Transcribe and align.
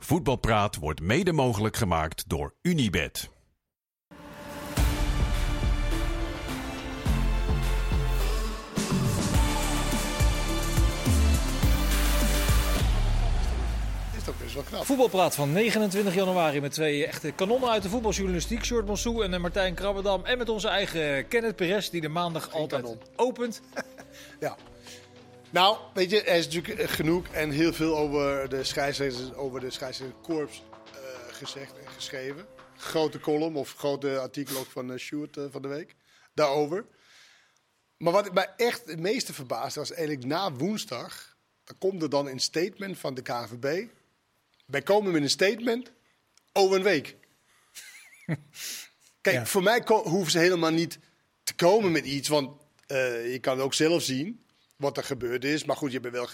Voetbalpraat 0.00 0.76
wordt 0.76 1.00
mede 1.00 1.32
mogelijk 1.32 1.76
gemaakt 1.76 2.28
door 2.28 2.54
Unibed. 2.62 3.30
is 14.16 14.24
toch 14.24 14.38
best 14.38 14.54
wel 14.54 14.62
knap. 14.62 14.84
Voetbalpraat 14.84 15.34
van 15.34 15.52
29 15.52 16.14
januari 16.14 16.60
met 16.60 16.72
twee 16.72 17.06
echte 17.06 17.32
kanonnen 17.32 17.70
uit 17.70 17.82
de 17.82 17.88
voetbaljournalistiek. 17.88 18.64
Sjoerd 18.64 18.86
Monsou 18.86 19.24
en 19.24 19.34
eh, 19.34 19.40
Martijn 19.40 19.74
Krabberdam. 19.74 20.24
En 20.24 20.38
met 20.38 20.48
onze 20.48 20.68
eigen 20.68 21.28
Kenneth 21.28 21.56
Perez 21.56 21.88
die 21.88 22.00
de 22.00 22.08
maandag 22.08 22.52
altijd 22.52 22.82
kanon. 22.82 23.00
opent. 23.16 23.60
Ja. 24.40 24.56
Nou, 25.50 25.78
weet 25.94 26.10
je, 26.10 26.22
er 26.22 26.36
is 26.36 26.44
natuurlijk 26.44 26.78
eh, 26.78 26.88
genoeg 26.88 27.28
en 27.28 27.50
heel 27.50 27.72
veel 27.72 27.96
over 27.98 28.48
de 28.48 28.64
scheidsrechters, 28.64 29.32
over 29.32 29.60
de 29.60 29.70
scheidsrechterkorps 29.70 30.62
eh 30.92 31.34
gezegd 31.34 31.78
en 31.78 31.90
geschreven. 31.90 32.46
Grote 32.76 33.20
column 33.20 33.56
of 33.56 33.74
grote 33.74 34.18
artikel 34.18 34.58
ook 34.58 34.66
van 34.66 34.90
uh, 34.90 34.98
Sjoerd 34.98 35.36
van 35.50 35.62
de 35.62 35.68
week 35.68 35.94
daarover. 36.34 36.84
Maar 37.96 38.12
wat 38.12 38.34
mij 38.34 38.52
echt 38.56 38.84
het 38.84 38.98
meeste 39.00 39.32
verbaasde 39.32 39.80
was 39.80 39.92
eigenlijk 39.92 40.26
na 40.26 40.52
woensdag. 40.52 41.36
Dan 41.64 41.78
komt 41.78 42.02
er 42.02 42.10
dan 42.10 42.26
een 42.26 42.40
statement 42.40 42.98
van 42.98 43.14
de 43.14 43.22
KVB. 43.22 43.86
Wij 44.66 44.82
komen 44.82 45.12
met 45.12 45.22
een 45.22 45.30
statement 45.30 45.92
over 46.52 46.76
een 46.76 46.82
week. 46.82 47.16
Kijk, 49.20 49.36
Ja. 49.36 49.46
voor 49.46 49.62
mij 49.62 49.82
hoeven 49.86 50.30
ze 50.30 50.38
helemaal 50.38 50.70
niet 50.70 50.98
te 51.42 51.54
komen 51.54 51.92
met 51.92 52.04
iets. 52.04 52.28
Want 52.28 52.62
je 52.86 53.38
kan 53.40 53.60
ook 53.60 53.74
zelf 53.74 54.02
zien 54.02 54.44
wat 54.78 54.96
er 54.96 55.04
gebeurd 55.04 55.44
is. 55.44 55.64
Maar 55.64 55.76
goed, 55.76 55.92
je 55.92 56.00
bent 56.00 56.14
wel 56.14 56.28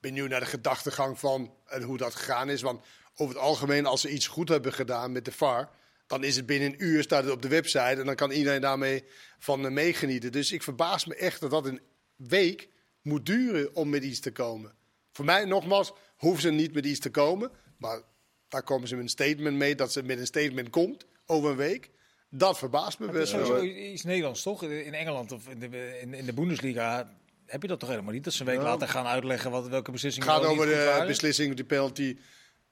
benieuwd 0.00 0.28
naar 0.28 0.40
de 0.40 0.46
gedachtegang 0.46 1.18
van 1.18 1.54
en 1.66 1.82
hoe 1.82 1.96
dat 1.96 2.14
gegaan 2.14 2.50
is. 2.50 2.62
Want 2.62 2.84
over 3.14 3.34
het 3.34 3.44
algemeen, 3.44 3.86
als 3.86 4.00
ze 4.00 4.10
iets 4.10 4.26
goed 4.26 4.48
hebben 4.48 4.72
gedaan 4.72 5.12
met 5.12 5.24
de 5.24 5.32
VAR... 5.32 5.70
dan 6.06 6.24
is 6.24 6.36
het 6.36 6.46
binnen 6.46 6.72
een 6.72 6.84
uur, 6.84 7.02
staat 7.02 7.24
het 7.24 7.32
op 7.32 7.42
de 7.42 7.48
website... 7.48 7.78
en 7.78 8.04
dan 8.04 8.14
kan 8.14 8.30
iedereen 8.30 8.60
daarmee 8.60 9.04
van 9.38 9.64
eh, 9.64 9.70
meegenieten. 9.70 10.32
Dus 10.32 10.52
ik 10.52 10.62
verbaas 10.62 11.04
me 11.04 11.14
echt 11.14 11.40
dat 11.40 11.50
dat 11.50 11.66
een 11.66 11.80
week 12.16 12.68
moet 13.02 13.26
duren 13.26 13.74
om 13.74 13.88
met 13.88 14.04
iets 14.04 14.20
te 14.20 14.32
komen. 14.32 14.74
Voor 15.12 15.24
mij, 15.24 15.44
nogmaals, 15.44 15.92
hoeven 16.16 16.42
ze 16.42 16.50
niet 16.50 16.74
met 16.74 16.86
iets 16.86 17.00
te 17.00 17.10
komen. 17.10 17.50
Maar 17.78 18.02
daar 18.48 18.62
komen 18.62 18.88
ze 18.88 18.94
met 18.94 19.04
een 19.04 19.10
statement 19.10 19.56
mee, 19.56 19.74
dat 19.74 19.92
ze 19.92 20.02
met 20.02 20.18
een 20.18 20.26
statement 20.26 20.70
komt 20.70 21.06
over 21.26 21.50
een 21.50 21.56
week. 21.56 21.90
Dat 22.30 22.58
verbaast 22.58 22.98
me 22.98 23.06
Dat 23.06 23.14
is 23.14 23.20
best 23.20 23.32
wel. 23.32 23.46
sowieso 23.46 23.76
iets 23.76 24.02
Nederlands 24.02 24.42
toch? 24.42 24.62
In 24.62 24.94
Engeland 24.94 25.32
of 25.32 25.48
in 25.48 25.58
de, 25.58 25.98
in, 26.00 26.14
in 26.14 26.24
de 26.24 26.32
Bundesliga 26.32 27.16
heb 27.46 27.62
je 27.62 27.68
dat 27.68 27.80
toch 27.80 27.88
helemaal 27.88 28.12
niet? 28.12 28.24
Dat 28.24 28.32
ze 28.32 28.40
een 28.40 28.46
week 28.46 28.56
Nou. 28.56 28.68
later 28.68 28.88
gaan 28.88 29.06
uitleggen 29.06 29.50
wat, 29.50 29.68
welke 29.68 29.90
beslissingen 29.90 30.28
Het 30.28 30.38
gaat 30.38 30.46
over 30.50 30.66
de 30.66 30.84
waren. 30.86 31.06
beslissing, 31.06 31.54
die 31.54 31.64
penalty, 31.64 32.16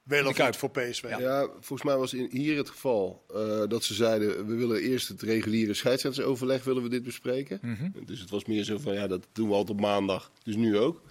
wel 0.03 0.27
of 0.27 0.37
niet 0.37 0.55
voor 0.55 0.71
PSV. 0.71 1.03
Ja. 1.09 1.19
Ja, 1.19 1.47
volgens 1.59 1.83
mij 1.83 1.97
was 1.97 2.13
in, 2.13 2.27
hier 2.31 2.57
het 2.57 2.69
geval 2.69 3.25
eh, 3.33 3.63
dat 3.67 3.83
ze 3.83 3.93
zeiden... 3.93 4.47
we 4.47 4.55
willen 4.55 4.81
eerst 4.81 5.07
het 5.07 5.21
reguliere 5.21 5.73
scheidsrechtersoverleg 5.73 6.63
willen 6.63 6.83
we 6.83 6.89
dit 6.89 7.03
bespreken. 7.03 7.59
Mhm. 7.61 8.05
Dus 8.05 8.19
het 8.19 8.29
was 8.29 8.45
meer 8.45 8.63
zo 8.63 8.77
van, 8.77 8.93
ja, 8.93 9.07
dat 9.07 9.27
doen 9.31 9.47
we 9.47 9.53
altijd 9.53 9.77
op 9.77 9.83
maandag, 9.83 10.31
dus 10.43 10.55
nu 10.55 10.77
ook. 10.77 11.01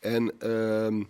En, 0.00 0.32
ehm, 0.38 1.02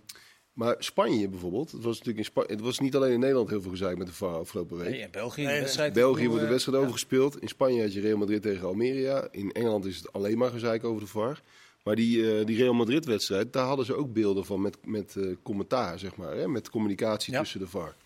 maar 0.52 0.76
Spanje 0.78 1.28
bijvoorbeeld, 1.28 1.70
het 1.70 1.82
was, 1.82 1.98
natuurlijk 1.98 2.18
in 2.18 2.24
Spa 2.24 2.44
het 2.46 2.60
was 2.60 2.78
niet 2.78 2.96
alleen 2.96 3.12
in 3.12 3.20
Nederland 3.20 3.48
heel 3.50 3.60
veel 3.62 3.70
gezeik 3.70 3.98
met 3.98 4.06
de 4.06 4.12
VAR 4.12 4.34
afgelopen 4.38 4.76
week. 4.78 4.90
Nee, 4.90 5.00
in 5.00 5.10
België, 5.10 5.42
Nee, 5.42 5.54
de 5.54 5.60
wedstrijd. 5.60 5.92
België 5.92 6.14
wordt 6.14 6.24
de 6.24 6.30
bedoel, 6.34 6.48
wedstrijd 6.50 6.76
eh, 6.78 6.82
overgespeeld. 6.84 7.40
In 7.40 7.48
Spanje 7.48 7.82
had 7.82 7.92
je 7.92 8.00
Real 8.00 8.18
Madrid 8.18 8.42
tegen 8.42 8.66
Almeria. 8.66 9.28
In 9.30 9.52
Engeland 9.52 9.84
is 9.84 9.96
het 9.96 10.12
alleen 10.12 10.38
maar 10.38 10.50
gezeik 10.50 10.84
over 10.84 11.00
de 11.00 11.06
VAR. 11.06 11.40
Maar 11.82 11.94
die, 11.96 12.38
eh, 12.38 12.46
die 12.46 12.56
Real 12.56 12.74
Madrid-wedstrijd, 12.74 13.52
daar 13.52 13.66
hadden 13.66 13.86
ze 13.86 13.94
ook 13.94 14.12
beelden 14.12 14.44
van 14.44 14.60
met, 14.60 14.76
met 14.84 15.16
eh, 15.16 15.26
commentaar, 15.42 15.98
zeg 15.98 16.16
maar. 16.16 16.36
Hè? 16.36 16.48
Met 16.48 16.70
communicatie 16.70 17.32
Ja. 17.32 17.40
tussen 17.40 17.60
de 17.60 17.66
VAR. 17.68 17.96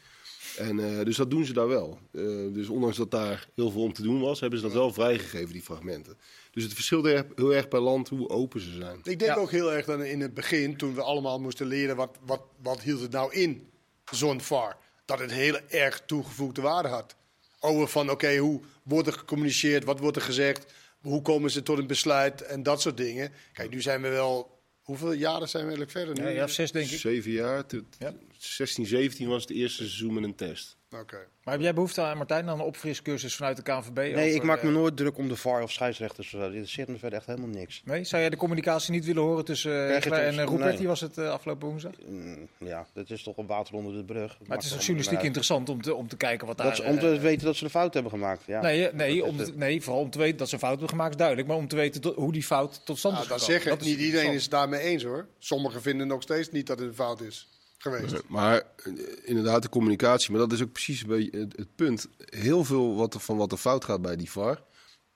En, 0.56 0.98
eh, 0.98 1.04
dus 1.04 1.16
dat 1.16 1.30
doen 1.30 1.44
ze 1.44 1.52
daar 1.52 1.68
wel. 1.68 1.98
Eh, 2.12 2.22
dus 2.52 2.68
ondanks 2.68 2.96
dat 2.96 3.10
daar 3.10 3.48
heel 3.54 3.70
veel 3.70 3.82
om 3.82 3.92
te 3.92 4.02
doen 4.02 4.20
was, 4.20 4.40
hebben 4.40 4.58
ze 4.58 4.64
dat 4.64 4.74
wel 4.74 4.92
vrijgegeven, 4.92 5.52
die 5.52 5.62
fragmenten. 5.62 6.18
Dus 6.50 6.62
het 6.64 6.74
verschilt 6.74 7.04
heel 7.04 7.14
erg, 7.14 7.24
heel 7.34 7.54
erg 7.54 7.68
per 7.68 7.80
land 7.80 8.08
hoe 8.08 8.28
open 8.28 8.60
ze 8.60 8.72
zijn. 8.72 8.96
Ik 9.02 9.18
denk 9.18 9.20
Ja. 9.20 9.34
ook 9.34 9.50
heel 9.50 9.72
erg 9.72 9.86
dan 9.86 10.04
in 10.04 10.20
het 10.20 10.34
begin, 10.34 10.76
toen 10.76 10.94
we 10.94 11.02
allemaal 11.02 11.40
moesten 11.40 11.66
leren 11.66 11.96
wat, 11.96 12.18
wat, 12.26 12.42
wat 12.62 12.82
hield 12.82 13.00
het 13.00 13.10
nou 13.12 13.32
in, 13.32 13.68
zo'n 14.12 14.40
VAR. 14.40 14.76
Dat 15.04 15.18
het 15.18 15.32
heel 15.32 15.58
erg 15.68 16.02
toegevoegde 16.06 16.60
waarde 16.60 16.88
had. 16.88 17.16
Over 17.60 17.88
van, 17.88 18.10
oké, 18.10 18.36
hoe 18.36 18.60
wordt 18.82 19.06
er 19.06 19.12
gecommuniceerd, 19.12 19.84
wat 19.84 20.00
wordt 20.00 20.16
er 20.16 20.22
gezegd, 20.22 20.72
hoe 21.00 21.22
komen 21.22 21.50
ze 21.50 21.62
tot 21.62 21.78
een 21.78 21.86
besluit 21.86 22.42
en 22.42 22.62
dat 22.62 22.80
soort 22.80 22.96
dingen. 22.96 23.32
Kijk, 23.52 23.70
nu 23.70 23.80
zijn 23.82 24.02
we 24.02 24.08
wel, 24.08 24.60
hoeveel 24.82 25.12
jaren 25.12 25.48
zijn 25.48 25.66
we 25.66 25.68
eigenlijk 25.68 25.90
verder 25.90 26.24
nu? 26.24 26.30
Ja, 26.30 26.36
ja, 26.40 26.46
zes 26.46 26.72
denk 26.72 26.90
ik. 26.90 26.98
Zeven 26.98 27.30
jaar, 27.30 27.66
tot 27.66 27.84
Ja. 27.98 28.14
16, 28.38 28.86
17 28.86 29.28
was 29.28 29.42
het 29.42 29.50
eerste 29.50 29.76
seizoen 29.76 30.14
met 30.14 30.24
een 30.24 30.34
test. 30.34 30.76
Oké. 30.90 31.26
Maar 31.44 31.54
heb 31.54 31.62
jij 31.62 31.74
behoefte 31.74 32.00
aan, 32.02 32.16
Martijn, 32.16 32.48
aan 32.48 32.58
een 32.60 32.64
opfriscursus 32.66 33.34
vanuit 33.36 33.56
de 33.56 33.62
KNVB? 33.62 33.96
Nee, 33.96 34.12
over, 34.12 34.24
ik 34.26 34.42
maak 34.42 34.62
me 34.62 34.68
eh, 34.68 34.74
nooit 34.74 34.96
druk 34.96 35.18
om 35.18 35.28
de 35.28 35.36
VAR 35.36 35.62
of 35.62 35.72
scheidsrechters. 35.72 36.30
Dit 36.30 36.40
interesseert 36.42 36.88
me 36.88 36.98
verder 36.98 37.18
echt 37.18 37.26
helemaal 37.26 37.48
niks. 37.48 37.82
Nee, 37.84 38.04
zou 38.04 38.20
jij 38.22 38.30
de 38.30 38.36
communicatie 38.36 38.92
niet 38.92 39.04
willen 39.04 39.22
horen 39.22 39.44
tussen 39.44 39.70
uh, 39.72 40.06
en 40.06 40.34
uh, 40.34 40.44
Ruperti 40.44 40.76
nee. 40.78 40.86
was 40.86 41.00
het 41.00 41.18
eh, 41.18 41.30
afgelopen 41.30 41.68
woensdag? 41.68 41.92
Mm, 42.06 42.48
ja, 42.58 42.86
dat 42.92 43.10
is 43.10 43.22
toch 43.22 43.36
een 43.36 43.46
water 43.46 43.74
onder 43.74 43.92
de 43.94 44.04
brug. 44.04 44.38
Maar 44.46 44.56
het 44.56 44.66
is 44.66 44.72
toch 44.72 44.80
journalistiek 44.82 45.22
interessant 45.22 45.68
om 45.68 45.82
te, 45.82 45.94
om 45.94 46.08
te 46.08 46.16
kijken 46.16 46.46
wat 46.46 46.56
daar... 46.56 46.66
Dat 46.66 46.76
ze, 46.76 46.82
om 46.82 46.98
te 46.98 47.12
eh, 47.12 47.20
weten 47.20 47.46
dat 47.46 47.56
ze 47.56 47.64
de 47.64 47.70
fout 47.70 47.94
hebben 47.94 48.12
gemaakt. 48.12 48.42
Ja. 48.46 48.60
Nee, 48.60 48.88
eh, 48.88 48.94
nee, 48.94 49.24
om 49.24 49.36
te- 49.36 49.52
nee, 49.56 49.82
vooral 49.82 50.02
om 50.02 50.10
te 50.10 50.18
weten 50.18 50.36
dat 50.38 50.48
ze 50.48 50.54
een 50.54 50.60
fout 50.60 50.72
hebben 50.72 50.90
gemaakt 50.90 51.10
is 51.12 51.16
duidelijk. 51.16 51.48
Maar 51.48 51.56
om 51.56 51.68
te 51.68 51.76
weten 51.76 52.00
tot- 52.00 52.16
hoe 52.16 52.32
die 52.32 52.42
fout 52.42 52.80
tot 52.84 52.98
stand 52.98 53.14
Nou, 53.14 53.26
is 53.26 53.32
dat 53.32 53.40
gekomen. 53.40 53.62
zeggen, 53.62 53.78
Dat 53.78 53.88
niet 53.88 54.06
iedereen 54.06 54.32
is 54.32 54.42
het 54.42 54.50
daarmee 54.50 54.80
eens 54.80 55.02
hoor. 55.02 55.26
Sommigen 55.38 55.82
vinden 55.82 56.06
nog 56.06 56.22
steeds 56.22 56.50
niet 56.50 56.66
dat 56.66 56.78
het 56.78 56.88
een 56.88 56.94
fout 56.94 57.20
is 57.20 57.48
geweest. 57.78 58.22
Maar 58.28 58.62
eh, 58.76 58.92
inderdaad, 59.22 59.62
de 59.62 59.68
communicatie. 59.68 60.30
Maar 60.30 60.40
dat 60.40 60.52
is 60.52 60.62
ook 60.62 60.72
precies 60.72 61.02
een 61.02 61.08
beetje 61.08 61.38
het, 61.38 61.56
het 61.56 61.74
punt. 61.74 62.08
Heel 62.18 62.64
veel 62.64 62.94
wat 62.94 63.14
er, 63.14 63.20
van 63.20 63.36
wat 63.36 63.52
er 63.52 63.58
fout 63.58 63.84
gaat 63.84 64.02
bij 64.02 64.16
die 64.16 64.30
VAR... 64.30 64.62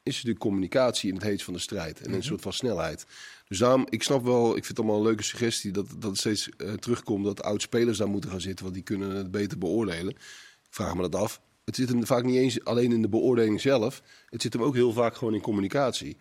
is 0.03 0.21
de 0.21 0.37
communicatie 0.37 1.09
in 1.09 1.15
het 1.15 1.25
heet 1.25 1.43
van 1.43 1.55
de 1.55 1.61
strijd. 1.61 2.01
En 2.01 2.13
een 2.13 2.23
soort 2.23 2.43
van 2.43 2.53
snelheid. 2.53 3.07
Dus 3.49 3.59
daarom, 3.59 3.87
ik 3.89 4.03
snap 4.03 4.25
wel... 4.25 4.47
Ik 4.49 4.65
vind 4.65 4.69
het 4.69 4.79
allemaal 4.79 4.97
een 4.97 5.07
leuke 5.07 5.23
suggestie... 5.23 5.73
dat, 5.73 5.87
dat 5.89 6.11
het 6.11 6.19
steeds 6.19 6.49
eh, 6.57 6.73
terugkomt 6.73 7.25
dat 7.25 7.43
oud-spelers 7.43 7.99
daar 7.99 8.09
moeten 8.09 8.31
gaan 8.31 8.41
zitten... 8.41 8.65
want 8.65 8.77
die 8.77 8.85
kunnen 8.85 9.11
het 9.11 9.31
beter 9.31 9.59
beoordelen. 9.59 10.13
Ik 10.13 10.77
vraag 10.77 10.95
me 10.95 11.01
dat 11.01 11.15
af. 11.15 11.41
Het 11.65 11.77
zit 11.77 11.89
hem 11.89 12.07
vaak 12.07 12.25
niet 12.25 12.37
eens 12.37 12.65
alleen 12.65 12.93
in 12.93 13.03
de 13.03 13.09
beoordeling 13.09 13.61
zelf. 13.61 14.03
Het 14.29 14.43
zit 14.43 14.53
hem 14.53 14.63
ook 14.63 14.75
heel 14.75 14.93
vaak 14.93 15.17
gewoon 15.17 15.35
in 15.35 15.41
communicatie. 15.41 16.17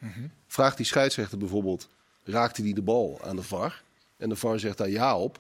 Vraagt 0.48 0.78
die 0.78 0.86
scheidsrechter 0.86 1.38
bijvoorbeeld... 1.38 1.90
raakte 2.24 2.62
hij 2.62 2.74
de 2.74 2.82
bal 2.82 3.20
aan 3.24 3.36
de 3.36 3.44
VAR? 3.44 3.84
En 4.18 4.30
de 4.30 4.36
VAR 4.36 4.60
zegt 4.60 4.78
daar 4.78 4.90
ja 4.90 5.18
op 5.18 5.40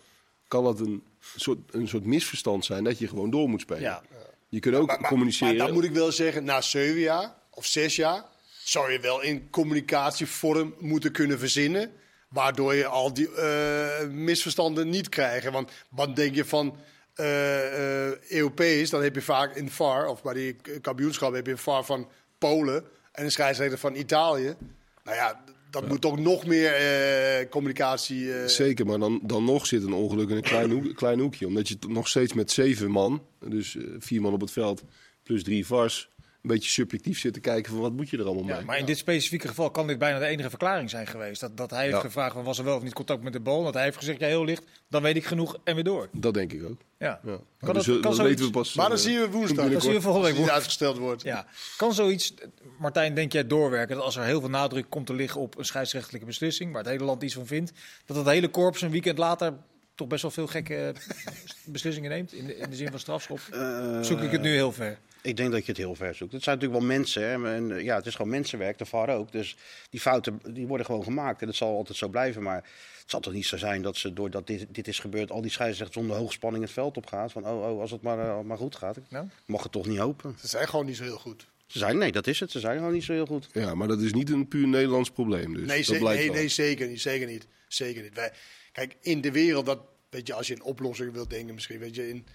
kan 0.50 0.64
dat 0.64 0.80
een 0.80 1.04
soort, 1.36 1.60
een 1.72 1.88
soort 1.88 2.06
misverstand 2.06 2.66
zijn 2.66 2.84
dat 2.84 3.00
je 3.00 3.08
gewoon 3.08 3.30
door 3.30 3.50
moet 3.50 3.62
spelen. 3.62 3.82
Ja. 3.82 4.04
Je 4.50 4.60
kunt 4.60 4.76
ook 4.76 4.88
Maar, 4.88 5.00
maar, 5.00 5.10
communiceren. 5.10 5.58
maar 5.58 5.66
dan 5.66 5.76
moet 5.76 5.84
ik 5.84 5.92
wel 5.92 6.12
zeggen, 6.12 6.44
na 6.44 6.62
zeven 6.62 7.00
jaar 7.00 7.34
of 7.50 7.66
zes 7.66 7.96
jaar 7.96 8.26
zou 8.64 8.92
je 8.92 9.00
wel 9.00 9.22
in 9.22 9.50
communicatievorm 9.50 10.76
moeten 10.80 11.12
kunnen 11.12 11.40
verzinnen. 11.40 11.92
Waardoor 12.30 12.76
je 12.76 12.86
al 12.86 13.14
die 13.14 13.34
eh, 13.34 14.08
misverstanden 14.08 14.90
niet 14.90 15.09
krijgt. 15.09 15.50
Want 15.50 15.72
wat 15.90 16.16
denk 16.16 16.36
je 16.36 16.46
van 16.46 16.78
eh 17.14 18.08
eh, 18.08 18.18
Europees, 18.30 18.90
dan 18.90 19.04
heb 19.04 19.16
je 19.16 19.22
vaak 19.22 19.56
in 19.56 19.70
VAR, 19.70 20.08
of 20.08 20.22
bij 20.22 20.34
die 20.34 20.56
kampioenschap 20.82 21.34
heb 21.34 21.46
je 21.46 21.52
een 21.52 21.58
VAR 21.58 21.86
van 21.86 22.09
Polen 22.38 22.84
en 23.12 23.24
een 23.24 23.32
scheidsrechter 23.32 23.78
van 23.78 23.96
Italië. 23.96 24.56
Nou 25.04 25.18
ja, 25.18 25.44
dat 25.69 25.88
moet 25.88 26.02
toch 26.02 26.19
nog 26.19 26.46
meer 26.46 26.74
eh, 26.74 27.50
communicatie. 27.50 28.34
eh, 28.34 28.47
Zeker, 28.47 28.85
maar 28.85 29.00
dan, 29.00 29.19
dan 29.24 29.44
nog 29.44 29.66
zit 29.66 29.84
een 29.84 29.94
ongeluk 29.94 30.30
in 30.30 30.35
een 30.35 30.41
klein, 30.41 30.72
hoek, 30.72 30.96
klein 30.96 31.19
hoekje. 31.19 31.47
Omdat 31.47 31.68
je 31.68 31.78
nog 31.88 32.07
steeds 32.07 32.34
met 32.34 32.52
zeven 32.52 32.91
man, 32.91 33.22
dus 33.47 33.75
eh, 33.75 33.84
vier 34.00 34.22
man 34.22 34.34
op 34.34 34.41
het 34.41 34.52
veld, 34.52 34.84
plus 35.24 35.44
drie 35.44 35.66
vars, 35.66 36.09
een 36.42 36.50
beetje 36.50 36.70
subjectief 36.70 37.20
zit 37.20 37.34
te 37.34 37.40
kijken 37.40 37.72
van 37.72 37.82
wat 37.82 37.92
moet 37.92 38.10
je 38.10 38.18
er 38.18 38.26
allemaal 38.26 38.46
Ja, 38.48 38.56
mee. 38.56 38.66
maar 38.66 38.78
in 38.78 38.86
dit 38.86 38.98
specifieke 38.98 39.48
geval 39.48 39.72
kan 39.72 39.88
dit 39.88 39.98
bijna 39.98 40.20
de 40.20 40.26
enige 40.26 40.50
verklaring 40.50 40.90
zijn 40.90 41.08
geweest. 41.08 41.42
Dat, 41.42 41.58
dat 41.58 41.70
hij 41.70 41.82
heeft 41.82 41.94
Ja. 41.96 42.00
gevraagd, 42.02 42.34
van, 42.34 42.44
was 42.44 42.58
er 42.58 42.64
wel 42.64 42.76
of 42.76 42.84
niet 42.84 42.94
contact 42.94 43.24
met 43.24 43.34
de 43.34 43.40
bal? 43.40 43.64
Dat 43.64 43.74
hij 43.74 43.84
heeft 43.84 43.98
gezegd, 43.98 44.20
ja 44.20 44.28
heel 44.28 44.46
licht, 44.46 44.64
dan 44.88 45.02
weet 45.02 45.16
ik 45.16 45.26
genoeg 45.26 45.58
en 45.64 45.76
weer 45.76 45.84
door. 45.84 46.10
Dat 46.12 46.34
denk 46.34 46.54
ik 46.54 46.64
ook. 46.64 46.82
Ja. 46.98 47.20
Kan 47.24 47.40
dat, 47.60 47.74
dus, 47.74 47.88
eh, 47.88 47.92
kan 47.94 48.02
dat 48.02 48.16
zoiets, 48.16 48.20
weten 48.20 48.46
we 48.46 48.52
pas. 48.52 48.74
maar 48.74 48.88
dan 48.90 48.97
eh, 48.97 49.03
zien 49.03 49.20
we 49.20 49.30
woensdag. 49.30 49.70
dat 49.72 49.82
zien 49.82 49.94
we 49.94 50.02
volgende 50.02 50.28
Als 50.28 50.36
week. 50.38 50.46
die 50.46 50.53
uitgesteld 50.53 50.97
wordt. 50.97 51.22
Ja. 51.24 51.46
Kan 51.78 51.94
zoiets, 51.94 52.34
Martijn, 52.80 53.14
denk 53.14 53.32
jij 53.32 53.47
doorwerken 53.47 53.96
dat 53.96 54.06
als 54.06 54.16
er 54.16 54.24
heel 54.24 54.40
veel 54.40 54.50
nadruk 54.50 54.90
komt 54.90 55.06
te 55.06 55.14
liggen 55.14 55.42
op 55.42 55.58
een 55.58 55.66
scheidsrechtelijke 55.66 56.26
beslissing, 56.26 56.72
waar 56.72 56.82
het 56.82 56.92
hele 56.92 57.03
land 57.03 57.24
iets 57.24 57.34
van 57.34 57.46
vindt, 57.47 57.72
dat 58.06 58.18
het 58.18 58.26
hele 58.28 58.47
korps 58.50 58.82
een 58.82 58.92
weekend 58.92 59.18
later 59.18 59.53
toch 59.96 60.08
best 60.08 60.22
wel 60.22 60.32
veel 60.32 60.47
gekke 60.47 60.94
beslissingen 61.66 62.09
neemt, 62.09 62.34
in 62.34 62.46
de, 62.46 62.58
in 62.58 62.70
de 62.70 62.76
zin 62.76 62.90
van 62.90 63.00
strafschop? 63.00 63.40
Eh, 63.52 64.02
Zoek 64.02 64.20
ik 64.22 64.32
het 64.32 64.42
nu 64.42 64.53
heel 64.53 64.72
ver? 64.72 64.97
Ik 65.22 65.38
denk 65.38 65.52
dat 65.52 65.62
je 65.66 65.72
het 65.72 65.78
heel 65.78 65.96
ver 65.96 66.16
zoekt. 66.16 66.32
Het 66.32 66.44
zijn 66.44 66.56
natuurlijk 66.56 66.82
wel 66.82 66.92
mensen. 66.98 67.24
Hè? 67.24 67.54
En, 67.56 67.72
eh, 67.78 67.84
ja, 67.84 67.96
het 67.96 68.06
is 68.06 68.16
gewoon 68.16 68.32
mensenwerk, 68.32 68.78
de 68.78 68.86
VAR 68.86 69.10
ook. 69.10 69.32
Dus 69.32 69.56
die 69.90 70.00
fouten 70.00 70.40
die 70.54 70.68
worden 70.68 70.86
gewoon 70.86 71.04
gemaakt. 71.04 71.42
En 71.42 71.48
dat 71.48 71.56
zal 71.56 71.76
altijd 71.76 71.98
zo 71.98 72.08
blijven. 72.08 72.44
Maar 72.44 72.56
het 73.02 73.04
zal 73.12 73.20
toch 73.20 73.34
niet 73.34 73.46
zo 73.46 73.58
zijn 73.58 73.82
dat 73.82 73.98
ze, 73.98 74.14
doordat 74.14 74.48
dit, 74.48 74.66
dit 74.70 74.88
is 74.88 75.00
gebeurd, 75.00 75.32
al 75.32 75.42
die 75.42 75.52
scheidsrechters 75.52 75.98
onder 76.04 76.18
hoogspanning 76.18 76.64
het 76.64 76.74
veld 76.74 76.98
op 76.98 77.06
gaat. 77.06 77.32
Van, 77.32 77.46
oh, 77.48 77.70
oh 77.72 77.82
als 77.82 77.92
het 77.92 78.02
maar, 78.02 78.20
eh, 78.20 78.40
maar 78.42 78.58
goed 78.58 78.76
gaat. 78.76 78.98
Ik 78.98 79.04
Nou? 79.10 79.28
mag 79.46 79.64
het 79.64 79.72
toch 79.72 79.86
niet 79.88 79.98
hopen. 79.98 80.36
Ze 80.40 80.48
zijn 80.48 80.68
gewoon 80.68 80.86
niet 80.86 80.96
zo 80.98 81.04
heel 81.04 81.18
goed. 81.20 81.48
Ze 81.68 81.78
zijn, 81.78 81.98
nee, 81.98 82.12
dat 82.12 82.28
is 82.28 82.40
het. 82.40 82.52
Ze 82.52 82.60
zijn 82.60 82.78
gewoon 82.78 82.94
niet 82.94 83.04
zo 83.04 83.14
heel 83.14 83.26
goed. 83.26 83.50
Ja, 83.54 83.76
maar 83.76 83.88
dat 83.88 84.02
is 84.02 84.14
niet 84.14 84.30
een 84.30 84.48
puur 84.48 84.68
Nederlands 84.68 85.10
probleem. 85.12 85.54
Dus 85.54 85.68
Nee, 85.68 85.78
dat 85.78 85.86
ze- 85.86 85.98
blijkt 85.98 86.22
nee, 86.24 86.32
nee 86.32 86.48
zeker 86.48 86.88
niet. 86.88 87.02
Zeker 87.02 87.28
niet. 87.28 87.48
Zeker 87.68 88.02
niet. 88.04 88.14
Wij, 88.16 88.32
kijk, 88.72 88.96
in 89.02 89.22
de 89.22 89.32
wereld, 89.32 89.66
dat, 89.66 89.80
weet 90.10 90.28
je, 90.28 90.34
als 90.34 90.48
je 90.48 90.54
in 90.54 90.64
oplossingen 90.64 91.14
wilt 91.14 91.30
denken 91.30 91.54
misschien, 91.54 91.80
weet 91.80 91.96
je, 91.96 92.10
in, 92.10 92.26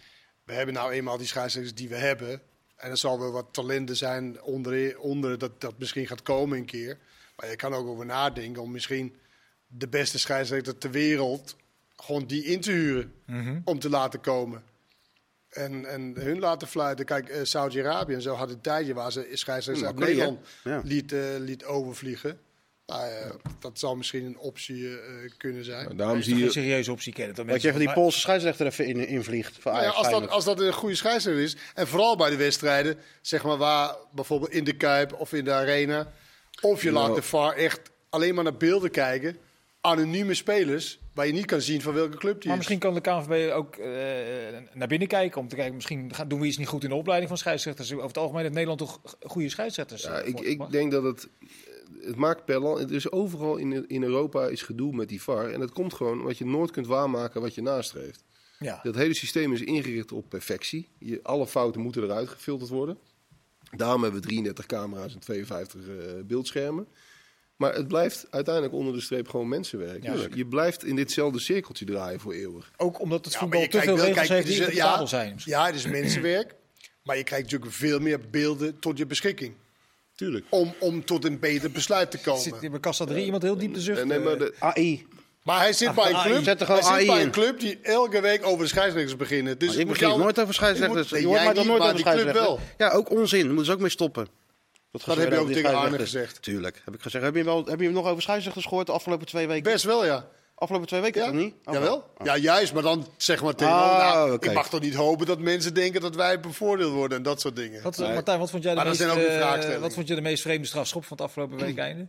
we 0.45 0.53
hebben 0.53 0.75
nou 0.75 0.93
eenmaal 0.93 1.19
die 1.19 1.27
scheidsrechters 1.27 1.75
die 1.75 1.89
we 1.89 1.97
hebben. 1.97 2.41
En 2.76 2.91
er 2.91 2.97
zal 2.97 3.19
wel 3.19 3.31
wat 3.32 3.47
talenten 3.50 3.97
zijn 3.97 4.43
onder, 4.43 4.99
onder 4.99 5.38
dat 5.38 5.61
dat 5.61 5.79
misschien 5.79 6.06
gaat 6.06 6.23
komen 6.23 6.59
een 6.59 6.65
keer. 6.65 6.99
Maar 7.37 7.50
je 7.50 7.56
kan 7.56 7.75
ook 7.75 7.87
over 7.87 8.06
nadenken 8.06 8.62
om 8.62 8.71
misschien 8.71 9.17
de 9.67 9.88
beste 9.88 10.19
scheidsrechter 10.19 10.79
ter 10.79 10.91
wereld 10.91 11.56
gewoon 11.97 12.26
die 12.26 12.44
in 12.44 12.61
te 12.61 12.71
huren 12.71 13.12
om 13.65 13.79
te 13.79 13.88
laten 13.88 14.21
komen. 14.21 14.62
En, 15.49 15.85
en 15.85 16.15
hun 16.15 16.38
laten 16.38 16.69
fluiten. 16.69 17.05
Kijk, 17.05 17.29
eh, 17.29 17.41
Saudi-Arabië 17.44 18.15
en 18.15 18.23
zo 18.23 18.35
had 18.35 18.50
een 18.50 18.61
tijdje 18.61 18.94
waar 18.94 19.12
ze 19.12 19.29
scheidsrechters 19.32 19.87
uit? 19.87 19.99
Nederland 19.99 20.38
Ja. 20.65 20.81
liet, 20.85 21.12
eh, 21.12 21.21
liet 21.38 21.65
overvliegen. 21.65 22.38
Nou, 22.87 23.11
ja, 23.11 23.33
Dat 23.61 23.79
zal 23.79 23.97
misschien 23.97 24.25
een 24.25 24.39
optie 24.39 24.89
eh, 24.89 25.31
kunnen 25.37 25.65
zijn. 25.65 25.85
Maar 25.85 25.97
daarom 25.97 26.23
zie 26.23 26.37
je... 26.37 26.45
een 26.45 26.51
serieuze 26.51 26.93
optie 26.93 27.13
kennen. 27.13 27.35
Dat 27.35 27.47
Dat 27.47 27.63
je 27.63 27.69
even 27.69 27.81
die 27.81 27.93
Poolse 27.93 28.21
scheidsrechter 28.21 28.67
even 28.67 28.87
in, 28.87 29.07
invliegt. 29.09 29.65
Nou 29.65 29.83
ja, 29.83 29.89
als, 29.89 30.11
dat, 30.11 30.29
als 30.29 30.45
dat 30.45 30.61
een 30.61 30.73
goede 30.73 30.95
scheidsrechter 30.95 31.43
is. 31.43 31.57
En 31.75 31.87
vooral 31.87 32.17
bij 32.17 32.31
de 32.31 32.37
wedstrijden, 32.37 32.99
zeg 33.21 33.45
maar 33.45 33.57
waar 33.57 33.97
bijvoorbeeld 34.13 34.51
in 34.51 34.65
de 34.65 34.77
Kuip 34.77 35.13
of 35.13 35.33
in 35.33 35.45
de 35.45 35.53
Arena. 35.53 36.13
Of 36.61 36.83
je 36.83 36.91
Nou. 36.91 37.07
laat 37.07 37.17
de 37.17 37.23
VAR 37.23 37.57
echt 37.57 37.81
alleen 38.11 38.35
maar 38.35 38.45
naar 38.45 38.57
beelden 38.57 38.91
kijken. 38.91 39.37
Anonieme 39.81 40.35
spelers, 40.35 40.99
waar 41.15 41.27
je 41.27 41.33
niet 41.33 41.47
kan 41.47 41.61
zien 41.61 41.83
van 41.83 41.95
welke 41.95 42.17
club 42.17 42.41
die 42.41 42.51
Maar 42.51 42.61
is. 42.61 42.69
misschien 42.69 42.79
kan 42.79 42.95
de 42.95 43.01
KNVB 43.01 43.53
ook 43.53 43.77
eh, 43.77 43.89
naar 44.73 44.89
binnen 44.89 45.09
kijken 45.09 45.41
om 45.41 45.49
te 45.49 45.57
kijken. 45.57 45.75
Misschien 45.75 46.15
gaan, 46.15 46.29
doen 46.29 46.41
we 46.41 46.47
iets 46.47 46.57
niet 46.57 46.69
goed 46.69 46.83
in 46.85 46.89
de 46.89 46.95
opleiding 46.95 47.29
van 47.29 47.39
scheidsrechters. 47.39 47.93
Over 47.93 48.07
het 48.07 48.19
algemeen 48.19 48.43
heeft 48.43 48.55
Nederland 48.55 48.79
toch 48.79 49.01
goede 49.21 49.49
scheidsrechters. 49.49 50.03
Ja, 50.03 50.21
eh, 50.21 50.29
ik, 50.29 50.41
ik 50.41 50.71
denk 50.71 50.93
dat 50.93 51.03
het. 51.03 51.29
Het 52.06 52.17
maakt 52.17 52.45
per 52.45 52.61
land. 52.61 52.79
Het 52.79 52.91
is 52.91 53.11
overal 53.11 53.56
in, 53.56 53.89
in 53.89 54.03
Europa 54.03 54.47
is 54.47 54.62
gedoe 54.62 54.95
met 54.95 55.09
die 55.09 55.23
VAR. 55.23 55.51
En 55.51 55.61
dat 55.61 55.73
komt 55.73 55.95
gewoon 55.95 56.23
wat 56.23 56.39
je 56.39 56.47
nooit 56.47 56.71
kunt 56.71 56.87
waarmaken 56.87 57.41
wat 57.41 57.55
je 57.55 57.62
nastreeft. 57.62 58.25
ja. 58.59 58.81
Dat 58.83 58.95
hele 58.95 59.15
systeem 59.15 59.53
is 59.53 59.61
ingericht 59.61 60.12
op 60.12 60.29
perfectie. 60.29 60.89
Je, 60.99 61.21
alle 61.23 61.47
fouten 61.47 61.81
moeten 61.81 62.03
eruit 62.03 62.29
gefilterd 62.29 62.71
worden. 62.71 62.99
Daarom 63.77 64.03
hebben 64.03 64.21
we 64.21 64.27
33 64.27 64.67
camera's 64.67 65.15
en 65.15 65.21
52 65.21 65.81
eh, 65.81 65.87
beeldschermen. 66.25 66.89
Maar 67.56 67.75
het 67.75 67.89
blijft 67.89 68.27
uiteindelijk 68.31 68.75
onder 68.75 68.93
de 68.93 69.00
streep 69.00 69.29
gewoon 69.29 69.49
mensenwerk. 69.49 70.03
Ja, 70.03 70.12
dus 70.12 70.27
je 70.35 70.47
blijft 70.47 70.85
in 70.85 70.97
ditzelfde 70.97 71.41
cirkeltje 71.41 71.85
draaien 71.85 72.21
voor 72.21 72.33
eeuwig. 72.33 72.71
Ook 72.77 73.00
omdat 73.00 73.25
het 73.25 73.37
voetbal 73.37 73.62
te 73.62 73.69
krijgt 73.69 73.87
veel 73.87 73.97
wel- 73.97 74.07
regels 74.07 74.27
kijk, 74.27 74.45
heeft 74.45 74.67
die 74.67 74.75
ja, 74.75 75.07
zijn. 75.07 75.41
Ja, 75.45 75.67
het 75.67 75.75
is 75.75 75.87
mensenwerk. 75.87 76.55
maar 77.03 77.17
je 77.17 77.25
krijgt 77.25 77.45
natuurlijk 77.45 77.73
veel 77.73 77.99
meer 77.99 78.21
beelden 78.31 78.79
tot 78.79 78.99
je 78.99 79.07
beschikking. 79.07 79.55
Tuurlijk. 80.16 80.44
Om, 80.49 80.75
om 80.78 81.05
tot 81.05 81.25
een 81.25 81.38
beter 81.38 81.70
besluit 81.70 82.11
te 82.11 82.16
Zit 82.16 82.26
komen. 82.26 82.62
in 82.62 82.70
mijn 82.70 82.82
kassa 82.82 83.05
3 83.05 83.25
iemand 83.25 83.43
heel 83.43 83.56
diep 83.58 83.75
te 83.75 83.81
zuchten? 83.81 84.08
Nee, 84.08 84.19
maar 84.19 84.38
de, 84.38 84.55
AI. 84.58 85.06
Maar 85.43 85.58
hij 85.58 85.72
zit 85.72 85.94
bij 85.94 86.11
een 86.12 86.22
club, 86.22 86.43
Zet 86.44 86.61
er 86.61 86.66
hij 86.69 86.76
zit 86.82 86.87
AI 86.90 87.06
bij 87.06 87.19
in. 87.20 87.25
een 87.25 87.31
club 87.31 87.61
die 87.61 87.78
elke 87.82 88.20
week 88.20 88.46
over 88.46 88.62
de 88.64 88.69
scheidsrechters 88.70 89.16
beginnen. 89.16 89.58
Dus 89.58 89.76
ik 89.76 89.87
moet 89.87 89.99
begin 89.99 90.19
nooit 90.19 90.38
over 90.38 90.46
je 90.46 90.52
scheidsrechters. 90.52 91.11
moet- 91.11 91.20
Je 91.20 91.26
hoort 91.26 91.44
mij 91.44 91.52
niet, 91.52 91.64
nooit 91.64 91.81
over 91.82 91.94
die 91.94 92.02
club 92.05 92.14
scheidsrechters? 92.19 92.46
wel. 92.46 92.88
Ja, 92.88 92.90
ook 92.94 93.11
onzin. 93.11 93.38
Daar 93.38 93.49
moeten 93.49 93.66
ze 93.66 93.72
ook 93.72 93.78
mee 93.81 93.88
stoppen. 93.90 94.28
Dat 94.90 95.02
Dat 95.05 95.16
heb 95.16 95.32
je 95.32 95.38
ook 95.38 95.50
tegen 95.50 95.75
Arne 95.75 95.99
gezegd. 95.99 96.43
Tuurlijk, 96.43 96.82
heb 96.84 96.94
ik 96.94 97.02
gezegd. 97.02 97.25
Heb 97.25 97.34
je, 97.34 97.44
wel, 97.44 97.64
heb 97.66 97.81
je 97.81 97.90
nog 97.90 98.06
over 98.06 98.22
scheidsrechters 98.22 98.66
gehoord 98.66 98.87
de 98.87 98.93
afgelopen 98.93 99.26
twee 99.26 99.46
weken? 99.46 99.72
Best 99.72 99.84
wel, 99.84 100.05
ja. 100.05 100.28
Afgelopen 100.55 100.89
twee 100.89 101.01
weken 101.01 101.21
Ja? 101.21 101.27
toch 101.27 101.37
niet? 101.37 101.55
Oh, 101.65 101.75
Jawel. 101.75 101.97
oh. 101.97 102.27
Ja, 102.27 102.37
juist. 102.37 102.73
Maar 102.73 102.83
dan 102.83 103.06
zeg 103.17 103.43
maar 103.43 103.55
tegen 103.55 103.75
Ah, 103.75 104.15
nou. 104.15 104.35
Ik 104.41 104.53
mag 104.53 104.69
toch 104.69 104.81
niet 104.81 104.95
hopen 104.95 105.27
dat 105.27 105.39
mensen 105.39 105.75
denken 105.75 106.01
dat 106.01 106.15
wij 106.15 106.41
bevoordeeld 106.41 106.93
worden 106.93 107.17
en 107.17 107.23
dat 107.23 107.41
soort 107.41 107.56
dingen. 107.56 107.83
Wat, 107.83 107.99
Martijn, 107.99 108.39
wat 108.39 108.51
vond 108.51 108.62
jij 108.62 108.73
de 108.75 108.77
Maar 108.77 108.89
dat 108.89 108.99
meest, 108.99 109.11
zijn 109.12 109.25
ook 109.25 109.29
weer 109.62 109.73
eh, 109.75 109.81
wat 109.81 109.95
vond 109.95 110.09
je 110.09 110.15
de 110.15 110.21
meest 110.21 110.43
vreemde 110.43 110.67
strafschop 110.67 111.05
van 111.05 111.17
het 111.17 111.27
afgelopen 111.27 111.59
week 111.59 111.79
einde? 111.79 112.06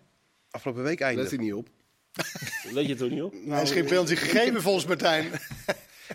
Afgelopen 0.51 0.83
week 0.83 1.00
let 1.00 1.07
einde. 1.07 1.30
er 1.30 1.38
niet 1.38 1.53
op. 1.53 1.68
Let 2.71 2.88
je 2.88 2.95
toch 2.95 3.09
niet 3.09 3.21
op? 3.21 3.33
Hij 3.47 3.62
is 3.62 3.71
geen 3.71 3.86
penalty 3.86 4.15
gegeven 4.15 4.62
volgens 4.62 4.86
Martijn. 4.86 5.31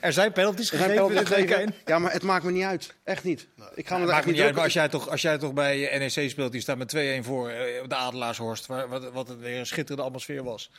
Er 0.00 0.12
zijn 0.12 0.33
penalties 0.33 0.69
zijn 0.69 0.81
gegeven 0.81 1.03
in 1.03 1.09
penalties 1.09 1.35
gegeven. 1.35 1.75
Ja, 1.85 1.99
maar 1.99 2.12
het 2.12 2.23
maakt 2.23 2.44
me 2.44 2.50
niet 2.50 2.65
uit. 2.65 2.94
Echt 3.05 3.25
niet. 3.25 3.47
Ik 3.75 3.87
ga 3.87 3.99
me 3.99 4.05
daar 4.06 4.15
Maakt 4.15 4.26
niet 4.26 4.41
uit, 4.41 4.55
maar 4.55 4.65
als 4.65 4.73
jij 4.73 4.88
toch, 4.88 5.09
als 5.09 5.23
jij 5.23 5.38
toch 5.38 5.53
bij 5.53 5.99
NEC 5.99 6.31
speelt, 6.31 6.53
die 6.53 6.61
staat 6.61 6.76
met 6.79 6.97
2-1 6.97 7.25
voor 7.25 7.49
eh, 7.49 7.88
de 7.88 7.94
Adelaarshorst, 7.94 8.67
wat, 8.67 9.11
wat 9.12 9.37
weer 9.38 9.59
een 9.59 9.67
schitterende 9.67 10.06
atmosfeer 10.06 10.44
was. 10.44 10.71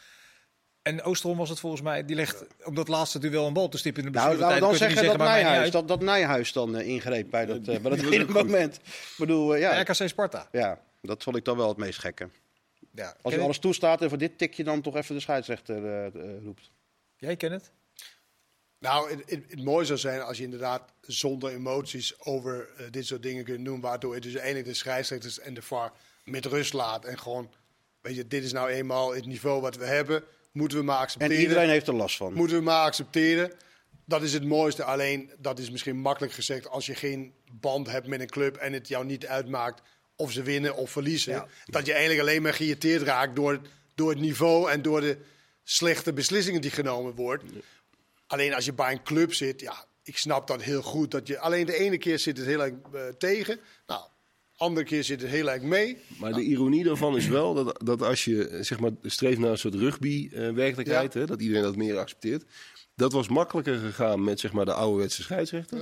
En 0.82 1.02
Oosterom 1.02 1.38
was 1.38 1.50
het 1.50 1.60
volgens 1.60 1.82
mij, 1.82 2.06
die 2.06 2.16
legt 2.16 2.46
op 2.64 2.76
dat 2.76 2.88
laatste 2.88 3.20
duel 3.20 3.48
een 3.48 3.54
bal 3.54 3.70
te 3.70 3.78
stippen 3.78 4.06
in 4.06 4.12
de 4.12 4.18
Nou, 4.18 4.32
we 4.32 4.38
dan 4.38 4.60
kun 4.60 4.70
je 4.70 4.78
zeggen 4.78 5.06
dat, 5.06 5.18
Nijhuis, 5.18 5.72
dat, 5.72 5.88
dat 5.88 6.02
Nijhuis 6.02 6.54
dan 6.54 6.76
eh, 6.76 6.88
ingreep 6.88 7.30
bij 7.30 7.46
dat, 7.46 7.64
bij 7.64 7.80
dat 7.80 8.00
hele 8.12 8.26
moment. 8.26 8.76
Ik 8.76 9.16
bedoel, 9.18 9.56
eh, 9.56 9.60
ja, 9.60 9.82
RKC 9.82 10.08
Sparta. 10.08 10.48
ja, 10.52 10.80
dat 11.02 11.24
vond 11.24 11.36
ik 11.36 11.46
dan 11.46 11.58
wel 11.58 11.68
het 11.68 11.78
meest 11.78 12.00
gekke. 12.00 12.30
Ja. 12.94 13.16
Als 13.22 13.34
je 13.34 13.40
alles 13.40 13.60
toestaat 13.60 14.02
en 14.02 14.10
voor 14.10 14.18
dit 14.18 14.38
tikje 14.38 14.64
dan 14.64 14.82
toch 14.82 14.96
even 14.96 15.16
de 15.16 15.22
scheidsrechter 15.22 16.12
roept. 16.44 16.72
Jij 17.16 17.36
kent 17.36 17.52
het? 17.52 17.72
Nou, 18.80 19.10
het, 19.10 19.24
het, 19.26 19.44
het 19.48 19.64
mooie 19.64 19.86
zou 19.86 20.00
zijn 20.00 20.22
als 20.22 20.38
je 20.38 20.44
inderdaad 20.44 20.82
zonder 21.02 21.52
emoties 21.52 22.20
over 22.20 22.70
dit 22.92 23.06
soort 23.06 23.24
dingen 23.24 23.44
kunt 23.44 23.66
doen. 23.66 23.82
Waardoor 23.82 24.16
je 24.16 24.22
dus 24.22 24.36
eindelijk 24.36 24.66
de 24.66 24.74
scheidsrechters 24.74 25.40
en 25.40 25.54
de 25.54 25.62
VAR 25.62 25.92
met 26.24 26.46
rust 26.46 26.74
laat. 26.74 27.06
En 27.06 27.20
gewoon, 27.20 27.52
weet 28.02 28.16
je, 28.16 28.28
dit 28.28 28.44
is 28.44 28.52
nou 28.52 28.70
eenmaal 28.70 29.14
het 29.14 29.26
niveau 29.26 29.62
wat 29.62 29.76
we 29.76 29.86
hebben. 29.86 30.24
Moeten 30.52 30.78
we 30.78 30.84
maar 30.84 30.96
En 30.96 31.02
accepteren. 31.02 31.42
iedereen 31.42 31.70
heeft 31.70 31.88
er 31.88 31.94
last 31.96 32.18
van. 32.18 32.34
Moeten 32.34 32.58
we 32.58 32.64
maar 32.64 32.86
accepteren. 32.86 33.52
Dat 34.06 34.22
is 34.22 34.34
het 34.34 34.44
mooiste. 34.46 34.84
Alleen, 34.84 35.32
dat 35.38 35.60
is 35.60 35.70
misschien 35.70 35.98
makkelijk 35.98 36.34
gezegd 36.34 36.68
als 36.70 36.86
je 36.86 36.96
geen 36.96 37.34
band 37.52 37.88
hebt 37.88 38.08
met 38.08 38.20
een 38.22 38.30
club 38.30 38.56
en 38.56 38.74
het 38.74 38.88
jou 38.88 39.06
niet 39.06 39.26
uitmaakt 39.28 39.82
of 40.16 40.32
ze 40.32 40.42
winnen 40.44 40.76
of 40.76 40.92
verliezen. 40.92 41.34
Ja. 41.34 41.48
Dat 41.66 41.86
je 41.86 41.92
eigenlijk 41.92 42.22
alleen 42.22 42.42
maar 42.42 42.54
geïrriteerd 42.54 43.02
raakt 43.02 43.36
door, 43.36 43.62
door 43.96 44.10
het 44.10 44.20
niveau 44.20 44.72
en 44.72 44.82
door 44.82 45.02
de 45.02 45.18
slechte 45.64 46.14
beslissingen 46.14 46.62
die 46.62 46.72
genomen 46.72 47.16
worden. 47.16 47.62
Alleen 48.28 48.54
als 48.54 48.66
je 48.66 48.74
bij 48.74 48.92
een 48.92 49.04
club 49.04 49.34
zit, 49.34 49.60
ja, 49.62 49.86
ik 50.04 50.18
snap 50.18 50.48
dat 50.48 50.62
heel 50.62 50.82
goed. 50.82 51.12
Dat 51.12 51.28
je, 51.28 51.40
alleen 51.40 51.66
de 51.66 51.78
ene 51.78 51.98
keer 51.98 52.20
zit 52.20 52.38
het 52.38 52.46
heel 52.46 52.62
erg 52.64 52.74
eh, 52.94 53.02
tegen. 53.18 53.60
Nou, 53.88 54.02
andere 54.62 54.86
keer 54.86 55.04
zit 55.04 55.22
het 55.22 55.30
heel 55.30 55.52
erg 55.52 55.62
mee. 55.62 55.98
Maar 56.20 56.34
de 56.34 56.42
ironie 56.42 56.84
daarvan 56.84 57.16
is 57.18 57.28
wel 57.28 57.54
dat, 57.54 57.82
dat 57.86 58.02
als 58.02 58.26
je 58.26 58.48
eh, 58.48 58.64
zeg 58.64 58.80
maar, 58.80 58.92
streeft 59.04 59.40
naar 59.40 59.52
een 59.52 59.58
soort 59.58 59.76
rugby-werkelijkheid, 59.76 61.14
hè, 61.14 61.26
dat 61.26 61.42
iedereen 61.42 61.64
dat 61.64 61.76
meer 61.76 61.98
accepteert. 61.98 62.44
Dat 62.96 63.12
was 63.12 63.28
makkelijker 63.28 63.78
gegaan 63.78 64.24
met 64.24 64.40
zeg 64.40 64.52
maar, 64.54 64.66
de 64.66 64.74
ouderwetse 64.74 65.22
scheidsrechter 65.22 65.82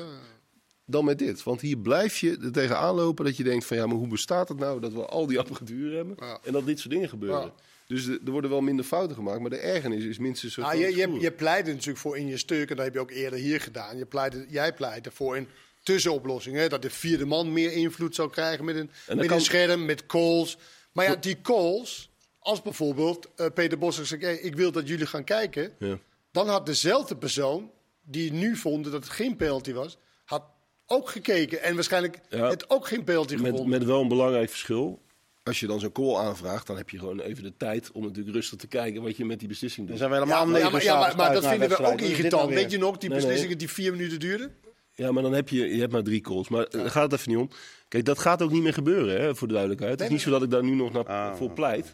dan 0.85 1.05
met 1.05 1.19
dit. 1.19 1.43
Want 1.43 1.61
hier 1.61 1.77
blijf 1.77 2.17
je 2.17 2.37
er 2.43 2.51
tegenaan 2.51 2.95
lopen 2.95 3.25
dat 3.25 3.37
je 3.37 3.43
denkt 3.43 3.65
van 3.65 3.77
ja, 3.77 3.85
maar 3.85 3.95
hoe 3.95 4.07
bestaat 4.07 4.49
het 4.49 4.59
nou 4.59 4.79
dat 4.81 4.93
we 4.93 5.05
al 5.05 5.27
die 5.27 5.39
apparatuur 5.39 5.95
hebben 5.95 6.15
Ja. 6.19 6.39
en 6.43 6.53
dat 6.53 6.65
dit 6.65 6.79
soort 6.79 6.93
dingen 6.93 7.09
gebeuren. 7.09 7.39
Ja. 7.41 7.53
Dus 7.87 8.05
de- 8.05 8.19
er 8.25 8.31
worden 8.31 8.49
wel 8.49 8.61
minder 8.61 8.85
fouten 8.85 9.15
gemaakt, 9.15 9.39
maar 9.39 9.49
de 9.49 9.57
ergernis 9.57 10.03
is 10.03 10.17
minstens 10.17 10.53
zo 10.53 10.63
groot 10.63 10.79
je, 10.79 10.95
je, 10.95 11.19
je 11.19 11.31
pleit 11.31 11.67
er 11.67 11.73
natuurlijk 11.73 11.99
voor 11.99 12.17
in 12.17 12.27
je 12.27 12.37
stuk, 12.37 12.69
en 12.69 12.75
dat 12.75 12.85
heb 12.85 12.93
je 12.93 12.99
ook 12.99 13.11
eerder 13.11 13.39
hier 13.39 13.61
gedaan. 13.61 13.97
Je 13.97 14.05
pleit, 14.05 14.45
jij 14.49 14.73
pleit 14.73 15.05
ervoor 15.05 15.37
in 15.37 15.47
tussenoplossingen, 15.83 16.69
dat 16.69 16.81
de 16.81 16.89
vierde 16.89 17.25
man 17.25 17.53
meer 17.53 17.71
invloed 17.71 18.15
zou 18.15 18.29
krijgen 18.29 18.65
met 18.65 18.75
een, 18.75 18.89
met 19.15 19.25
kan- 19.27 19.35
een 19.37 19.43
scherm, 19.43 19.85
met 19.85 20.05
calls. 20.05 20.57
Maar 20.91 21.05
ja, 21.05 21.15
die 21.15 21.41
calls, 21.41 22.09
als 22.39 22.61
bijvoorbeeld 22.61 23.27
eh, 23.35 23.45
Peter 23.53 23.77
Bos 23.77 24.01
zegt, 24.03 24.21
hey, 24.21 24.35
ik 24.37 24.55
wil 24.55 24.71
dat 24.71 24.87
jullie 24.87 25.05
gaan 25.05 25.23
kijken, 25.23 25.71
Ja. 25.79 25.99
dan 26.31 26.47
had 26.47 26.65
dezelfde 26.65 27.15
persoon 27.17 27.71
die 28.01 28.31
nu 28.33 28.55
vond 28.55 28.83
dat 28.83 28.93
het 28.93 29.09
geen 29.09 29.35
penalty 29.35 29.73
was, 29.73 29.97
had 30.25 30.43
ook 30.85 31.09
gekeken 31.09 31.61
en 31.61 31.75
waarschijnlijk 31.75 32.19
Ja. 32.29 32.49
het 32.49 32.69
ook 32.69 32.87
geen 32.87 33.03
penalty 33.03 33.33
Met, 33.35 33.41
gevonden. 33.45 33.69
met 33.69 33.83
wel 33.83 34.01
een 34.01 34.07
belangrijk 34.07 34.49
verschil. 34.49 35.01
Als 35.43 35.59
je 35.59 35.67
dan 35.67 35.79
zo'n 35.79 35.91
call 35.91 36.15
aanvraagt, 36.15 36.67
dan 36.67 36.77
heb 36.77 36.89
je 36.89 36.99
gewoon 36.99 37.19
even 37.19 37.43
de 37.43 37.57
tijd 37.57 37.91
om 37.91 38.03
natuurlijk 38.03 38.35
rustig 38.35 38.57
te 38.57 38.67
kijken 38.67 39.01
wat 39.01 39.17
je 39.17 39.25
met 39.25 39.39
die 39.39 39.47
beslissing 39.47 39.87
Dan 39.87 39.97
doet. 39.97 40.07
zijn 40.07 40.09
we 40.21 40.27
ja, 40.27 40.35
helemaal 40.37 40.51
maar, 40.51 40.59
ja, 40.61 40.69
maar, 40.69 40.83
ja, 40.83 41.15
maar, 41.15 41.33
dat 41.33 41.47
vinden 41.47 41.69
we 41.69 41.77
ook 41.85 42.01
irritant. 42.01 42.53
Weet 42.53 42.71
je 42.71 42.77
nog, 42.77 42.97
die 42.97 43.09
Nee, 43.09 43.17
nee. 43.17 43.27
beslissingen 43.27 43.57
die 43.57 43.69
vier 43.69 43.91
minuten 43.91 44.19
duurden? 44.19 44.55
Ja, 44.99 45.11
maar 45.11 45.23
dan 45.23 45.33
heb 45.33 45.49
je, 45.49 45.75
je 45.75 45.79
hebt 45.79 45.91
maar 45.91 46.03
drie 46.03 46.21
calls. 46.21 46.49
Maar 46.49 46.69
daar 46.69 46.89
gaat 46.89 47.11
het 47.11 47.19
even 47.19 47.31
niet 47.31 47.41
om. 47.41 47.49
Kijk, 47.87 48.05
dat 48.05 48.19
gaat 48.19 48.41
ook 48.41 48.51
niet 48.51 48.61
meer 48.63 48.73
gebeuren, 48.73 49.21
hè, 49.21 49.35
voor 49.35 49.47
de 49.47 49.53
duidelijkheid. 49.53 49.93
Het 49.99 50.07
is 50.07 50.09
niet 50.13 50.21
zo 50.21 50.29
dat 50.31 50.43
ik 50.43 50.49
daar 50.51 50.63
nu 50.63 50.75
nog 50.75 50.91
naar, 50.91 51.05
Ah. 51.05 51.35
voor 51.35 51.51
pleit. 51.51 51.93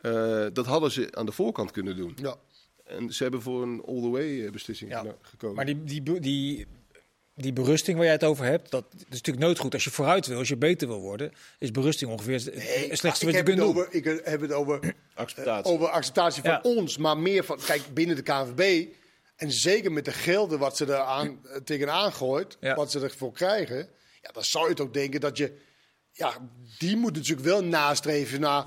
Eh, 0.00 0.46
dat 0.52 0.66
hadden 0.66 0.90
ze 0.90 1.08
aan 1.10 1.26
de 1.26 1.32
voorkant 1.32 1.70
kunnen 1.70 1.96
doen. 1.96 2.16
Ja. 2.22 2.36
En 2.84 3.12
ze 3.12 3.22
hebben 3.22 3.42
voor 3.42 3.62
een 3.62 3.82
all-the-way 3.86 4.44
eh, 4.44 4.50
beslissing 4.50 4.90
Ja. 4.90 5.04
gekozen. 5.22 5.56
Maar 5.56 5.64
die, 5.66 5.84
die, 5.84 6.20
die, 6.20 6.66
die 7.34 7.52
berusting 7.52 7.96
waar 7.96 8.04
jij 8.06 8.14
het 8.14 8.24
over 8.24 8.44
hebt, 8.44 8.70
dat 8.70 8.84
is 8.96 9.04
natuurlijk 9.08 9.44
nooit 9.46 9.58
goed. 9.58 9.74
Als 9.74 9.84
je 9.84 9.90
vooruit 9.90 10.26
wil, 10.26 10.38
als 10.38 10.48
je 10.48 10.56
beter 10.56 10.88
wil 10.88 11.00
worden, 11.00 11.32
is 11.58 11.70
berusting 11.70 12.10
ongeveer 12.10 12.34
het 12.34 12.44
het 12.44 12.98
slechtste 12.98 13.08
ik 13.08 13.10
wat 13.10 13.20
je 13.30 13.36
heb 13.36 13.44
kunt 13.44 13.58
het 13.58 13.58
doen. 13.58 13.68
over, 13.68 13.88
ik 13.94 14.24
heb 14.24 14.40
het 14.40 14.52
over 14.52 14.94
Acceptatie. 15.14 15.72
over 15.72 15.88
acceptatie 15.88 16.42
van 16.42 16.50
Ja. 16.50 16.60
ons, 16.62 16.96
maar 16.96 17.18
meer 17.18 17.44
van, 17.44 17.58
kijk, 17.66 17.82
binnen 17.94 18.16
de 18.16 18.22
KNVB. 18.22 18.86
En 19.40 19.52
zeker 19.52 19.92
met 19.92 20.04
de 20.04 20.12
gelden 20.12 20.58
wat 20.58 20.76
ze 20.76 20.84
er 20.86 20.98
aan, 21.00 21.46
eh, 21.46 21.56
tegenaan 21.56 22.12
gooit, 22.12 22.56
Ja. 22.60 22.74
wat 22.74 22.90
ze 22.90 23.00
ervoor 23.00 23.32
krijgen. 23.32 23.88
Ja, 24.22 24.30
dan 24.32 24.44
zou 24.44 24.68
je 24.68 24.74
toch 24.74 24.90
denken 24.90 25.20
dat 25.20 25.36
je, 25.36 25.58
ja, 26.12 26.32
die 26.78 26.96
moet 26.96 27.14
natuurlijk 27.14 27.46
wel 27.46 27.64
nastreven 27.64 28.40
naar 28.40 28.66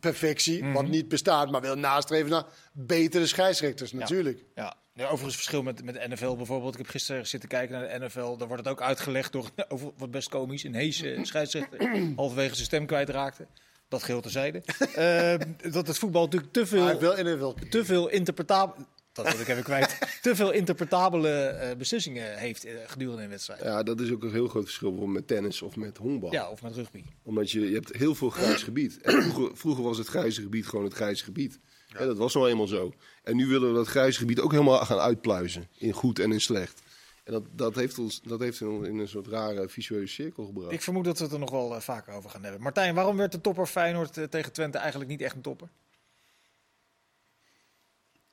perfectie, 0.00 0.62
Mhm. 0.64 0.72
wat 0.72 0.86
niet 0.88 1.08
bestaat, 1.08 1.50
maar 1.50 1.60
wel 1.60 1.74
nastreven 1.76 2.30
naar 2.30 2.44
betere 2.72 3.26
scheidsrechters 3.26 3.92
natuurlijk. 3.92 4.44
Ja. 4.54 4.76
Ja, 4.94 5.04
overigens 5.04 5.34
verschil 5.34 5.62
met, 5.62 5.84
met 5.84 5.94
de 5.94 6.08
NFL 6.08 6.36
bijvoorbeeld. 6.36 6.72
Ik 6.72 6.78
heb 6.78 6.88
gisteren 6.88 7.26
zitten 7.26 7.48
kijken 7.48 7.78
naar 7.80 7.98
de 7.98 8.04
NFL. 8.04 8.36
Daar 8.36 8.48
wordt 8.48 8.64
het 8.64 8.68
ook 8.68 8.82
uitgelegd 8.82 9.32
door, 9.32 9.50
over, 9.68 9.90
wat 9.96 10.10
best 10.10 10.28
komisch, 10.28 10.62
een 10.64 10.74
heese 10.74 11.18
scheidsrechter. 11.22 11.90
halverwege 12.16 12.54
zijn 12.54 12.66
stem 12.66 12.86
kwijtraakte. 12.86 13.46
Dat 13.88 14.02
geheel 14.02 14.20
terzijde. 14.20 14.62
Eh, 14.94 15.34
dat 15.72 15.86
het 15.86 15.98
voetbal 15.98 16.24
natuurlijk 16.24 16.52
te 16.52 16.66
veel, 16.66 16.98
wel 16.98 17.54
te 17.70 17.84
veel 17.84 18.08
interpretabel... 18.08 18.86
dat 19.12 19.32
wil 19.32 19.40
ik 19.40 19.48
even 19.48 19.62
kwijt, 19.62 19.98
te 20.22 20.36
veel 20.36 20.50
interpretabele 20.50 21.30
eh, 21.30 21.76
beslissingen 21.76 22.38
heeft 22.38 22.64
eh, 22.64 22.74
gedurende 22.86 23.22
een 23.22 23.28
wedstrijd. 23.28 23.62
Ja. 23.62 23.66
Ja, 23.66 23.82
dat 23.82 24.00
is 24.00 24.12
ook 24.12 24.22
een 24.22 24.32
heel 24.32 24.48
groot 24.48 24.64
verschil 24.64 24.92
met 24.92 25.26
tennis 25.26 25.62
of 25.62 25.76
met 25.76 25.96
honkbal. 25.96 26.50
of 26.50 26.62
met 26.62 26.74
rugby. 26.74 27.04
Omdat 27.22 27.50
je, 27.50 27.68
je 27.68 27.74
hebt 27.74 27.96
heel 27.96 28.14
veel 28.14 28.30
grijs 28.30 28.62
gebied. 28.72 29.00
En 29.00 29.22
vroeger, 29.22 29.56
vroeger 29.56 29.84
was 29.84 29.98
het 29.98 30.06
grijze 30.06 30.42
gebied 30.42 30.66
gewoon 30.66 30.84
het 30.84 30.94
grijze 30.94 31.24
gebied. 31.24 31.58
Ja. 31.86 32.04
dat 32.04 32.16
was 32.16 32.34
nou 32.34 32.48
eenmaal 32.48 32.66
zo. 32.66 32.94
En 33.22 33.36
nu 33.36 33.46
willen 33.46 33.68
we 33.68 33.74
dat 33.74 33.86
grijze 33.86 34.18
gebied 34.18 34.40
ook 34.40 34.50
helemaal 34.52 34.84
gaan 34.84 34.98
uitpluizen. 34.98 35.68
In 35.78 35.92
goed 35.92 36.18
en 36.18 36.32
in 36.32 36.40
slecht. 36.40 36.82
En 37.24 37.32
dat, 37.32 37.42
dat 37.52 37.74
heeft 37.74 37.98
ons 37.98 38.20
dat 38.22 38.40
heeft 38.40 38.62
ons 38.62 38.86
in 38.86 38.98
een 38.98 39.08
soort 39.08 39.26
rare 39.26 39.68
visuele 39.68 40.06
cirkel 40.06 40.44
gebracht. 40.44 40.72
Ik 40.72 40.82
vermoed 40.82 41.04
dat 41.04 41.18
we 41.18 41.24
het 41.24 41.32
er 41.32 41.38
nog 41.38 41.50
wel 41.50 41.74
eh, 41.74 41.80
vaker 41.80 42.14
over 42.14 42.30
gaan 42.30 42.42
hebben. 42.42 42.62
Martijn, 42.62 42.94
waarom 42.94 43.16
werd 43.16 43.32
de 43.32 43.40
topper 43.40 43.66
Feyenoord 43.66 44.30
tegen 44.30 44.52
Twente 44.52 44.78
eigenlijk 44.78 45.10
niet 45.10 45.20
echt 45.20 45.34
een 45.34 45.42
topper? 45.42 45.68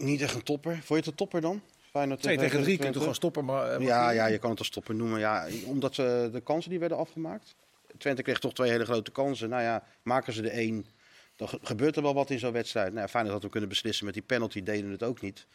Niet 0.04 0.22
echt 0.22 0.36
een 0.36 0.44
topper. 0.44 0.72
Vond 0.74 0.88
je 0.88 0.96
het 0.96 1.06
een 1.08 1.16
topper 1.16 1.42
dan? 1.42 1.62
Feyenoord 1.92 2.22
2 2.22 2.38
tegen 2.38 2.62
3 2.62 2.64
kun 2.64 2.72
je 2.72 2.78
Twente? 2.78 2.92
toch 2.94 3.02
gewoon 3.02 3.16
stoppen. 3.16 3.46
Maar, 3.46 3.72
eh, 3.72 3.86
Ja, 3.86 4.10
ja, 4.10 4.26
je 4.26 4.38
kan 4.38 4.50
het 4.50 4.60
als 4.60 4.70
topper 4.70 4.96
noemen. 4.96 5.20
Ja, 5.20 5.48
omdat 5.66 5.92
eh, 5.92 6.32
de 6.32 6.42
kansen 6.44 6.70
die 6.70 6.80
werden 6.80 6.98
afgemaakt. 6.98 7.56
Twente 7.98 8.22
kreeg 8.22 8.40
toch 8.40 8.54
twee 8.54 8.70
hele 8.72 8.86
grote 8.86 9.12
kansen. 9.12 9.50
Nou 9.50 9.62
ja, 9.62 9.84
maken 10.04 10.34
ze 10.34 10.42
er 10.44 10.50
één, 10.52 10.86
dan 11.36 11.48
ge- 11.50 11.60
gebeurt 11.62 11.96
er 11.96 12.02
wel 12.02 12.14
wat 12.14 12.30
in 12.30 12.40
zo'n 12.40 12.52
wedstrijd. 12.52 12.88
Nou, 12.88 13.00
ja, 13.02 13.08
Feyenoord 13.08 13.34
had 13.34 13.44
we 13.44 13.50
kunnen 13.50 13.70
beslissen 13.70 14.06
met 14.06 14.14
die 14.14 14.24
penalty, 14.24 14.64
deden 14.64 14.92
het 14.92 15.04
ook 15.04 15.22
niet. 15.22 15.46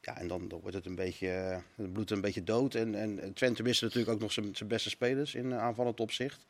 Ja, 0.00 0.16
en 0.18 0.28
dan, 0.28 0.48
dan 0.48 0.60
wordt 0.60 0.76
het 0.76 0.86
een 0.86 0.94
beetje, 0.94 1.28
eh, 1.30 1.56
het 1.76 1.92
bloedt 1.92 2.10
een 2.10 2.20
beetje 2.20 2.44
dood. 2.44 2.74
En, 2.74 2.94
en 2.94 3.20
en 3.20 3.32
Twente 3.32 3.62
miste 3.62 3.84
natuurlijk 3.84 4.12
ook 4.12 4.20
nog 4.20 4.32
zijn 4.32 4.56
zijn 4.56 4.68
beste 4.68 4.88
spelers 4.90 5.34
in 5.34 5.54
aanvallend 5.54 6.00
opzicht. 6.00 6.44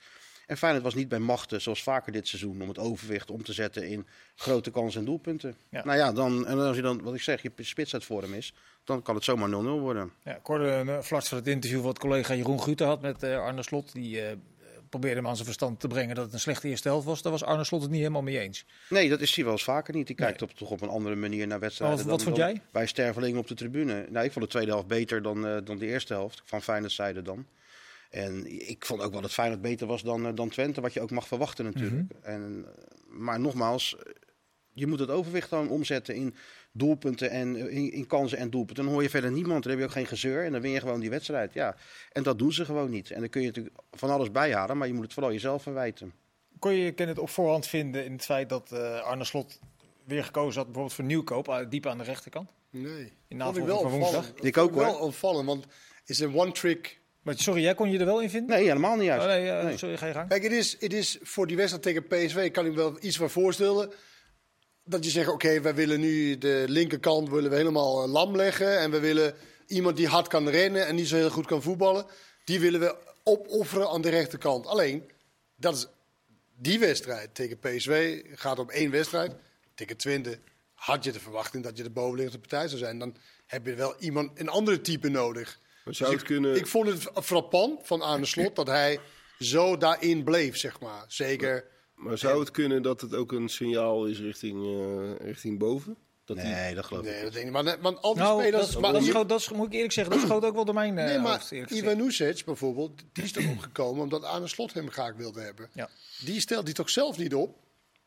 En 0.48 0.56
Feyenoord 0.56 0.84
was 0.84 0.94
niet 0.94 1.08
bij 1.08 1.18
machten, 1.18 1.60
zoals 1.60 1.82
vaker 1.82 2.12
dit 2.12 2.28
seizoen, 2.28 2.62
om 2.62 2.68
het 2.68 2.78
overwicht 2.78 3.30
om 3.30 3.42
te 3.44 3.52
zetten 3.52 3.88
in 3.88 4.06
grote 4.36 4.70
kansen 4.70 5.00
en 5.00 5.06
doelpunten. 5.06 5.54
Ja. 5.70 5.84
Nou 5.84 5.98
ja, 5.98 6.12
dan, 6.12 6.46
en 6.46 6.58
als 6.58 6.76
je 6.76 6.82
dan, 6.82 7.02
wat 7.02 7.14
ik 7.14 7.22
zeg, 7.22 7.42
je 7.42 7.52
spits 7.56 7.94
uit 7.94 8.04
voor 8.04 8.22
hem 8.22 8.34
is, 8.34 8.52
dan 8.84 9.02
kan 9.02 9.14
het 9.14 9.24
zomaar 9.24 9.48
0-0 9.48 9.52
worden. 9.52 10.12
Ja, 10.24 10.36
ik 10.36 10.46
hoorde 10.46 10.70
een 10.70 11.04
vlak 11.04 11.22
van 11.22 11.38
het 11.38 11.46
interview 11.46 11.82
wat 11.82 11.98
collega 11.98 12.34
Jeroen 12.34 12.62
Guter 12.62 12.86
had 12.86 13.00
met 13.00 13.22
eh, 13.22 13.40
Arne 13.40 13.62
Slot. 13.62 13.92
Die 13.92 14.20
eh, 14.20 14.36
probeerde 14.88 15.16
hem 15.16 15.26
aan 15.26 15.34
zijn 15.34 15.44
verstand 15.46 15.80
te 15.80 15.88
brengen 15.88 16.14
dat 16.14 16.24
het 16.24 16.34
een 16.34 16.40
slechte 16.40 16.68
eerste 16.68 16.88
helft 16.88 17.06
was. 17.06 17.22
Daar 17.22 17.32
was 17.32 17.44
Arne 17.44 17.64
Slot 17.64 17.82
het 17.82 17.90
niet 17.90 18.00
helemaal 18.00 18.22
mee 18.22 18.38
eens. 18.38 18.64
Nee, 18.88 19.08
dat 19.08 19.20
is 19.20 19.34
hij 19.34 19.44
wel 19.44 19.52
eens 19.52 19.64
vaker 19.64 19.94
niet. 19.94 20.06
Die 20.06 20.16
kijkt 20.16 20.42
op, 20.42 20.50
toch 20.50 20.70
op 20.70 20.80
een 20.80 20.88
andere 20.88 21.14
manier 21.14 21.46
naar 21.46 21.60
wedstrijden. 21.60 22.06
Wat- 22.06 22.22
vond 22.22 22.36
jij? 22.36 22.60
Bij 22.72 22.86
stervelingen 22.86 23.38
op 23.38 23.46
de 23.48 23.54
tribune. 23.54 24.06
Nou, 24.10 24.24
ik 24.24 24.32
vond 24.32 24.44
de 24.44 24.50
tweede 24.50 24.70
helft 24.70 24.86
beter 24.86 25.22
dan, 25.22 25.46
eh, 25.46 25.56
dan 25.64 25.78
de 25.78 25.86
eerste 25.86 26.12
helft. 26.12 26.42
Van 26.44 26.62
Feyenoord 26.62 26.92
zijde 26.92 27.22
dan. 27.22 27.46
En 28.08 28.60
ik 28.68 28.86
vond 28.86 29.02
ook 29.02 29.12
wel 29.12 29.20
dat 29.20 29.32
Feyenoord 29.32 29.62
beter 29.62 29.86
was 29.86 30.02
dan, 30.02 30.26
eh, 30.26 30.34
dan 30.34 30.48
Twente. 30.48 30.80
Wat 30.80 30.92
je 30.92 31.00
ook 31.00 31.10
mag 31.10 31.28
verwachten 31.28 31.64
natuurlijk. 31.64 31.94
Mhm. 31.94 32.22
en, 32.22 32.64
eh, 32.66 32.84
maar 33.06 33.40
nogmaals, 33.40 33.96
je 34.72 34.86
moet 34.86 34.98
het 34.98 35.10
overwicht 35.10 35.50
dan 35.50 35.68
omzetten 35.68 36.14
in 36.14 36.34
doelpunten 36.72 37.30
en 37.30 37.56
eh, 37.56 37.76
in, 37.76 37.92
in 37.92 38.06
kansen 38.06 38.38
en 38.38 38.50
doelpunten. 38.50 38.84
Dan 38.84 38.92
hoor 38.92 39.02
je 39.02 39.10
verder 39.10 39.32
niemand. 39.32 39.62
Dan 39.62 39.70
heb 39.70 39.80
je 39.80 39.86
ook 39.86 39.92
geen 39.92 40.06
gezeur. 40.06 40.44
En 40.44 40.52
dan 40.52 40.60
win 40.60 40.70
je 40.70 40.80
gewoon 40.80 41.00
die 41.00 41.10
wedstrijd. 41.10 41.54
Ja. 41.54 41.76
En 42.12 42.22
dat 42.22 42.38
doen 42.38 42.52
ze 42.52 42.64
gewoon 42.64 42.90
niet. 42.90 43.10
En 43.10 43.20
dan 43.20 43.28
kun 43.28 43.40
je 43.40 43.46
natuurlijk 43.46 43.76
van 43.90 44.10
alles 44.10 44.30
bijhalen. 44.30 44.78
Maar 44.78 44.86
je 44.86 44.94
moet 44.94 45.04
het 45.04 45.12
vooral 45.12 45.32
jezelf 45.32 45.62
verwijten. 45.62 46.12
Kon 46.58 46.72
je 46.72 46.92
Ken 46.92 47.08
het 47.08 47.18
op 47.18 47.30
voorhand 47.30 47.66
vinden 47.66 48.04
in 48.04 48.12
het 48.12 48.24
feit 48.24 48.48
dat 48.48 48.72
eh, 48.72 49.00
Arne 49.00 49.24
Slot 49.24 49.58
weer 50.04 50.24
gekozen 50.24 50.56
had 50.56 50.64
bijvoorbeeld 50.64 50.94
voor 50.94 51.04
Nieuwkoop, 51.04 51.66
diep 51.68 51.86
aan 51.86 51.98
de 51.98 52.04
rechterkant? 52.04 52.50
Nee. 52.70 52.82
In 52.84 52.90
Vond 52.98 53.12
ik 53.30 53.36
navolging 53.36 53.66
wel 53.66 53.80
van 53.80 53.90
woensdag. 53.90 54.32
Ik 54.40 54.56
ook, 54.56 54.74
wel 54.74 54.84
hoor. 54.84 55.00
opvallend, 55.00 55.46
want 55.46 55.64
het 56.00 56.10
is 56.10 56.18
een 56.18 56.34
one-trick 56.34 56.97
Maar 57.28 57.38
sorry, 57.38 57.62
jij 57.62 57.74
kon 57.74 57.90
je 57.90 57.98
er 57.98 58.04
wel 58.04 58.20
in 58.20 58.30
vinden? 58.30 58.56
Nee, 58.56 58.66
helemaal 58.66 58.96
niet 58.96 59.04
juist. 59.06 59.24
Oh, 59.24 59.30
nee, 59.30 59.50
eh, 59.50 59.64
Nee. 59.64 59.78
sorry, 59.78 59.96
ga 59.96 60.06
je 60.06 60.12
gang. 60.12 60.28
Kijk, 60.28 60.42
het 60.42 60.52
is, 60.52 60.76
het 60.80 60.92
is 60.92 61.18
voor 61.22 61.46
die 61.46 61.56
wedstrijd 61.56 61.82
tegen 61.82 62.06
PSV, 62.06 62.50
kan 62.50 62.64
ik 62.66 62.70
me 62.70 62.76
wel 62.76 62.96
iets 63.00 63.16
van 63.16 63.30
voorstellen. 63.30 63.92
Dat 64.84 65.04
je 65.04 65.10
zegt, 65.10 65.28
oké, 65.28 65.60
wij 65.60 65.74
willen 65.74 66.00
nu 66.00 66.38
de 66.38 66.64
linkerkant 66.68 67.28
willen 67.28 67.50
we 67.50 67.56
helemaal 67.56 68.02
eh, 68.02 68.12
lam 68.12 68.36
leggen. 68.36 68.78
En 68.78 68.90
we 68.90 69.00
willen 69.00 69.34
iemand 69.66 69.96
die 69.96 70.06
hard 70.06 70.28
kan 70.28 70.48
rennen 70.48 70.86
en 70.86 70.94
niet 70.94 71.08
zo 71.08 71.16
heel 71.16 71.30
goed 71.30 71.46
kan 71.46 71.62
voetballen. 71.62 72.06
Die 72.44 72.60
willen 72.60 72.80
we 72.80 72.96
opofferen 73.22 73.88
aan 73.88 74.02
de 74.02 74.10
rechterkant. 74.10 74.66
Alleen, 74.66 75.10
dat 75.56 75.76
is 75.76 75.86
die 76.56 76.78
wedstrijd 76.78 77.34
tegen 77.34 77.58
PSV 77.58 78.22
gaat 78.34 78.58
om 78.58 78.70
één 78.70 78.90
wedstrijd. 78.90 79.32
Tegen 79.74 79.96
Twente 79.96 80.38
had 80.74 81.04
je 81.04 81.12
de 81.12 81.20
verwachting 81.20 81.64
dat 81.64 81.76
je 81.76 81.82
de 81.82 81.90
bovenliggende 81.90 82.38
partij 82.38 82.68
zou 82.68 82.78
zijn. 82.80 82.98
Dan 82.98 83.16
heb 83.46 83.66
je 83.66 83.74
wel 83.74 83.94
iemand, 83.98 84.40
een 84.40 84.48
andere 84.48 84.80
type 84.80 85.08
nodig. 85.08 85.60
Zou 85.96 86.10
Dus 86.10 86.20
het 86.20 86.30
ik, 86.30 86.36
kunnen- 86.36 86.56
ik 86.56 86.66
vond 86.66 86.88
het 86.88 87.08
frappant 87.24 87.80
van 87.86 88.02
Arne 88.02 88.26
Slot 88.26 88.56
dat 88.56 88.66
hij 88.66 88.98
zo 89.38 89.76
daarin 89.76 90.24
bleef, 90.24 90.56
zeg 90.56 90.80
maar. 90.80 91.04
Zeker. 91.08 91.64
Maar 91.94 92.18
zou 92.18 92.40
het 92.40 92.50
kunnen 92.50 92.82
dat 92.82 93.00
het 93.00 93.14
ook 93.14 93.32
een 93.32 93.48
signaal 93.48 94.06
is 94.06 94.20
richting, 94.20 94.64
eh, 94.64 95.26
richting 95.26 95.58
boven? 95.58 95.96
Dat 96.24 96.36
die- 96.36 96.46
Nee, 96.46 96.74
dat 96.74 96.84
geloof 96.84 97.02
ik 97.02 97.08
Nee, 97.08 97.14
niet. 97.16 97.24
dat 97.24 97.32
denk 97.32 97.46
ik. 97.46 97.52
Maar, 97.52 97.80
want 97.80 98.02
al 98.02 98.14
die 98.14 98.22
Nou, 98.22 98.40
spelers... 98.42 98.70
dat, 98.70 98.80
maar 98.80 98.92
dat, 98.92 99.02
schoot, 99.02 99.28
dat 99.28 99.40
is- 99.40 99.48
moet 99.50 99.66
ik 99.66 99.72
eerlijk 99.72 99.92
zeggen, 99.92 100.14
dat 100.14 100.22
schoot 100.22 100.44
ook 100.44 100.54
wel 100.54 100.64
door 100.64 100.74
mijn 100.74 100.98
eh, 100.98 101.04
nee, 101.04 101.18
maar 101.18 101.46
bijvoorbeeld, 102.44 102.92
die 103.12 103.24
is 103.24 103.32
toch 103.32 103.50
opgekomen 103.50 104.02
omdat 104.02 104.22
Arne 104.22 104.48
Slot 104.48 104.72
hem 104.72 104.90
graag 104.90 105.14
wilde 105.16 105.40
hebben. 105.40 105.70
Ja. 105.72 105.88
Die 106.24 106.40
stelt 106.40 106.64
die 106.66 106.74
toch 106.74 106.90
zelf 106.90 107.18
niet 107.18 107.34
op? 107.34 107.56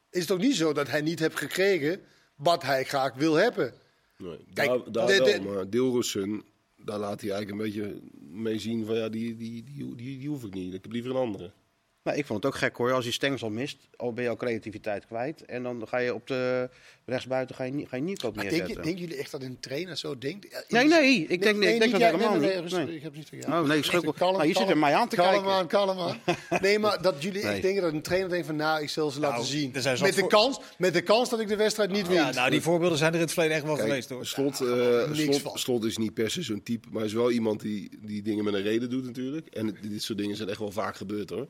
Is 0.10 0.22
het 0.22 0.32
ook 0.32 0.40
niet 0.40 0.56
zo 0.56 0.74
dat 0.74 0.88
hij 0.88 1.02
niet 1.02 1.20
heeft 1.20 1.38
gekregen 1.38 2.02
wat 2.36 2.64
hij 2.64 2.84
graag 2.84 3.14
wil 3.16 3.34
hebben? 3.34 3.74
Nee, 4.18 4.46
Kijk, 4.54 4.68
daar, 4.70 4.92
daar 4.92 5.08
de- 5.08 5.40
wel, 5.44 5.54
maar 5.54 5.70
Dilrosun, 5.70 6.44
daar 6.86 7.00
laat 7.00 7.22
hij 7.22 7.32
eigenlijk 7.32 7.52
een 7.52 7.72
beetje 7.72 8.02
mee 8.32 8.60
zien 8.60 8.86
van 8.86 8.96
ja, 8.96 9.10
die, 9.10 9.36
die, 9.36 9.64
die, 9.64 9.96
die, 9.96 10.30
hoef 10.30 10.44
ik 10.44 10.54
niet. 10.54 10.74
Ik 10.74 10.84
heb 10.84 10.92
liever 10.92 11.12
een 11.12 11.18
andere. 11.18 11.52
Nou, 12.04 12.18
ik 12.18 12.26
vond 12.26 12.44
het 12.44 12.52
ook 12.54 12.58
gek 12.60 12.76
hoor. 12.76 12.92
Als 12.92 13.06
je 13.06 13.12
Stengs 13.12 13.44
al 13.44 13.50
mist, 13.50 13.78
al 13.96 14.14
ben 14.14 14.24
je 14.24 14.30
al 14.30 14.36
creativiteit 14.36 15.06
kwijt. 15.06 15.46
En 15.46 15.64
dan 15.64 15.88
ga 15.88 15.98
je 15.98 16.14
op 16.14 16.28
de 16.28 16.70
rechtsbuiten 17.06 17.56
ga 17.56 17.64
je, 17.64 17.72
niet- 17.72 17.88
ga 17.90 17.96
je 17.96 18.02
niet 18.02 18.24
op 18.24 18.36
Maar 18.36 18.44
denk, 18.44 18.56
je- 18.56 18.60
neerzetten. 18.62 18.84
denken 18.86 19.02
jullie 19.02 19.18
echt 19.18 19.32
dat 19.32 19.42
een 19.44 19.60
trainer 19.60 19.98
zo 19.98 20.18
denkt? 20.18 20.66
Nee, 20.70 20.88
nee, 20.88 21.26
ik 21.28 21.42
denk, 21.42 21.58
nee, 21.58 21.74
ik 21.74 21.80
denk 21.80 21.92
dat 21.92 22.00
jij. 22.02 22.12
helemaal 22.12 22.36
nee, 22.38 22.62
niet. 22.62 22.72
Nee. 22.72 22.96
Ik 22.96 23.02
heb 23.04 23.16
niet 23.16 23.46
Oh, 23.48 23.62
nee, 23.62 23.78
ik 23.78 23.84
schrik 23.84 24.02
wel. 24.02 24.14
Kalm, 24.14 24.32
Nou, 24.32 24.42
je 24.48 24.48
zit 24.54 24.58
kalm. 24.58 24.70
er 24.70 24.78
mij 24.78 24.94
aan 24.96 25.08
te 25.08 25.16
kalm 25.16 25.30
kijken. 25.32 25.50
aan, 25.52 25.68
kalm 25.68 26.00
aan. 26.00 26.18
Nee, 26.62 26.80
maar 26.80 27.02
dat 27.02 27.24
jullie 27.24 27.44
Nee. 27.44 27.52
echt 27.54 27.62
denken 27.62 27.82
dat 27.82 27.94
een 27.94 28.02
trainer 28.02 28.30
denkt 28.30 28.46
van... 28.46 28.56
nou, 28.56 28.82
ik 28.82 28.90
zal 28.90 29.12
ze 29.12 29.20
laten 29.20 29.36
Nou, 29.36 29.48
zien. 29.50 29.74
er 29.76 30.02
Met 30.02 30.14
de, 30.14 30.20
voor- 30.20 30.30
kans, 30.30 30.60
met 30.78 30.94
de 30.94 31.02
kans 31.02 31.30
dat 31.30 31.40
ik 31.40 31.48
de 31.48 31.56
wedstrijd 31.56 31.92
niet 31.92 32.08
win. 32.08 32.16
Ja, 32.16 32.32
nou, 32.32 32.50
die 32.50 32.62
voorbeelden 32.62 32.98
zijn 32.98 33.10
er 33.10 33.16
in 33.16 33.22
het 33.24 33.34
verleden 33.34 33.56
echt 33.58 33.66
wel 33.66 33.76
Kijk, 33.76 33.88
geweest 33.88 34.10
hoor. 34.10 34.26
Slot, 34.26 34.62
eh, 34.62 35.14
slot, 35.14 35.60
slot 35.60 35.84
is 35.84 35.98
niet 35.98 36.14
per 36.14 36.32
se 36.32 36.42
zo'n 36.42 36.64
type, 36.64 36.88
maar 36.92 37.06
is 37.06 37.14
wel 37.14 37.32
iemand 37.32 37.60
die, 37.62 37.90
die 38.02 38.22
dingen 38.22 38.44
met 38.44 38.54
een 38.54 38.62
reden 38.62 38.90
doet 38.90 39.04
natuurlijk. 39.04 39.48
En 39.48 39.78
dit 39.82 40.04
soort 40.04 40.18
dingen 40.18 40.36
zijn 40.36 40.50
echt 40.50 40.60
wel 40.60 40.72
vaak 40.72 40.96
gebeurd 40.96 41.30
hoor. 41.30 41.48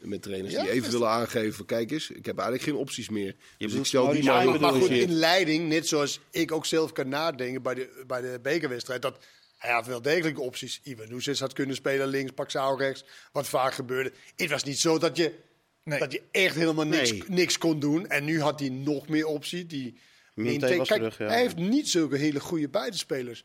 Met 0.00 0.22
trainers 0.22 0.54
Ja, 0.54 0.62
die 0.62 0.70
even 0.70 0.90
willen 0.90 1.08
aangeven, 1.08 1.64
kijk 1.64 1.90
eens, 1.90 2.10
ik 2.10 2.26
heb 2.26 2.38
eigenlijk 2.38 2.68
geen 2.68 2.78
opties 2.78 3.08
meer. 3.08 3.34
dus 3.58 3.70
moet 3.70 3.80
ik 3.80 3.86
stel 3.86 4.12
die 4.12 4.22
maar 4.22 4.72
goed, 4.72 4.88
je? 4.88 5.00
in 5.00 5.12
leiding, 5.12 5.68
net 5.68 5.88
zoals 5.88 6.20
ik 6.30 6.52
ook 6.52 6.66
zelf 6.66 6.92
kan 6.92 7.08
nadenken 7.08 7.62
bij 7.62 7.74
de, 7.74 8.04
bij 8.06 8.20
de 8.20 8.38
bekerwedstrijd... 8.42 9.02
dat 9.02 9.18
hij 9.58 9.72
had 9.72 9.86
wel 9.86 10.02
degelijk 10.02 10.40
opties. 10.40 10.80
Ivan 10.84 11.22
had 11.38 11.52
kunnen 11.52 11.76
spelen 11.76 12.08
links, 12.08 12.32
Paxao 12.32 12.74
rechts, 12.74 13.04
wat 13.32 13.48
vaak 13.48 13.72
gebeurde. 13.74 14.12
Het 14.36 14.50
was 14.50 14.64
niet 14.64 14.78
zo 14.78 14.98
dat 14.98 15.16
je, 15.16 15.34
Nee. 15.84 15.98
dat 15.98 16.12
je 16.12 16.22
echt 16.30 16.54
helemaal 16.54 16.86
niks, 16.86 17.10
Nee. 17.10 17.22
niks 17.26 17.58
kon 17.58 17.80
doen. 17.80 18.08
En 18.08 18.24
nu 18.24 18.40
had 18.40 18.60
hij 18.60 18.68
nog 18.68 19.08
meer 19.08 19.26
optie. 19.26 19.66
Die, 19.66 19.98
Kijk, 20.34 20.84
terug, 20.84 21.18
ja. 21.18 21.26
Hij 21.26 21.40
heeft 21.40 21.56
niet 21.56 21.88
zulke 21.88 22.16
hele 22.16 22.40
goede 22.40 22.68
buitenspelers. 22.68 23.44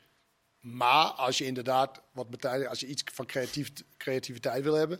Maar 0.59 1.05
als 1.05 1.37
je 1.37 1.45
inderdaad, 1.45 2.01
wat 2.11 2.29
betekent, 2.29 2.67
als 2.67 2.79
je 2.79 2.87
iets 2.87 3.03
van 3.13 3.25
creatief, 3.25 3.71
creativiteit 3.97 4.63
wil 4.63 4.73
hebben... 4.73 4.99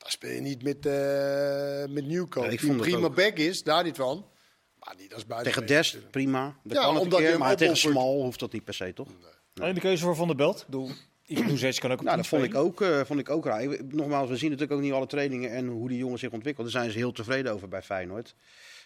dan 0.00 0.10
speel 0.10 0.30
je 0.30 0.40
niet 0.40 0.62
met, 0.62 0.86
eh 0.86 1.84
met 1.94 2.06
Nieuwkoop. 2.06 2.44
Ja, 2.44 2.50
ik 2.50 2.60
die 2.60 2.70
een 2.70 2.76
prima 2.76 3.06
ook. 3.06 3.14
back 3.14 3.36
is, 3.36 3.62
daar 3.62 3.84
niet 3.84 3.96
van. 3.96 4.26
Maar 4.78 4.94
niet 4.98 5.14
als 5.14 5.26
buiten. 5.26 5.52
Tegen 5.52 5.66
Dest, 5.66 6.10
prima. 6.10 6.56
Dat 6.64 6.76
Ja, 6.76 6.82
kan 6.82 6.88
het 6.88 6.96
een 6.96 7.02
omdat 7.02 7.20
je 7.20 7.26
keer, 7.26 7.38
maar 7.38 7.56
tegen 7.56 7.64
opoffert. 7.74 7.92
Smal 7.92 8.22
hoeft 8.22 8.40
dat 8.40 8.52
niet 8.52 8.64
per 8.64 8.74
se, 8.74 8.92
toch? 8.92 9.08
Alleen 9.54 9.74
de 9.74 9.80
keuze 9.80 10.02
voor 10.04 10.16
Van 10.16 10.26
der 10.26 10.36
Belt. 10.36 10.58
Ik 10.60 10.66
bedoel, 10.66 10.90
Ivan 11.26 11.46
Nuzic 11.46 11.76
kan 11.80 11.90
ook 11.92 11.98
op 11.98 12.04
Nou, 12.04 12.16
dat 12.16 12.26
vond 12.26 12.42
ik, 12.44 12.54
ook, 12.54 12.80
eh, 12.80 13.00
vond 13.04 13.20
ik 13.20 13.30
ook 13.30 13.44
raar. 13.44 13.84
Nogmaals, 13.88 14.28
we 14.28 14.36
zien 14.36 14.50
natuurlijk 14.50 14.78
ook 14.78 14.84
niet 14.84 14.92
alle 14.92 15.06
trainingen 15.06 15.50
en 15.50 15.66
hoe 15.66 15.88
die 15.88 15.98
jongen 15.98 16.18
zich 16.18 16.30
ontwikkelt. 16.30 16.72
Daar 16.72 16.80
zijn 16.80 16.92
ze 16.92 16.98
heel 16.98 17.12
tevreden 17.12 17.52
over 17.52 17.68
bij 17.68 17.82
Feyenoord. 17.82 18.34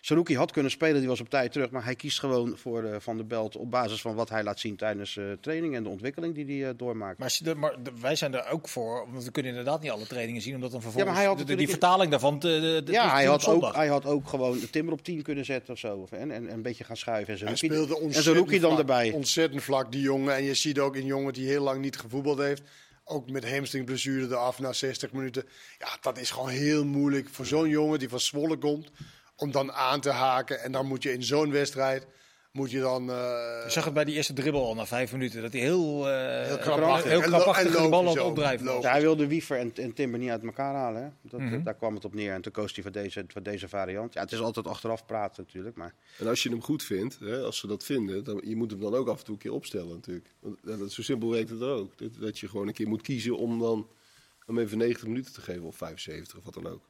Saruki 0.05 0.37
had 0.37 0.53
kunnen 0.53 0.71
spelen, 0.71 0.99
die 1.01 1.09
was 1.09 1.21
op 1.21 1.29
tijd 1.29 1.53
terug. 1.53 1.71
Maar 1.71 1.85
hij 1.85 1.95
kiest 1.95 2.19
gewoon 2.19 2.59
voor 2.59 2.85
eh, 2.85 2.97
Van 3.01 3.17
der 3.17 3.27
Belt 3.27 3.57
op 3.57 3.71
basis 3.71 4.01
van 4.01 4.15
wat 4.15 4.29
hij 4.29 4.43
laat 4.43 4.61
zien 4.61 4.77
tijdens 4.77 5.17
eh 5.17 5.25
training 5.41 5.75
en 5.75 5.83
de 5.83 5.89
ontwikkeling 5.89 6.35
die 6.35 6.45
hij 6.61 6.71
eh, 6.71 6.75
doormaakt. 6.77 7.19
Maar, 7.19 7.27
als 7.27 7.39
je 7.39 7.45
de- 7.45 7.55
maar 7.55 7.83
de- 7.83 7.93
wij 8.01 8.17
zijn 8.17 8.35
er 8.35 8.49
ook 8.49 8.69
voor, 8.69 9.07
want 9.13 9.25
we 9.25 9.31
kunnen 9.31 9.51
inderdaad 9.53 9.83
niet 9.83 9.91
alle 9.91 10.07
trainingen 10.07 10.43
zien, 10.43 10.55
omdat 10.55 10.71
dan 10.71 10.81
vervolgens 10.83 11.13
maar 11.13 11.21
hij 11.23 11.31
had 11.31 11.39
de- 11.39 11.45
de- 11.45 11.55
die 11.55 11.69
vertaling 11.69 12.11
daarvan. 12.11 12.39
De, 12.39 12.83
de- 12.85 12.93
ja, 12.93 13.05
de- 13.05 13.11
hij 13.11 13.25
had, 13.25 13.47
ook, 13.47 13.75
hij 13.75 13.87
had 13.89 14.07
ook 14.07 14.29
gewoon 14.29 14.59
de 14.61 14.71
timber 14.71 14.93
op 14.95 15.03
10 15.05 15.23
kunnen 15.23 15.45
zetten 15.45 15.73
of 15.73 15.79
zo. 15.79 15.97
Of, 15.97 16.13
en, 16.13 16.31
en, 16.31 16.49
en 16.49 16.53
een 16.55 16.63
beetje 16.63 16.85
gaan 16.85 16.97
schuiven. 16.97 17.35
En 17.35 17.47
Hij 17.47 17.57
Saruki, 17.57 17.75
speelde 17.75 17.97
en 17.97 18.03
ontzettend 18.03 18.37
Saruki 18.37 18.59
dan 18.59 18.69
vlak, 18.71 18.81
erbij. 18.81 19.11
Ontzettend 19.13 19.63
vlak, 19.63 19.93
die 19.93 20.01
jongen. 20.01 20.35
En 20.35 20.43
je 20.45 20.55
ziet 20.55 20.79
ook 20.79 20.97
een 20.97 21.07
jongen 21.07 21.33
die 21.33 21.47
heel 21.47 21.63
lang 21.63 21.81
niet 21.81 21.97
gevoetbald 21.99 22.39
heeft. 22.39 22.63
Ook 23.05 23.31
met 23.31 23.51
hamstringblessure 23.51 24.27
eraf 24.27 24.59
na 24.59 24.73
60 24.73 25.13
minuten. 25.13 25.45
Ja, 25.79 25.89
dat 26.01 26.19
is 26.19 26.31
gewoon 26.31 26.49
heel 26.49 26.85
moeilijk 26.85 27.29
voor 27.31 27.47
zo'n 27.47 27.69
jongen 27.69 27.99
die 27.99 28.09
van 28.09 28.21
Zwolle 28.21 28.57
komt. 28.57 28.91
Om 29.37 29.51
dan 29.53 29.73
aan 29.73 30.01
te 30.01 30.11
haken. 30.11 30.61
En 30.61 30.73
dan 30.73 30.87
moet 30.87 31.03
je 31.03 31.13
in 31.13 31.23
zo'n 31.23 31.51
wedstrijd, 31.51 32.07
moet 32.53 32.71
je 32.71 32.81
dan... 32.81 33.11
eh, 33.11 33.17
Je 33.65 33.71
zag 33.71 33.85
het 33.85 33.95
bij 33.95 34.05
die 34.05 34.15
eerste 34.15 34.33
dribbel 34.33 34.67
al 34.67 34.75
na 34.75 34.87
vijf 34.87 35.13
minuten. 35.13 35.43
Dat 35.43 35.53
hij 35.53 35.61
heel, 35.61 36.09
eh 36.11 36.47
Heel 37.09 37.23
en 37.23 37.65
de 37.83 37.89
bal 37.91 38.05
aan. 38.29 38.35
Ja, 38.83 38.91
hij 38.91 39.01
wilde 39.01 39.27
Wiever 39.27 39.59
en, 39.59 39.73
en 39.75 39.93
Timber 39.93 40.21
niet 40.21 40.31
uit 40.31 40.45
elkaar 40.45 40.75
halen. 40.75 41.03
Hè? 41.03 41.09
Dat, 41.23 41.41
Mhm. 41.41 41.63
Daar 41.63 41.75
kwam 41.75 41.95
het 41.95 42.05
op 42.05 42.15
neer. 42.15 42.33
En 42.33 42.43
toen 42.43 42.53
koos 42.53 42.75
hij 42.75 42.83
voor 42.83 42.93
deze, 42.93 43.25
voor 43.29 43.43
deze 43.43 43.69
variant. 43.69 44.15
Ja, 44.15 44.21
het 44.21 44.33
is 44.33 44.41
altijd 44.41 44.67
achteraf 44.67 45.07
praten 45.07 45.43
natuurlijk. 45.47 45.77
Maar 45.77 45.95
En 46.19 46.27
als 46.27 46.43
je 46.43 46.49
hem 46.49 46.63
goed 46.63 46.83
vindt, 46.83 47.19
hè, 47.19 47.39
als 47.43 47.59
ze 47.59 47.67
dat 47.67 47.85
vinden, 47.85 48.25
dan 48.25 48.41
je 48.45 48.57
moet 48.57 48.71
hem 48.71 48.81
dan 48.81 48.95
ook 48.95 49.09
af 49.09 49.19
en 49.19 49.25
toe 49.25 49.35
een 49.35 49.41
keer 49.41 49.53
opstellen 49.53 49.89
natuurlijk. 49.95 50.27
Want 50.41 50.59
ja, 50.65 50.77
dat, 50.77 50.93
zo 50.93 51.03
simpel 51.03 51.31
werkt 51.31 51.51
het 51.51 51.63
ook. 51.63 51.99
Dat, 51.99 52.11
dat 52.21 52.39
je 52.39 52.49
gewoon 52.49 52.67
een 52.67 52.75
keer 52.75 52.89
moet 52.89 53.03
kiezen 53.03 53.37
om 53.37 53.59
dan 53.59 53.89
hem 54.47 54.59
even 54.59 54.79
90 54.79 55.07
minuten 55.07 55.33
te 55.33 55.41
geven 55.41 55.63
of 55.63 55.77
75 55.77 56.39
of 56.39 56.45
wat 56.45 56.55
dan 56.55 56.67
ook. 56.67 56.83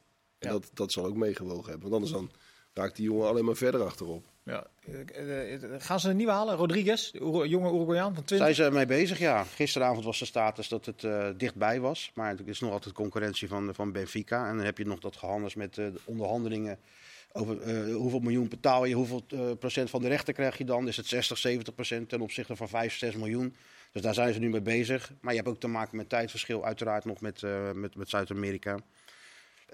En 0.45 0.53
Ja. 0.53 0.59
dat, 0.59 0.71
dat 0.75 0.93
zal 0.93 1.05
ook 1.05 1.17
meegewogen 1.17 1.71
hebben. 1.71 1.91
Want 1.91 1.93
anders 1.93 2.13
dan 2.13 2.31
raakt 2.73 2.97
die 2.97 3.05
jongen 3.05 3.29
alleen 3.29 3.45
maar 3.45 3.57
verder 3.57 3.83
achterop. 3.83 4.25
Ja. 4.43 4.67
Gaan 5.79 6.01
ze 6.01 6.11
een 6.11 6.17
nieuwe 6.17 6.33
halen? 6.33 6.57
Rodriguez, 6.57 7.11
de 7.11 7.45
jonge 7.49 7.73
Uruguayaan 7.73 8.15
van 8.15 8.25
20? 8.25 8.55
zijn 8.55 8.71
ze 8.71 8.77
mee 8.77 8.87
bezig? 8.87 9.19
Ja. 9.19 9.45
Gisteravond 9.45 10.05
was 10.05 10.19
de 10.19 10.25
status 10.25 10.69
dat 10.69 10.87
het 10.87 11.05
eh, 11.05 11.29
dichtbij 11.37 11.81
was. 11.81 12.11
Maar 12.15 12.31
het 12.31 12.47
is 12.47 12.61
nog 12.61 12.73
altijd 12.73 12.95
concurrentie 12.95 13.49
van, 13.49 13.75
van 13.75 13.93
Benfica. 13.93 14.49
En 14.49 14.57
dan 14.57 14.65
heb 14.65 14.79
je 14.79 14.87
nog 14.87 15.01
dat 15.01 15.17
gehandels 15.17 15.55
met 15.55 15.79
eh, 15.79 15.87
de 15.93 16.01
onderhandelingen. 16.05 16.79
Over 17.33 17.61
eh, 17.63 17.95
hoeveel 17.95 18.21
miljoen 18.21 18.49
betaal 18.49 18.85
je, 18.85 18.95
hoeveel 18.95 19.23
eh, 19.29 19.41
procent 19.59 19.91
van 19.91 20.03
de 20.03 20.09
rechten 20.09 20.35
krijg 20.35 20.59
je 20.59 20.65
dan? 20.65 20.89
Is 20.89 20.97
het 20.97 21.07
60, 21.07 21.39
70 21.39 21.75
procent 21.75 22.09
ten 22.09 22.21
opzichte 22.21 22.57
van 22.57 22.69
5, 22.69 22.97
6 22.99 23.15
miljoen? 23.15 23.55
Dus 23.93 24.03
daar 24.03 24.15
zijn 24.15 24.33
ze 24.33 24.39
nu 24.39 24.49
mee 24.49 24.61
bezig. 24.63 25.13
Maar 25.21 25.33
je 25.33 25.39
hebt 25.39 25.51
ook 25.51 25.61
te 25.61 25.67
maken 25.67 25.97
met 25.97 26.09
tijdverschil, 26.09 26.65
uiteraard 26.65 27.05
nog 27.05 27.21
met, 27.21 27.43
eh, 27.43 27.73
met, 27.73 27.97
met 27.97 28.09
Zuid-Amerika. 28.09 28.79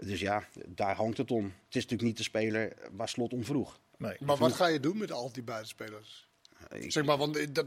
Dus 0.03 0.21
ja, 0.21 0.45
daar 0.67 0.95
hangt 0.97 1.17
het 1.19 1.31
om. 1.31 1.45
Het 1.45 1.77
is 1.77 1.83
natuurlijk 1.83 2.03
niet 2.03 2.17
de 2.17 2.23
speler 2.23 2.77
waar 2.93 3.09
slot 3.09 3.33
om 3.33 3.45
vroeg. 3.45 3.79
Nee. 3.97 4.17
Maar 4.21 4.37
wat 4.37 4.53
ga 4.53 4.67
je 4.67 4.81
doen 4.81 4.99
met 4.99 5.13
al 5.13 5.33
die 5.33 5.43
buitenspelers? 5.43 6.29
Ik- 6.71 6.93
Zeg 6.93 7.05
maar, 7.05 7.17
want 7.17 7.37
eh, 7.37 7.47
dat... 7.53 7.67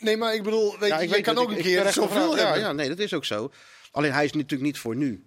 Nee, 0.00 0.16
maar 0.16 0.34
ik 0.34 0.42
bedoel, 0.42 0.78
weet 0.78 0.88
Ja, 0.88 0.96
je, 0.96 1.02
ik 1.02 1.08
je 1.08 1.14
weet 1.14 1.24
kan 1.24 1.38
ook 1.38 1.50
ik- 1.50 1.56
een 1.56 1.62
keer 1.62 1.92
zoveel 1.92 2.36
ja, 2.36 2.42
hebben. 2.44 2.60
ja, 2.60 2.72
nee, 2.72 2.88
dat 2.88 2.98
is 2.98 3.14
ook 3.14 3.24
zo. 3.24 3.52
Alleen 3.90 4.12
hij 4.12 4.24
is 4.24 4.32
natuurlijk 4.32 4.62
niet 4.62 4.78
voor 4.78 4.96
nu. 4.96 5.24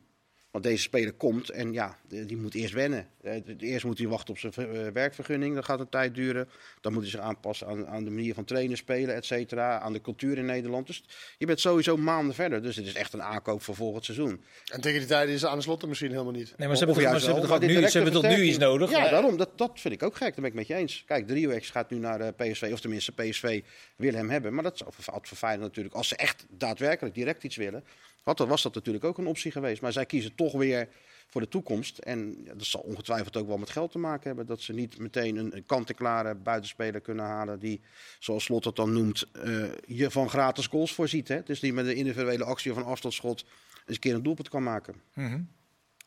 Want 0.54 0.66
deze 0.66 0.82
speler 0.82 1.14
komt 1.14 1.50
en 1.50 1.74
ja, 1.74 1.98
die 2.08 2.38
moet 2.38 2.54
eerst 2.54 2.74
wennen. 2.74 3.08
Eh, 3.22 3.36
Eerst 3.60 3.86
moet 3.86 3.98
hij 3.98 4.08
wachten 4.08 4.34
op 4.34 4.40
zijn 4.40 4.54
eh, 4.54 4.88
werkvergunning, 4.94 5.56
dat 5.56 5.66
gaat 5.66 5.80
een 5.80 5.90
tijd 5.90 6.16
duren. 6.16 6.50
Dan 6.82 6.94
moet 6.94 7.02
hij 7.02 7.12
zich 7.12 7.20
aanpassen 7.20 7.68
aan, 7.68 7.88
aan 7.88 8.04
de 8.04 8.10
manier 8.10 8.34
van 8.34 8.44
trainen, 8.46 8.78
spelen, 8.78 9.16
et 9.16 9.26
cetera. 9.26 9.80
Aan 9.80 9.94
de 9.94 10.02
cultuur 10.02 10.38
in 10.38 10.46
Nederland. 10.46 10.88
Dus 10.88 11.04
je 11.38 11.46
bent 11.46 11.60
sowieso 11.60 11.98
maanden 11.98 12.36
verder. 12.36 12.62
Dus 12.62 12.76
het 12.76 12.86
is 12.86 12.94
echt 12.94 13.14
een 13.14 13.22
aankoop 13.24 13.62
voor 13.62 13.76
volgend 13.76 14.06
seizoen. 14.06 14.44
En 14.72 14.82
tegen 14.82 15.00
die 15.00 15.08
tijd 15.08 15.30
is 15.30 15.40
ze 15.40 15.48
aan 15.48 15.58
de 15.58 15.64
slot 15.64 15.88
misschien 15.88 16.12
helemaal 16.12 16.32
niet. 16.32 16.54
Nee, 16.58 16.68
maar 16.68 16.78
ze 16.78 16.86
hebben, 16.86 17.04
toch, 17.04 17.20
ze 17.22 17.32
hebben 17.32 17.68
nu, 17.70 17.80
dit 17.80 17.92
ze 17.92 17.98
hebben 18.00 18.22
tot 18.22 18.28
nu 18.38 18.44
iets 18.44 18.58
nodig? 18.58 18.92
Ja, 18.92 19.06
Eh, 19.06 19.12
daarom. 19.12 19.38
Dat, 19.38 19.58
dat 19.58 19.72
vind 19.80 19.94
ik 19.94 20.04
ook 20.04 20.16
gek. 20.16 20.28
Daar 20.32 20.42
ben 20.42 20.46
ik 20.50 20.54
met 20.54 20.68
je 20.68 20.76
eens. 20.76 21.04
Kijk, 21.08 21.28
Driewex 21.28 21.70
gaat 21.70 21.90
nu 21.90 21.98
naar 21.98 22.18
de 22.18 22.34
PSV. 22.38 22.70
Of 22.74 22.80
tenminste, 22.80 23.12
PSV 23.12 23.62
wil 23.96 24.14
hem 24.14 24.30
hebben. 24.30 24.54
Maar 24.54 24.64
dat 24.64 24.78
zou 24.78 24.92
voor, 24.94 25.20
voor 25.22 25.38
Feyenoord 25.38 25.68
natuurlijk... 25.68 25.96
Als 25.96 26.08
ze 26.08 26.16
echt 26.16 26.46
daadwerkelijk 26.50 27.16
direct 27.16 27.44
iets 27.44 27.56
willen... 27.56 27.84
Had, 28.24 28.40
was 28.40 28.62
dat 28.62 28.76
natuurlijk 28.76 29.04
ook 29.04 29.18
een 29.18 29.28
optie 29.28 29.52
geweest. 29.52 29.82
Maar 29.82 29.92
zij 29.92 30.06
kiezen 30.06 30.36
toch 30.36 30.54
weer 30.54 30.90
voor 31.34 31.42
de 31.42 31.48
toekomst. 31.48 31.98
En 31.98 32.44
dat 32.44 32.66
zal 32.66 32.82
ongetwijfeld 32.82 33.38
ook 33.38 33.48
wel 33.48 33.58
met 33.58 33.70
geld 33.70 33.92
te 33.92 33.98
maken 33.98 34.28
hebben. 34.28 34.46
Dat 34.46 34.62
ze 34.62 34.74
niet 34.74 34.98
meteen 34.98 35.38
een, 35.38 35.66
kant-en-klare 35.66 36.36
buitenspeler 36.36 37.02
kunnen 37.02 37.26
halen... 37.26 37.60
die, 37.60 37.82
zoals 38.20 38.44
Slot 38.44 38.66
het 38.66 38.76
dan 38.76 38.94
noemt, 38.94 39.28
eh, 39.32 39.64
je 39.86 40.12
van 40.12 40.30
gratis 40.30 40.68
goals 40.68 40.94
voorziet. 40.94 41.28
Hè? 41.28 41.44
Dus 41.44 41.60
die 41.60 41.74
met 41.74 41.86
een 41.86 41.96
individuele 41.96 42.44
actie 42.44 42.72
of 42.72 42.78
een 42.78 42.84
afstandsschot... 42.84 43.44
eens 43.44 43.84
een 43.86 44.00
keer 44.00 44.16
een 44.16 44.24
doelpunt 44.24 44.50
kan 44.50 44.64
maken. 44.64 44.96
Mhm. 45.14 45.42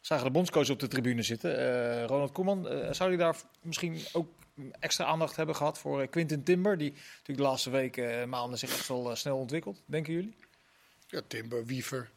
Zagen 0.00 0.25
de 0.25 0.30
bondscoach 0.30 0.70
op 0.70 0.80
de 0.80 0.88
tribune 0.88 1.23
zitten. 1.23 1.58
Eh, 1.58 2.04
Ronald 2.04 2.32
Koeman, 2.32 2.68
eh, 2.68 2.92
zou 2.92 3.08
hij 3.08 3.18
daar 3.18 3.37
misschien 3.62 3.99
ook 4.12 4.28
extra 4.78 5.04
aandacht 5.04 5.37
hebben 5.37 5.56
gehad 5.56 5.78
voor 5.78 6.06
Quinten 6.06 6.42
Timber? 6.42 6.78
Die 6.78 6.90
natuurlijk 6.90 7.38
de 7.38 7.42
laatste 7.42 7.70
weken, 7.70 8.28
maanden 8.28 8.58
zich 8.58 8.70
echt 8.70 8.88
wel 8.88 9.16
snel 9.16 9.37
ontwikkelt. 9.37 9.82
Denken 9.87 10.12
jullie? 10.12 10.35
Ja, 11.07 11.21
Timber, 11.27 11.65
Wiever. 11.67 12.11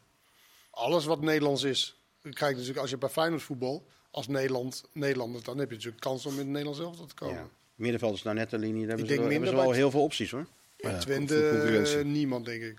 Alles 0.70 1.04
wat 1.04 1.20
Nederlands 1.20 1.62
is. 1.62 2.02
Kijk, 2.22 2.50
natuurlijk, 2.56 2.78
als 2.78 2.90
je 2.90 2.98
bij 2.98 3.08
Feyenoord 3.08 3.42
voetbal, 3.42 3.86
als 4.10 4.28
Nederland, 4.28 4.84
Nederlander, 4.92 5.44
dan 5.44 5.58
heb 5.58 5.68
je 5.68 5.74
natuurlijk 5.74 6.02
kans 6.02 6.26
om 6.26 6.32
in 6.32 6.38
het 6.38 6.46
Nederlands 6.46 6.80
elftal 6.80 7.06
te 7.06 7.14
komen. 7.14 7.34
Ja. 7.36 7.48
Middenveld 7.74 8.14
is 8.14 8.22
nou 8.22 8.36
net 8.36 8.50
de 8.50 8.58
linie. 8.58 8.86
Daar 8.86 8.88
hebben 8.88 9.06
ze, 9.06 9.12
wel- 9.14 9.22
hebben 9.22 9.32
ze 9.34 9.40
minder 9.40 9.54
wel 9.62 9.68
bij- 9.70 9.76
heel 9.80 9.90
veel 9.90 10.02
opties 10.02 10.30
hoor. 10.30 10.46
Bij 10.76 10.90
Ja, 10.92 10.98
Twente, 10.98 11.48
eh, 11.98 12.04
niemand, 12.04 12.44
denk 12.44 12.62
ik. 12.62 12.78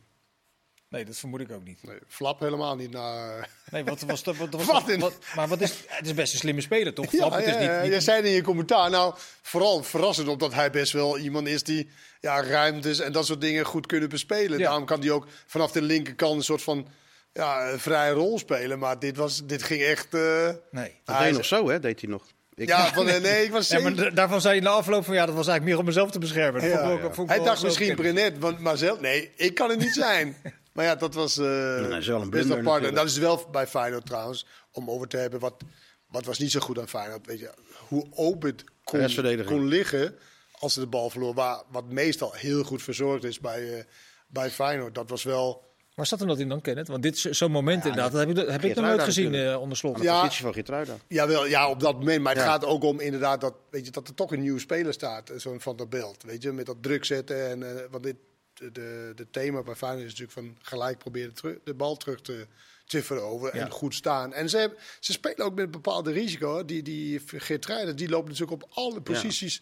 Nee, 0.91 1.05
dat 1.05 1.17
vermoed 1.17 1.39
ik 1.41 1.51
ook 1.51 1.63
niet. 1.63 1.83
Nee, 1.83 1.98
Flap 2.07 2.39
helemaal 2.39 2.75
niet 2.75 2.91
naar... 2.91 3.50
Nee, 3.71 3.83
wat 3.83 4.01
was 4.01 4.24
dat? 4.24 4.38
Wat, 4.38 4.50
wat, 4.53 4.65
Wat 4.65 4.89
in- 4.89 5.00
wat- 5.00 5.17
maar 5.36 5.48
wat 5.48 5.62
is, 5.62 5.74
het 5.88 6.05
is 6.05 6.13
best 6.13 6.33
een 6.33 6.39
slimme 6.39 6.62
speler, 6.62 6.93
toch? 6.93 7.12
Ja, 7.12 7.17
Flap, 7.17 7.32
het 7.34 7.45
is 7.45 7.54
ja, 7.54 7.60
niet, 7.60 7.69
ja, 7.69 7.82
niet- 7.82 7.91
jij 7.91 7.99
zei 7.99 8.23
in 8.23 8.32
je 8.32 8.41
commentaar, 8.41 8.89
nou, 8.89 9.13
vooral 9.41 9.84
verrassend 9.84 10.27
omdat 10.27 10.54
hij 10.54 10.69
best 10.71 10.91
wel 10.91 11.17
iemand 11.17 11.47
is 11.47 11.63
die 11.63 11.89
ja, 12.19 12.43
ruimtes 12.43 12.99
en 12.99 13.12
dat 13.12 13.25
soort 13.25 13.41
dingen 13.41 13.65
goed 13.65 13.86
kunnen 13.86 14.10
bespelen. 14.10 14.60
Ja. 14.60 14.65
Daarom 14.65 14.86
kan 14.86 14.99
hij 14.99 15.12
ook 15.12 15.27
vanaf 15.45 15.71
de 15.71 15.82
linkerkant 15.82 16.36
een 16.36 16.43
soort 16.43 16.62
van 16.63 16.88
ja, 17.34 17.77
vrije 17.77 18.12
rol 18.13 18.39
spelen. 18.39 18.80
Maar 18.80 18.99
dit, 18.99 19.17
was, 19.17 19.45
dit 19.45 19.63
ging 19.63 19.82
echt... 19.82 20.13
eh, 20.13 20.49
Nee. 20.71 20.95
Dat 21.04 21.15
hij 21.15 21.25
deed 21.27 21.34
nog 21.36 21.45
zo 21.45 21.69
hè, 21.69 21.80
deed 21.80 22.01
hij 22.01 22.10
nog. 22.10 22.27
Ik, 22.56 22.67
ja, 22.67 22.93
van, 22.93 23.08
eh, 23.10 23.21
nee, 23.21 23.43
ik 23.45 23.51
was 23.51 23.67
Ja, 23.69 23.80
maar 23.80 24.13
daarvan 24.13 24.41
zei 24.41 24.56
je 24.56 24.62
na 24.62 24.69
afloop 24.69 25.06
van 25.06 25.13
ja, 25.15 25.25
dat 25.25 25.36
was 25.36 25.47
eigenlijk 25.47 25.65
meer 25.69 25.80
om 25.80 25.86
mezelf 25.86 26.12
te 26.12 26.19
beschermen. 26.19 26.67
Ja, 26.67 26.89
ja. 26.89 27.25
Hij 27.25 27.39
dacht 27.43 27.63
misschien. 27.63 27.95
Brenet, 27.95 28.38
want, 28.39 28.60
maar 28.60 28.77
zelf... 28.77 28.99
Nee, 28.99 29.32
ik 29.36 29.56
kan 29.56 29.69
het 29.69 29.80
niet 29.80 29.93
zijn. 29.93 30.36
maar 30.73 30.86
ja, 30.86 30.95
dat 30.95 31.13
was... 31.13 31.38
eh 31.38 31.89
dat 31.89 31.97
is 31.99 32.07
wel 32.07 32.21
een 32.21 32.29
blunder. 32.29 32.57
En 32.57 32.63
natuurlijk. 32.63 32.95
dat 32.95 33.05
is 33.05 33.17
wel 33.17 33.47
bij 33.51 33.67
Feyenoord 33.67 34.05
trouwens, 34.05 34.45
om 34.71 34.89
over 34.89 35.07
te 35.07 35.17
hebben. 35.17 35.39
Wat, 35.39 35.63
wat 36.07 36.25
was 36.25 36.39
niet 36.39 36.51
zo 36.51 36.60
goed 36.60 36.79
aan 36.79 36.88
Feyenoord? 36.88 37.25
Weet 37.25 37.39
je, 37.39 37.51
hoe 37.88 38.07
open 38.12 38.49
het 38.49 38.63
kon, 38.84 39.45
kon 39.45 39.65
liggen 39.67 40.15
als 40.51 40.73
ze 40.73 40.79
de 40.79 40.88
bal 40.88 41.10
verloor. 41.10 41.34
Waar, 41.34 41.63
wat 41.71 41.89
meestal 41.89 42.34
heel 42.34 42.63
goed 42.63 42.81
verzorgd 42.84 43.23
is 43.23 43.39
bij, 43.39 43.77
eh, 43.77 43.84
bij 44.27 44.49
Feyenoord. 44.49 44.95
Dat 44.95 45.10
was 45.10 45.23
wel... 45.23 45.69
Waar 45.95 46.05
zat 46.05 46.19
hem 46.19 46.27
dat 46.27 46.39
in 46.39 46.49
dan, 46.49 46.62
Kenneth? 46.62 46.88
Want 46.88 47.03
dit 47.03 47.15
is 47.15 47.21
zo'n 47.21 47.51
moment 47.51 47.86
inderdaad, 47.86 48.12
dat 48.12 48.19
heb 48.19 48.29
ik, 48.29 48.36
dat 48.36 48.45
heb 48.45 48.55
ik 48.55 48.62
nog 48.62 48.71
Geertruida 48.71 48.95
nooit 49.03 49.15
gezien 49.15 49.34
eh, 49.36 49.62
onder 49.62 49.77
slot. 49.77 50.01
Ja. 50.01 50.21
positie 50.21 50.43
van 50.43 50.53
Gitruida. 50.53 50.95
Jawel, 51.07 51.45
ja, 51.47 51.69
op 51.69 51.79
dat 51.79 51.93
moment. 51.93 52.21
Maar 52.23 52.34
het 52.34 52.43
Ja. 52.43 52.49
gaat 52.49 52.65
ook 52.65 52.84
om 52.84 52.99
inderdaad 52.99 53.41
dat, 53.41 53.53
weet 53.69 53.86
je, 53.86 53.91
dat 53.91 54.07
er 54.07 54.13
toch 54.13 54.31
een 54.31 54.41
nieuwe 54.41 54.60
speler 54.60 54.93
staat. 54.93 55.31
Zo'n 55.36 55.62
Van 55.62 55.75
der 55.75 55.88
Beeld. 55.88 56.23
Weet 56.23 56.41
je, 56.43 56.51
met 56.51 56.65
dat 56.65 56.77
druk 56.84 57.05
zetten. 57.05 57.49
En, 57.49 57.77
eh, 57.77 57.84
want 57.89 58.03
dit, 58.03 58.15
de, 58.62 58.71
de, 58.71 59.12
de 59.15 59.30
thema 59.30 59.62
bij 59.63 59.76
Feyenoord 59.76 60.06
is 60.06 60.19
natuurlijk 60.19 60.38
van 60.38 60.58
gelijk 60.62 60.97
proberen 60.97 61.34
terug, 61.34 61.58
de 61.63 61.74
bal 61.74 61.97
terug 61.97 62.21
te, 62.21 62.47
te 62.86 63.04
veroveren. 63.04 63.60
Ja. 63.60 63.65
En 63.65 63.71
goed 63.71 63.95
staan. 63.95 64.34
En 64.34 64.50
ze, 64.50 64.58
hebben, 64.58 64.78
ze 65.00 65.12
spelen 65.12 65.45
ook 65.45 65.56
met 65.56 65.65
een 65.65 65.71
bepaalde 65.71 66.12
risico. 66.12 66.58
hè. 66.58 66.65
Die, 66.65 66.82
die 66.84 67.21
Geertruiden, 67.26 67.95
die 67.95 68.10
loopt 68.10 68.28
natuurlijk 68.28 68.63
op 68.63 68.69
alle 68.74 69.02
posities 69.02 69.62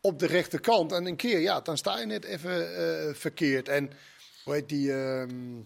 op 0.00 0.18
de 0.18 0.26
rechterkant. 0.26 0.92
En 0.92 1.06
een 1.06 1.16
keer, 1.16 1.38
ja, 1.38 1.60
dan 1.60 1.76
sta 1.76 1.98
je 1.98 2.06
net 2.06 2.24
even 2.24 2.76
eh, 2.76 3.14
verkeerd. 3.14 3.68
En 3.68 3.90
hoe 4.44 4.54
heet 4.54 4.68
die... 4.68 4.92
ehm, 4.92 5.60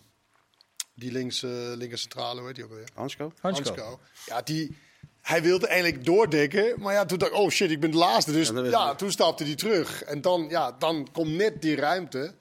die 0.96 1.12
links, 1.12 1.42
eh 1.42 1.50
linker 1.74 1.98
centrale, 1.98 2.38
hoe 2.38 2.46
heet 2.46 2.54
die 2.56 2.64
ook 2.64 2.70
alweer? 2.70 2.88
Hansko? 2.94 3.32
Hansko. 3.40 3.64
Hansko. 3.74 4.00
Ja, 4.26 4.42
die, 4.42 4.76
hij 5.20 5.42
wilde 5.42 5.66
eigenlijk 5.66 6.04
doordekken. 6.04 6.80
Maar 6.80 6.94
ja, 6.94 7.04
toen 7.04 7.18
dacht 7.18 7.32
ik, 7.32 7.38
oh 7.38 7.50
shit, 7.50 7.70
ik 7.70 7.80
ben 7.80 7.90
de 7.90 7.96
laatste. 7.96 8.32
Dus 8.32 8.48
Ja, 8.48 8.94
toen 8.94 9.10
stapte 9.10 9.44
hij 9.44 9.54
terug. 9.54 10.02
En 10.02 10.20
dan, 10.20 10.46
ja, 10.48 10.72
dan 10.72 11.08
komt 11.12 11.30
net 11.30 11.62
die 11.62 11.76
ruimte. 11.76 12.34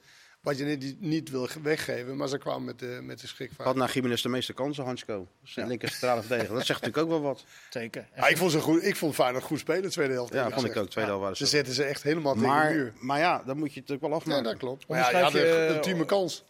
Wat 0.44 0.58
je 0.58 0.96
niet 1.00 1.30
wil 1.30 1.48
ge- 1.48 1.62
weggeven. 1.62 2.16
Maar 2.18 2.28
ze 2.28 2.38
kwamen 2.38 2.64
met 2.64 2.80
de, 2.80 3.00
met 3.04 3.22
de 3.22 3.28
schrik 3.28 3.52
van. 3.56 3.66
Had 3.66 3.76
na 3.76 3.88
Gimenez 3.88 4.22
de 4.22 4.30
meeste 4.30 4.54
kansen, 4.54 4.84
Hansko. 4.84 5.28
Zijn 5.44 5.68
linker 5.68 5.90
centrale 5.90 6.22
verdediger. 6.22 6.56
Dat 6.56 6.66
zegt 6.66 6.82
natuurlijk 6.82 7.12
ook 7.14 7.22
wel 7.22 7.30
wat. 7.30 7.44
Zeker. 7.70 8.08
Ja, 8.16 8.28
ik 8.28 8.38
vond 8.38 8.52
ze 8.52 8.60
goed. 8.60 8.84
Ik 8.84 8.96
vond 8.96 9.16
Feyenoord 9.16 9.44
goed 9.44 9.60
spelen, 9.60 9.82
de 9.82 9.90
tweede 9.90 10.14
helft. 10.14 10.34
Ja, 10.34 10.50
vond 10.52 10.66
ik 10.66 10.76
ook. 10.76 10.90
Tweede 10.90 11.10
helft 11.10 11.22
waren 11.24 11.38
Ze 11.38 11.44
ze. 11.46 11.50
zetten 11.56 11.74
ze 11.74 11.84
echt 11.84 12.04
helemaal 12.04 12.34
tegen 12.34 12.48
de 12.48 12.54
Maar, 12.54 12.72
muur. 12.74 12.94
maar 13.00 13.20
ja, 13.20 13.44
dan 13.46 13.58
moet 13.58 13.74
je 13.74 13.80
het 13.80 13.90
natuurlijk 13.90 14.02
wel 14.02 14.10
Ja, 14.10 14.16
afmaken. 14.16 14.44
dat 14.44 14.58
klopt. 14.58 14.88
Maar 14.88 14.98
ja, 15.14 15.28
je 15.28 15.38
je, 15.38 15.56
een 15.68 15.76
ultieme 15.76 16.06
kans. 16.06 16.44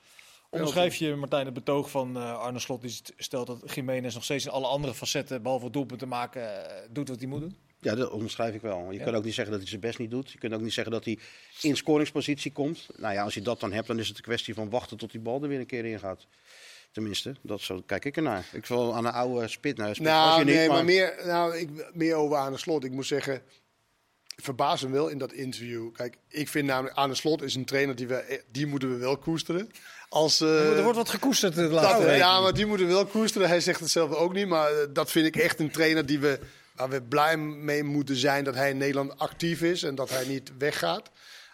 Onderschrijf 0.49 0.95
je, 0.95 1.15
Martijn, 1.15 1.45
het 1.45 1.53
betoog 1.53 1.89
van 1.89 2.17
eh, 2.17 2.39
Arne 2.39 2.59
Slot, 2.59 2.81
die 2.81 2.99
stelt 3.17 3.47
dat 3.47 3.73
Jiménez 3.73 4.13
nog 4.13 4.23
steeds 4.23 4.45
in 4.45 4.51
alle 4.51 4.67
andere 4.67 4.93
facetten, 4.93 5.41
behalve 5.41 5.63
het 5.63 5.73
doelpunt 5.73 5.99
te 5.99 6.05
maken, 6.05 6.65
eh, 6.69 6.81
doet 6.89 7.07
wat 7.09 7.19
hij 7.19 7.27
moet 7.27 7.39
doen? 7.41 7.57
Ja, 7.83 7.95
dat 7.95 8.09
onderschrijf 8.11 8.55
ik 8.55 8.61
wel. 8.61 8.91
Je 8.91 8.97
Ja. 8.97 9.03
kan 9.03 9.15
ook 9.15 9.23
niet 9.23 9.33
zeggen 9.33 9.51
dat 9.51 9.61
hij 9.61 9.69
zijn 9.69 9.81
best 9.81 9.99
niet 9.99 10.11
doet. 10.11 10.31
Je 10.31 10.37
kunt 10.37 10.53
ook 10.53 10.61
niet 10.61 10.73
zeggen 10.73 10.93
dat 10.93 11.05
hij 11.05 11.17
in 11.61 11.75
scoringspositie 11.77 12.51
komt. 12.51 12.87
Nou 12.97 13.13
ja, 13.13 13.23
als 13.23 13.33
je 13.33 13.41
dat 13.41 13.59
dan 13.59 13.71
hebt, 13.71 13.87
dan 13.87 13.99
is 13.99 14.07
het 14.07 14.17
een 14.17 14.23
kwestie 14.23 14.53
van 14.53 14.69
wachten 14.69 14.97
tot 14.97 15.11
die 15.11 15.21
bal 15.21 15.41
er 15.41 15.47
weer 15.47 15.59
een 15.59 15.65
keer 15.65 15.85
in 15.85 15.99
gaat. 15.99 16.25
Tenminste, 16.91 17.35
dat 17.41 17.61
zo 17.61 17.83
kijk 17.85 18.05
ik 18.05 18.15
ernaar. 18.15 18.45
Ik 18.51 18.65
wil 18.65 18.95
aan 18.95 19.05
een 19.05 19.11
oude 19.11 19.47
spit. 19.47 19.77
Nou, 19.77 19.93
spit 19.93 20.07
Nou, 20.07 20.39
je 20.39 20.45
niet, 20.45 20.55
nee, 20.55 20.67
maar, 20.67 20.85
meer, 20.85 21.13
nou, 21.25 21.57
ik, 21.57 21.69
meer 21.93 22.15
over 22.15 22.37
aan 22.37 22.51
de 22.51 22.57
slot. 22.57 22.83
Ik 22.83 22.91
moet 22.91 23.05
zeggen, 23.05 23.41
verbaas 24.35 24.81
hem 24.81 24.91
wel 24.91 25.07
in 25.07 25.17
dat 25.17 25.31
interview. 25.33 25.91
Kijk, 25.93 26.17
ik 26.27 26.47
vind 26.49 26.67
namelijk 26.67 26.95
aan 26.95 27.09
de 27.09 27.15
slot 27.15 27.41
is 27.41 27.55
een 27.55 27.65
trainer 27.65 27.95
die 27.95 28.07
we, 28.07 28.43
die 28.51 28.67
moeten 28.67 28.91
we 28.91 28.97
wel 28.97 29.17
koesteren. 29.17 29.69
Als, 30.09 30.41
eh, 30.41 30.77
er 30.77 30.83
wordt 30.83 30.97
wat 30.97 31.09
gekoesterd 31.09 31.55
de 31.55 31.61
laatste 31.61 32.11
ja, 32.11 32.41
maar 32.41 32.53
die 32.53 32.65
moeten 32.65 32.87
we 32.87 32.93
wel 32.93 33.05
koesteren. 33.05 33.47
Hij 33.47 33.59
zegt 33.59 33.79
het 33.79 33.89
zelf 33.89 34.11
ook 34.11 34.33
niet, 34.33 34.47
maar 34.47 34.71
eh, 34.71 34.87
dat 34.93 35.11
vind 35.11 35.25
ik 35.25 35.35
echt 35.35 35.59
een 35.59 35.71
trainer 35.71 36.05
die 36.05 36.19
we, 36.19 36.39
waar 36.75 36.89
we 36.89 37.01
blij 37.03 37.37
mee 37.37 37.83
moeten 37.83 38.15
zijn 38.15 38.43
dat 38.43 38.55
hij 38.55 38.69
in 38.69 38.77
Nederland 38.77 39.19
actief 39.19 39.61
is 39.61 39.83
en 39.83 39.95
dat 39.95 40.09
hij 40.09 40.25
niet 40.27 40.51
weggaat. 40.57 41.09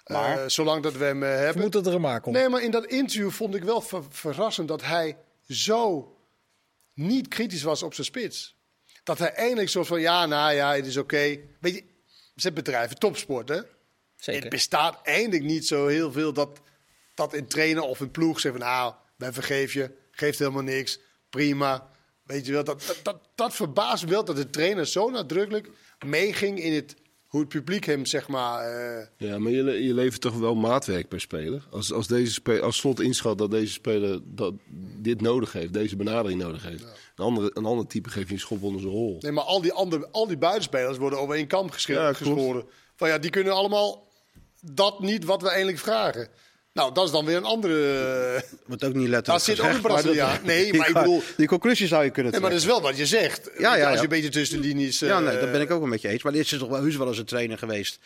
Maar- 0.05 0.37
Eh, 0.43 0.49
zolang 0.49 0.83
dat 0.83 0.93
we 0.93 1.03
hem 1.05 1.23
eh, 1.23 1.29
Ik 1.29 1.35
hebben. 1.35 1.51
vermoed 1.53 1.71
dat 1.71 1.87
er 1.87 1.93
een 1.93 2.01
maar 2.01 2.21
komt. 2.21 2.35
Nee, 2.35 2.49
maar 2.49 2.61
in 2.63 2.71
dat 2.71 2.85
interview 2.85 3.29
vond 3.31 3.55
ik 3.55 3.63
wel 3.63 3.81
ver- 3.81 4.03
verrassend 4.09 4.67
dat 4.67 4.83
hij 4.83 5.17
zo 5.47 6.13
niet 6.93 7.27
kritisch 7.27 7.63
was 7.63 7.83
op 7.83 7.93
zijn 7.93 8.05
spits. 8.07 8.55
Dat 9.03 9.17
hij 9.19 9.33
eindelijk 9.33 9.69
soort 9.69 9.87
van, 9.87 10.01
ja, 10.01 10.25
nou 10.25 10.53
ja, 10.53 10.75
het 10.75 10.85
is 10.85 10.97
oké. 10.97 11.37
Weet 11.59 11.73
je, 11.75 11.83
ze 12.35 12.51
bedrijven 12.51 12.97
topsport, 12.99 13.49
hè? 13.49 13.61
Zeker. 14.15 14.41
Het 14.41 14.49
bestaat 14.49 14.99
eindelijk 15.03 15.43
niet 15.43 15.67
zo 15.67 15.87
heel 15.87 16.11
veel 16.11 16.33
dat, 16.33 16.59
dat 17.13 17.33
een 17.33 17.47
trainer 17.47 17.83
of 17.83 17.99
een 17.99 18.11
ploeg 18.11 18.39
zegt 18.39 18.55
van... 18.57 18.65
nou, 18.65 18.93
wij 19.15 19.33
vergeef 19.33 19.73
je, 19.73 19.91
geeft 20.11 20.39
helemaal 20.39 20.61
niks, 20.63 20.99
prima. 21.29 21.89
Weet 22.29 22.45
je 22.45 22.51
wel, 22.51 22.63
dat, 22.63 22.83
dat, 22.87 22.99
dat, 23.03 23.17
dat 23.35 23.53
verbaast 23.55 24.03
me 24.03 24.09
wel 24.09 24.25
dat 24.25 24.35
de 24.35 24.49
trainer 24.49 24.85
zo 24.87 25.09
nadrukkelijk 25.09 25.69
meeging 26.05 26.59
in 26.63 26.73
het, 26.73 26.95
hoe 27.27 27.39
het 27.39 27.49
publiek 27.49 27.85
hem, 27.85 28.05
zeg 28.05 28.27
maar... 28.27 28.61
eh, 28.65 29.05
Ja, 29.17 29.39
maar 29.39 29.51
je, 29.51 29.63
je 29.83 29.93
levert 29.93 30.21
toch 30.21 30.37
wel 30.37 30.55
maatwerk 30.55 31.07
per 31.07 31.19
speler. 31.21 31.67
Als, 31.71 31.91
als, 31.93 32.07
deze 32.07 32.31
spe- 32.33 32.61
als 32.61 32.77
slot 32.77 32.99
inschat 32.99 33.37
dat 33.37 33.51
deze 33.51 33.73
speler 33.73 34.19
dat 34.23 34.53
dit 34.97 35.21
nodig 35.21 35.53
heeft, 35.53 35.73
deze 35.73 35.95
benadering 35.95 36.41
nodig 36.41 36.63
heeft. 36.63 36.83
Een, 36.83 37.25
andere, 37.25 37.51
een 37.53 37.65
ander 37.65 37.87
type 37.87 38.09
geef 38.09 38.27
je 38.27 38.33
een 38.33 38.39
schop 38.39 38.63
onder 38.63 38.81
zijn 38.81 38.93
rol. 38.93 39.17
Nee, 39.19 39.31
maar 39.31 39.43
al 39.43 39.61
die, 39.61 39.73
andere, 39.73 40.07
al 40.11 40.27
die 40.27 40.37
buitenspelers 40.37 40.97
worden 40.97 41.19
over 41.19 41.35
één 41.35 41.47
kam 41.47 41.71
gesche- 41.71 41.93
Ja, 41.93 42.11
klopt. 42.11 42.17
geschoren. 42.17 42.65
Van 42.95 43.07
ja, 43.07 43.17
die 43.17 43.31
kunnen 43.31 43.53
allemaal 43.53 44.07
dat 44.61 44.99
niet 44.99 45.25
wat 45.25 45.41
we 45.41 45.47
eigenlijk 45.47 45.79
vragen. 45.79 46.27
Nou, 46.79 46.93
dat 46.93 47.05
is 47.05 47.11
dan 47.11 47.25
weer 47.25 47.35
een 47.37 47.43
andere... 47.43 47.73
Wordt 48.67 48.83
ook 48.83 48.93
niet 48.93 49.07
letterlijk 49.07 49.25
Daar 49.25 49.55
zit 49.55 49.59
ook 49.59 49.65
een 49.65 49.71
dat- 49.81 49.81
Braziliaan. 49.81 50.39
Nee, 50.43 50.73
maar 50.77 50.87
ik 50.87 50.93
bedoel- 50.93 51.21
Die 51.37 51.47
conclusie 51.47 51.87
zou 51.87 52.03
je 52.03 52.09
kunnen 52.09 52.31
Nee, 52.31 52.41
maar 52.41 52.49
dat 52.49 52.59
trekken. 52.59 52.77
is 52.77 52.81
wel 52.83 52.91
wat 52.91 53.09
je 53.09 53.17
zegt. 53.19 53.49
Ja, 53.57 53.75
ja, 53.75 53.85
Als 53.89 53.97
je 53.97 54.03
een 54.03 54.09
beetje 54.09 54.29
tussen 54.29 54.61
de 54.61 54.67
linies... 54.67 54.99
Ja, 54.99 55.19
nee, 55.19 55.35
eh, 55.35 55.41
dat 55.41 55.51
ben 55.51 55.61
ik 55.61 55.71
ook 55.71 55.79
wel 55.79 55.87
met 55.87 56.01
je 56.01 56.07
eens. 56.07 56.23
Maar 56.23 56.31
dit 56.33 56.41
is 56.51 56.57
toch 56.59 56.69
wel 56.69 56.81
heus 56.81 56.95
wel 56.95 57.07
eens 57.07 57.17
een 57.17 57.25
trainer 57.25 57.57
geweest 57.57 57.99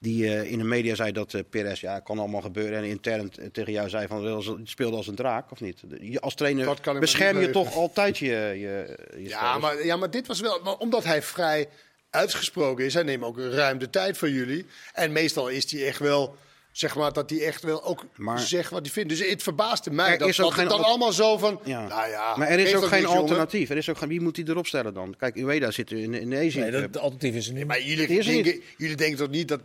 die 0.00 0.24
eh, 0.26 0.50
in 0.50 0.58
de 0.58 0.64
media 0.64 0.94
zei 0.94 1.12
dat 1.12 1.34
eh 1.34 1.40
Perez, 1.50 1.80
ja, 1.80 2.00
kan 2.00 2.18
allemaal 2.18 2.40
gebeuren. 2.40 2.78
En 2.78 2.84
intern 2.84 3.32
tegen 3.52 3.72
jou 3.72 3.88
zei 3.88 4.06
van, 4.06 4.60
speelde 4.64 4.96
als 4.96 5.06
een 5.06 5.14
draak, 5.14 5.50
of 5.52 5.60
niet? 5.60 5.80
Je- 6.00 6.20
Als 6.20 6.34
Dat 6.34 6.36
trainer 6.36 7.00
bescherm 7.00 7.40
je 7.40 7.50
toch 7.50 7.74
altijd 7.74 8.18
je, 8.18 8.26
je, 8.26 8.96
je 9.16 9.28
Ja 9.28 9.58
maar, 9.58 9.84
ja, 9.84 9.96
maar 9.96 10.10
dit 10.10 10.26
was 10.26 10.40
wel... 10.40 10.60
Maar 10.64 10.76
omdat 10.76 11.04
hij 11.04 11.22
vrij 11.22 11.68
uitgesproken 12.10 12.84
is, 12.84 12.94
hij 12.94 13.02
neemt 13.02 13.24
ook 13.24 13.38
ruim 13.38 13.78
de 13.78 13.90
tijd 13.90 14.18
voor 14.18 14.30
jullie. 14.30 14.66
En 14.92 15.12
meestal 15.12 15.48
is 15.48 15.70
hij 15.72 15.86
echt 15.86 15.98
wel... 15.98 16.36
Zeg 16.78 16.94
maar 16.96 17.12
dat 17.12 17.30
hij 17.30 17.44
echt 17.44 17.62
wel 17.62 17.84
ook 17.84 18.04
Maar- 18.16 18.38
zegt 18.38 18.70
wat 18.70 18.80
hij 18.82 18.90
vindt. 18.90 19.08
Dus 19.08 19.30
het 19.30 19.42
verbaasde 19.42 19.90
mij 19.90 20.18
dat, 20.18 20.34
dat 20.36 20.54
het 20.56 20.68
dan 20.68 20.84
allemaal 20.84 21.12
zo 21.12 21.38
van... 21.38 21.60
Ja. 21.64 21.86
Nou 21.86 22.08
ja, 22.10 22.36
maar 22.36 22.48
er 22.48 22.58
is 22.58 22.74
ook 22.74 22.84
geen 22.84 23.02
jongen? 23.02 23.18
alternatief. 23.18 23.70
Er 23.70 23.76
is 23.76 23.88
ook 23.88 23.98
geen, 23.98 24.08
wie 24.08 24.20
moet 24.20 24.34
die 24.34 24.48
erop 24.48 24.66
stellen 24.66 24.94
dan? 24.94 25.14
Kijk, 25.18 25.36
Ueda 25.36 25.70
zit 25.70 25.90
in, 25.90 26.14
in 26.14 26.30
de 26.30 26.36
Asian 26.36 26.70
Nee, 26.70 26.80
dat, 26.88 26.98
alternatief 26.98 27.34
is 27.34 27.48
er 27.48 27.54
niet. 27.54 27.66
Maar 27.66 27.82
jullie 27.82 28.06
Die 28.06 28.18
is 28.18 28.26
niet. 28.26 28.44
denken, 28.44 28.62
jullie 28.76 28.96
denken 28.96 29.18
toch 29.18 29.28
niet 29.28 29.48
dat 29.48 29.60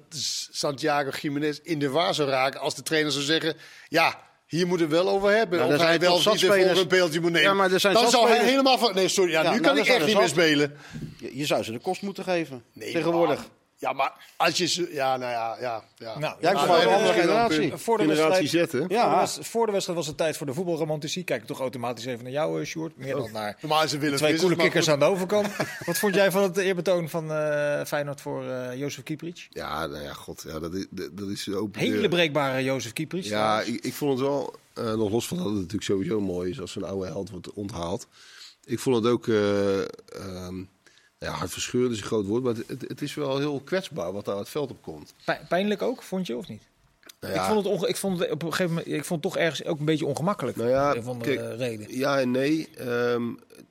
Santiago 0.52 1.10
Jiménez 1.22 1.60
in 1.64 1.80
de 1.80 1.90
war 1.90 2.14
zou 2.14 2.30
raken 2.30 2.60
als 2.60 2.76
de 2.76 2.84
trainer 2.84 3.12
zou 3.12 3.24
zeggen... 3.24 3.56
Ja, 3.88 4.20
hier 4.48 4.68
moeten 4.68 4.90
we 4.90 4.96
het 4.96 5.04
wel 5.04 5.14
over 5.14 5.32
hebben. 5.36 5.60
Nou, 5.60 5.74
of 5.74 5.78
hij 5.78 5.88
zijn 5.88 6.00
wel 6.00 6.14
niet 6.16 6.24
volgende 6.24 6.54
spelers- 6.54 6.88
beeldje 6.88 7.20
moet 7.22 7.32
nemen. 7.32 7.48
Ja, 7.50 7.54
maar 7.54 7.72
er 7.72 7.80
zijn 7.80 7.94
Dan 7.94 8.10
zou 8.10 8.28
hij 8.30 8.44
helemaal 8.46 8.78
van... 8.78 8.96
Nee, 8.96 9.08
sorry, 9.08 9.32
ja, 9.32 9.42
Ja, 9.44 9.52
nu 9.54 9.60
nou, 9.60 9.68
kan 9.68 9.78
ik 9.78 9.88
echt 9.88 10.06
niet 10.06 10.14
er 10.16 10.20
meer 10.20 10.30
spelen. 10.30 10.78
Je, 11.18 11.38
je 11.38 11.46
zou 11.46 11.64
ze 11.64 11.72
de 11.72 11.80
kost 11.80 12.02
moeten 12.02 12.24
geven. 12.24 12.64
Nee, 12.74 12.92
tegenwoordig. 12.92 13.50
Maar- 13.84 13.92
ja, 13.92 13.94
maar 13.98 14.14
als 14.38 14.58
je... 14.58 14.68
ze- 14.68 14.90
Ja, 14.94 15.18
nou 15.18 15.32
ja, 15.32 15.58
ja. 15.62 15.84
ja. 15.98 16.20
Nou, 16.20 16.36
Jij 16.40 16.52
ja, 16.52 16.58
komt 16.58 16.68
maar 16.70 16.78
uit 16.80 16.88
een 16.88 16.94
andere 16.94 17.14
een 17.14 17.20
generatie. 17.22 17.78
voor 17.78 17.98
de 17.98 18.04
Generatie 18.04 18.40
wedstrijd, 18.40 18.70
Z, 18.70 18.72
hè? 18.72 18.80
Voor, 18.80 18.88
de 18.88 18.94
Ja, 18.94 19.28
voor 19.28 19.66
de 19.66 19.72
wedstrijd 19.72 19.98
was 20.00 20.08
het 20.08 20.18
tijd 20.18 20.38
voor 20.38 20.46
de 20.46 20.54
voetbalromantici. 20.54 21.24
Kijk 21.24 21.46
toch 21.46 21.60
automatisch 21.60 22.06
even 22.06 22.24
naar 22.24 22.32
jou, 22.32 22.60
eh, 22.62 22.66
Sjoerd. 22.66 22.98
Meer 22.98 23.16
dan 23.16 23.32
naar 23.32 23.58
Normaal 23.62 23.84
is 23.84 23.92
het 23.92 24.00
Willem 24.02 24.18
twee 24.18 24.30
Vissers, 24.32 24.50
coole 24.52 24.56
maar 24.64 24.72
kikkers 24.72 24.90
aan 24.94 25.00
de 25.00 25.06
overkant. 25.06 25.48
Wat 25.86 25.98
vond 25.98 26.16
jij 26.16 26.32
van 26.32 26.44
het 26.44 26.58
eerbetoon 26.58 27.10
van 27.10 27.32
eh 27.32 27.86
Feyenoord 27.86 28.22
voor 28.22 28.50
eh 28.50 28.78
Jozef 28.80 29.04
Kieprits? 29.04 29.48
Ja, 29.50 29.86
nou 29.88 30.04
ja, 30.04 30.14
god. 30.14 30.44
Ja, 30.48 30.60
dat, 30.60 30.74
is, 30.74 30.86
dat 31.12 31.28
is 31.30 31.50
open 31.54 31.80
Hele 31.80 32.08
breekbare 32.08 32.64
Jozef 32.64 32.94
Kieprits. 32.94 33.28
Ja, 33.28 33.62
ik, 33.62 33.86
ik 33.86 33.94
vond 33.94 34.12
het 34.12 34.28
wel, 34.28 34.56
eh, 34.74 34.94
nog 34.94 35.12
los 35.12 35.28
van 35.28 35.38
dat 35.38 35.46
het 35.46 35.56
natuurlijk 35.56 35.84
sowieso 35.84 36.20
mooi 36.22 36.50
is 36.50 36.62
als 36.62 36.72
zo'n 36.72 36.84
oude 36.84 37.06
held 37.06 37.30
wordt 37.30 37.54
onthaald. 37.54 38.08
Ik 38.66 38.80
vond 38.80 38.96
het 38.96 39.06
ook, 39.14 39.28
eh 39.28 39.80
ehm 39.82 40.64
ja, 41.24 41.32
hartverscheurend 41.32 41.94
is 41.94 42.00
een 42.00 42.06
groot 42.06 42.26
woord, 42.26 42.44
maar 42.44 42.54
het, 42.68 42.82
het, 42.88 43.02
is 43.02 43.14
wel 43.14 43.38
heel 43.38 43.60
kwetsbaar 43.64 44.12
wat 44.14 44.26
daar 44.26 44.38
het 44.38 44.50
veld 44.50 44.72
op 44.72 44.82
komt. 44.82 45.14
Pij- 45.26 45.42
Pijnlijk 45.50 45.82
ook, 45.82 46.04
vond 46.04 46.28
je 46.28 46.38
of 46.38 46.48
niet? 46.48 46.62
Nou 47.20 47.34
Ik, 47.36 47.40
ja, 47.40 47.48
vond 47.48 47.64
het 47.66 47.74
onge- 47.74 47.88
ik 47.88 47.96
vond 47.98 48.20
het 48.20 48.32
op 48.32 48.42
een 48.42 48.50
gegeven 48.50 48.74
moment, 48.74 48.94
ik 48.94 49.06
vond 49.06 49.24
het 49.24 49.34
toch 49.34 49.42
ergens 49.42 49.64
ook 49.68 49.80
een 49.80 49.86
beetje 49.86 50.06
ongemakkelijk. 50.06 50.58
Nou 50.58 50.70
ja, 50.70 51.02
van 51.02 51.20
de 51.20 51.26
kijk, 51.36 51.58
reden. 51.60 51.98
Ja 51.98 52.20
en 52.20 52.32
nee. 52.32 52.70
Ehm, 52.78 53.24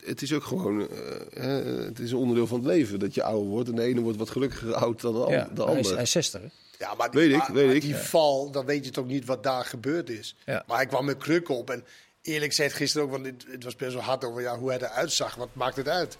het 0.05 0.23
is 0.23 0.33
ook 0.33 0.45
gewoon, 0.45 0.89
eh, 0.89 0.97
hè, 1.43 1.51
het 1.85 1.99
is 1.99 2.11
een 2.11 2.17
onderdeel 2.19 2.47
van 2.47 2.59
het 2.59 2.67
leven 2.67 2.99
dat 2.99 3.15
je 3.15 3.23
ouder 3.23 3.49
wordt. 3.51 3.69
En 3.69 3.75
de 3.75 3.83
ene 3.83 4.01
wordt 4.01 4.19
wat 4.19 4.31
gelukkiger 4.31 4.75
oud 4.75 5.01
dan 5.01 5.15
de, 5.15 5.19
Ja, 5.21 5.27
de 5.27 5.35
hij, 5.35 5.45
is, 5.73 5.77
andere. 5.77 5.95
hij 5.95 6.03
is 6.03 6.11
60. 6.11 6.41
hè? 6.41 6.47
Ja, 6.79 6.95
maar 6.95 7.11
Weet 7.11 7.31
ik, 7.31 7.37
maar- 7.39 7.53
weet 7.53 7.67
maar 7.67 7.75
ik. 7.75 7.83
die 7.83 7.97
val, 7.97 8.51
dan 8.51 8.65
weet 8.67 8.85
je 8.85 8.91
toch 8.91 9.07
niet 9.07 9.25
wat 9.25 9.43
daar 9.43 9.65
gebeurd 9.65 10.11
is. 10.11 10.37
Ja. 10.47 10.65
Maar 10.67 10.77
hij 10.77 10.87
kwam 10.87 11.05
met 11.05 11.17
krukken 11.17 11.57
op. 11.57 11.71
En 11.71 11.85
eerlijk 12.23 12.51
gezegd 12.55 12.75
gisteren 12.77 13.07
ook, 13.07 13.13
want 13.13 13.27
het, 13.27 13.45
het 13.51 13.65
was 13.65 13.77
best 13.77 13.93
wel 13.95 14.03
hard 14.03 14.25
over 14.25 14.43
ja, 14.43 14.59
hoe 14.59 14.69
hij 14.69 14.79
eruit 14.79 15.13
zag. 15.13 15.35
Wat 15.35 15.49
maakt 15.53 15.77
het 15.77 15.89
uit? 15.89 16.17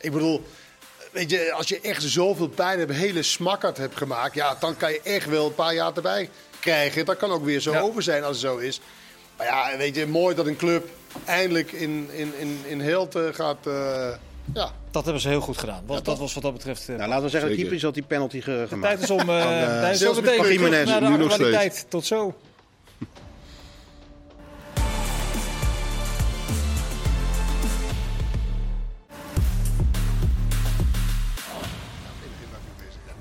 Ik 0.00 0.12
bedoel, 0.12 0.42
weet 1.16 1.30
je, 1.30 1.52
als 1.52 1.68
je 1.68 1.80
echt 1.80 2.02
zoveel 2.02 2.48
pijn 2.48 2.78
hebt, 2.78 2.92
hele 2.92 3.22
smakkerd 3.22 3.76
hebt 3.76 3.96
gemaakt... 3.96 4.34
Ja, 4.34 4.56
dan 4.60 4.76
kan 4.76 4.92
je 4.92 5.00
echt 5.02 5.28
wel 5.28 5.46
een 5.46 5.54
paar 5.54 5.74
jaar 5.74 5.92
erbij 5.96 6.28
krijgen. 6.60 7.04
Dat 7.04 7.16
kan 7.16 7.30
ook 7.30 7.44
weer 7.44 7.60
zo 7.60 7.72
Ja. 7.72 7.80
over 7.80 8.02
zijn 8.02 8.22
als 8.24 8.42
het 8.42 8.50
zo 8.50 8.56
is. 8.56 8.80
Maar 9.36 9.46
ja, 9.46 9.76
weet 9.76 9.96
je, 9.96 10.06
mooi 10.06 10.34
dat 10.34 10.46
een 10.46 10.56
club 10.56 10.88
eindelijk 11.24 11.72
in, 11.72 12.08
in, 12.12 12.32
in, 12.38 12.60
in 12.66 12.80
Heelte 12.80 13.30
gaat... 13.32 13.66
eh, 13.66 14.08
ja, 14.54 14.72
Dat 14.90 15.04
hebben 15.04 15.22
ze 15.22 15.28
heel 15.28 15.40
goed 15.40 15.58
gedaan. 15.58 15.82
Was, 15.86 15.96
Ja, 15.96 16.02
dat 16.02 16.18
was 16.18 16.34
wat 16.34 16.42
dat 16.42 16.52
betreft. 16.52 16.88
eh, 16.88 16.96
Nou, 16.96 17.08
laten 17.08 17.24
we 17.24 17.30
zeggen, 17.30 17.50
Zeker. 17.50 17.64
typisch 17.64 17.82
had 17.82 17.94
die 17.94 18.02
penalty 18.02 18.40
ge- 18.40 18.50
tijd 18.56 18.68
gemaakt. 18.68 19.02
is 19.02 19.10
om. 19.10 19.18
eh 19.20 19.26
tijd 19.26 19.94
is 19.94 20.00
zelfs 20.00 20.18
om 20.18 20.24
meteen 20.24 20.52
Jiménez, 20.52 20.88
naar 20.88 21.00
de 21.00 21.08
nu 21.08 21.16
nog 21.16 21.32
steeds. 21.32 21.84
Tot 21.88 22.06
zo. 22.06 22.34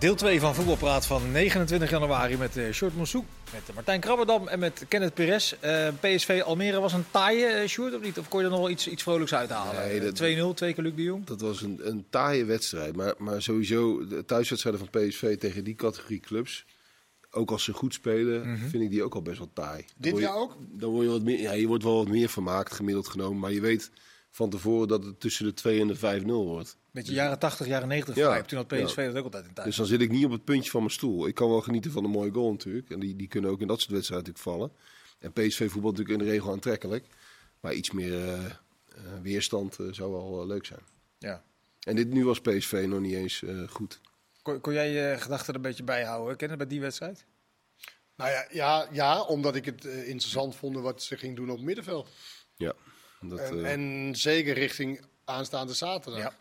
Deel 0.06 0.16
2 0.16 0.40
van 0.40 0.56
Voetbalpraat 0.56 1.06
van 1.06 1.32
29 1.32 1.90
januari 1.90 2.38
met 2.38 2.58
uh, 2.58 2.72
Short 2.72 2.96
Moussou, 2.96 3.24
met 3.54 3.62
eh, 3.70 3.76
Martijn 3.76 4.00
Krabberdam 4.00 4.48
en 4.48 4.60
met 4.60 4.86
Kenneth 4.88 5.14
Perez. 5.14 5.54
Eh, 5.60 5.88
PSV 6.00 6.42
Almere 6.46 6.80
was 6.80 6.94
een 6.94 7.06
taaie, 7.12 7.46
eh, 7.46 7.68
Sjoerd, 7.68 7.96
of 7.96 8.02
niet? 8.02 8.18
Of 8.20 8.28
kon 8.28 8.40
je 8.40 8.46
er 8.46 8.52
nog 8.52 8.60
wel 8.60 8.70
iets, 8.70 8.88
iets 8.88 9.04
vrolijks 9.04 9.34
uithalen? 9.34 9.76
Nee, 9.76 10.00
Eh, 10.00 10.04
dat- 10.04 10.16
2-0, 10.16 10.54
twee 10.54 10.74
keer 10.74 10.84
Luc 10.84 10.96
de 10.96 11.02
Jong. 11.04 11.26
Dat 11.26 11.42
was 11.42 11.62
een, 11.62 11.80
een 11.84 12.06
taaie 12.10 12.46
wedstrijd. 12.46 12.96
Maar, 12.96 13.14
maar 13.18 13.42
sowieso, 13.42 14.08
de 14.08 14.26
thuiswedstrijden 14.26 14.88
van 14.92 15.02
PSV 15.02 15.38
tegen 15.38 15.64
die 15.64 15.76
categorie 15.76 16.20
clubs. 16.20 16.66
Ook 17.32 17.52
als 17.52 17.64
ze 17.64 17.74
goed 17.74 17.94
spelen, 17.94 18.58
vind 18.70 18.84
ik 18.84 18.90
die 18.90 19.04
ook 19.04 19.16
al 19.16 19.22
best 19.22 19.38
wel 19.38 19.50
taai. 19.54 19.86
Dan 19.98 20.12
Dit 20.12 20.22
jaar 20.22 20.36
ook? 20.36 20.58
Dan 20.72 20.90
word 20.90 21.06
je, 21.06 21.12
wat 21.12 21.22
meer, 21.22 21.40
ja, 21.40 21.52
je 21.52 21.68
wordt 21.68 21.84
wel 21.84 21.96
wat 21.96 22.08
meer 22.08 22.30
vermaakt, 22.30 22.74
gemiddeld 22.74 23.08
genomen. 23.08 23.40
Maar 23.40 23.52
je 23.52 23.62
weet 23.62 23.92
van 24.36 24.50
tevoren 24.50 24.88
dat 24.88 25.04
het 25.04 25.20
tussen 25.20 25.46
de 25.46 25.54
2 25.54 25.82
en 25.82 25.88
de 25.88 26.22
5-0 26.22 26.26
wordt. 26.26 26.78
Beetje 26.92 27.14
jaren 27.14 27.40
80, 27.40 27.68
jaren 27.68 27.88
90 27.88 28.16
Ja. 28.16 28.42
Toen 28.42 28.58
had 28.58 28.68
PSV 28.68 28.96
ja. 28.96 29.06
dat 29.06 29.16
ook 29.16 29.24
altijd 29.24 29.46
in 29.46 29.54
thuis. 29.54 29.68
Dus 29.68 29.78
dan 29.78 29.86
zit 29.86 30.02
ik 30.02 30.12
niet 30.12 30.26
op 30.26 30.32
het 30.32 30.44
puntje 30.44 30.70
van 30.72 30.80
mijn 30.80 30.94
stoel. 30.94 31.28
Ik 31.28 31.36
kan 31.36 31.50
wel 31.50 31.62
genieten 31.62 31.92
van 31.92 32.04
een 32.04 32.10
mooie 32.10 32.32
goal 32.32 32.52
natuurlijk. 32.52 32.90
En 32.90 33.00
die, 33.00 33.16
die 33.16 33.28
kunnen 33.28 33.52
ook 33.52 33.62
in 33.62 33.68
dat 33.68 33.80
soort 33.80 33.92
wedstrijden 33.92 34.28
natuurlijk 34.28 34.58
vallen. 34.58 34.78
En 35.20 35.34
PSV 35.34 35.72
voetbal 35.72 35.92
natuurlijk 35.92 36.20
in 36.20 36.26
de 36.26 36.32
regel 36.32 36.52
aantrekkelijk. 36.52 37.06
Maar 37.60 37.74
iets 37.74 37.92
meer 37.92 38.14
eh, 38.14 38.46
eh, 38.46 38.52
weerstand 39.22 39.80
eh, 39.80 39.86
zou 39.92 40.12
wel 40.12 40.48
leuk 40.48 40.66
zijn. 40.66 40.82
Ja. 41.18 41.44
En 41.80 41.96
dit, 41.96 42.10
nu 42.10 42.26
was 42.26 42.42
PSV 42.42 42.86
nog 42.88 43.00
niet 43.00 43.14
eens 43.14 43.44
eh, 43.44 43.68
goed. 43.68 44.02
Kon, 44.42 44.62
kon 44.62 44.74
jij 44.74 44.92
je 44.92 45.16
gedachten 45.20 45.50
er 45.50 45.56
een 45.56 45.62
beetje 45.62 45.84
bijhouden, 45.84 46.38
Kenneth, 46.38 46.58
bij 46.58 46.68
die 46.68 46.82
wedstrijd? 46.82 47.26
nou 48.16 48.32
ja, 48.32 48.46
ja, 48.52 48.88
ja 48.92 49.22
omdat 49.22 49.56
ik 49.56 49.66
het 49.66 49.86
interessant 49.86 50.56
vond 50.56 50.76
wat 50.76 51.04
ze 51.04 51.18
ging 51.18 51.36
doen 51.36 51.50
op 51.50 51.56
het 51.56 51.66
middenveld. 51.66 52.10
Ja. 52.56 52.74
Dat, 53.30 53.40
En, 53.40 53.66
eh, 53.66 53.72
en 53.72 54.14
zeker 54.16 54.54
richting 54.54 55.02
aanstaande 55.26 55.74
zaterdag. 55.74 56.22
Ja. 56.22 56.38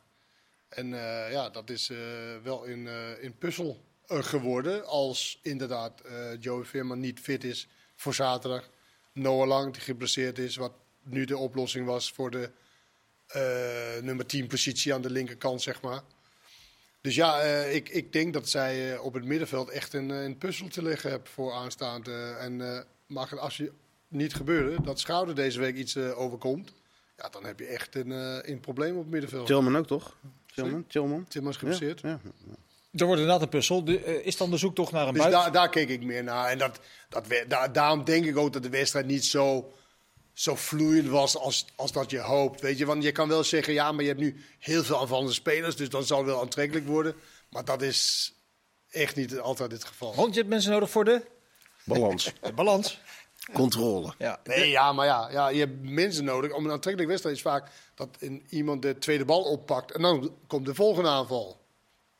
En 0.69 0.95
eh, 0.95 1.33
ja, 1.33 1.51
dat 1.51 1.71
is 1.71 1.91
eh, 1.91 1.99
wel 2.43 2.65
in, 2.65 2.89
in 3.21 3.39
puzzel 3.39 3.85
geworden. 4.07 4.87
Als 4.87 5.39
inderdaad 5.43 6.03
Joey 6.41 6.65
Veerman 6.65 7.01
niet 7.01 7.21
fit 7.21 7.45
is 7.45 7.69
voor 7.97 8.15
zaterdag. 8.15 8.71
Noah 9.13 9.47
Lang, 9.47 9.73
die 9.73 9.83
geblesseerd 9.83 10.39
is. 10.39 10.57
Wat 10.57 10.73
nu 11.03 11.25
de 11.25 11.39
oplossing 11.39 11.87
was 11.87 12.13
voor 12.13 12.31
de 12.31 12.51
nummer 14.03 14.27
10 14.27 14.47
positie 14.47 14.95
aan 14.95 15.03
de 15.03 15.11
linkerkant, 15.11 15.63
zeg 15.63 15.81
maar. 15.81 16.03
Dus 17.01 17.15
ja, 17.15 17.41
ik, 17.63 17.89
ik 17.89 18.13
denk 18.13 18.33
dat 18.33 18.49
zij 18.49 18.99
op 18.99 19.15
het 19.15 19.25
middenveld 19.25 19.71
echt 19.71 19.93
een, 19.93 20.09
een 20.09 20.39
puzzel 20.39 20.69
te 20.69 20.83
liggen 20.83 21.11
hebben 21.11 21.29
voor 21.29 21.53
aanstaande. 21.53 22.37
En 22.39 22.87
mag 23.07 23.31
het 23.31 23.39
als 23.39 23.57
je 23.57 23.73
niet 24.15 24.35
gebeuren, 24.35 24.83
dat 24.83 25.01
Schouder 25.01 25.35
deze 25.35 25.61
week 25.61 25.77
iets 25.77 25.95
eh, 25.97 26.21
overkomt. 26.21 26.73
Ja, 27.17 27.29
dan 27.29 27.45
heb 27.45 27.59
je 27.59 27.67
echt 27.67 27.95
een, 27.95 28.13
eh, 28.13 28.39
een 28.51 28.61
probleem 28.61 28.95
op 28.97 29.03
het 29.03 29.11
middenveld. 29.11 29.47
Tilman 29.47 29.77
ook 29.77 29.87
toch? 29.87 30.17
Tilman? 30.55 30.87
Tilman? 30.87 31.25
Timmer 31.29 31.51
is 31.53 31.57
Ja, 31.57 31.61
geblesseerd. 31.61 32.01
ja. 32.01 32.21
Er 32.93 33.07
wordt 33.07 33.21
inderdaad 33.21 33.43
een 33.43 33.49
puzzel. 33.49 33.85
De, 33.85 33.99
eh, 34.05 34.27
is 34.27 34.37
dan 34.37 34.51
de 34.51 34.57
zoektocht 34.57 34.93
naar 34.93 35.07
een 35.07 35.13
Dus 35.13 35.23
buiten? 35.23 35.43
daar, 35.43 35.53
daar 35.53 35.69
keek 35.69 35.89
ik 35.89 36.03
meer 36.05 36.25
naar. 36.25 36.49
En 36.51 36.59
dat, 36.59 36.81
dat, 37.09 37.27
daar, 37.49 37.73
daarom 37.73 38.05
denk 38.05 38.25
ik 38.25 38.37
ook 38.37 38.53
dat 38.53 38.63
de 38.63 38.69
wedstrijd 38.69 39.07
niet 39.07 39.25
zo, 39.25 39.73
zo 40.33 40.55
vloeiend 40.55 41.09
was 41.09 41.37
als, 41.37 41.67
als 41.77 41.93
dat 41.93 42.11
je 42.11 42.19
hoopt. 42.19 42.61
Weet 42.61 42.79
je? 42.79 42.87
Want 42.87 43.03
je 43.03 43.13
kan 43.13 43.29
wel 43.29 43.45
zeggen, 43.45 43.73
ja, 43.73 43.93
maar 43.93 44.03
je 44.03 44.09
hebt 44.09 44.21
nu 44.21 44.45
heel 44.59 44.85
veel 44.85 45.01
aanvallende 45.01 45.33
spelers. 45.33 45.77
Dus 45.77 45.89
dan 45.89 46.05
zal 46.05 46.19
het 46.19 46.27
wel 46.27 46.41
aantrekkelijk 46.41 46.87
worden. 46.87 47.15
Maar 47.51 47.65
dat 47.65 47.83
is 47.83 48.33
echt 48.91 49.17
niet 49.17 49.39
altijd 49.39 49.73
het 49.73 49.85
geval. 49.85 50.15
Want 50.15 50.35
je 50.35 50.39
hebt 50.41 50.51
mensen 50.53 50.71
nodig 50.73 50.91
voor 50.91 51.05
de, 51.05 51.23
balans, 51.85 52.33
de 52.41 52.53
balans. 52.53 53.01
Controle. 53.53 54.15
Ja. 54.19 54.41
Nee, 54.45 54.71
ja, 54.71 54.93
maar 54.93 55.07
ja, 55.07 55.29
ja, 55.31 55.49
je 55.49 55.59
hebt 55.59 55.83
mensen 55.83 56.25
nodig. 56.25 56.53
Om 56.53 56.65
een 56.65 56.71
aantrekkelijke 56.71 57.07
wedstrijd 57.11 57.37
is 57.37 57.43
vaak 57.43 57.71
dat 57.95 58.09
een, 58.21 58.47
iemand 58.49 58.83
de 58.83 58.99
tweede 58.99 59.25
bal 59.25 59.43
oppakt. 59.43 59.93
En 59.93 60.03
dan 60.03 60.35
komt 60.47 60.67
de 60.67 60.75
volgende 60.75 61.09
aanval. 61.09 61.61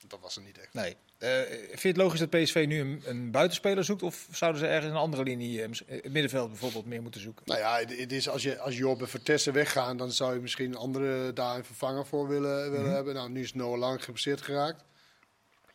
Dat 0.07 0.21
was 0.21 0.37
er 0.37 0.43
niet 0.43 0.59
echt. 0.59 0.75
Nee. 0.75 0.97
Eh, 1.19 1.31
vind 1.69 1.81
je 1.83 1.89
het 1.89 1.97
logisch 1.97 2.19
dat 2.21 2.31
PSV 2.31 2.65
nu 2.69 2.81
een, 2.81 3.03
een 3.05 3.31
buitenspeler 3.31 3.85
zoekt? 3.85 4.03
Of 4.03 4.29
zouden 4.31 4.61
ze 4.61 4.67
ergens 4.67 4.91
een 4.91 4.97
andere 4.99 5.23
linie, 5.23 5.63
eh, 5.63 5.69
mis- 5.69 5.85
eh, 5.85 6.03
het 6.03 6.13
middenveld 6.13 6.49
bijvoorbeeld, 6.49 6.87
meer 6.87 7.03
moeten 7.03 7.21
zoeken? 7.21 7.43
Nou 7.47 7.59
ja, 7.61 7.79
het, 7.79 7.99
het 7.99 8.13
is 8.13 8.29
als 8.29 8.43
je 8.43 8.59
als 8.59 8.77
Job 8.77 9.01
en 9.01 9.09
Vertessen 9.09 9.53
weggaan, 9.53 9.97
dan 9.97 10.13
zou 10.13 10.35
je 10.35 10.41
misschien 10.41 10.71
een 10.71 10.77
andere 10.77 11.33
daar 11.33 11.57
een 11.57 11.65
vervanger 11.65 12.07
voor 12.07 12.29
willen, 12.29 12.71
willen 12.71 12.91
hebben. 12.91 13.15
Nou, 13.15 13.31
nu 13.31 13.41
is 13.43 13.55
Noah 13.55 13.79
Lang 13.79 14.05
geblesseerd 14.05 14.41
geraakt. 14.43 14.85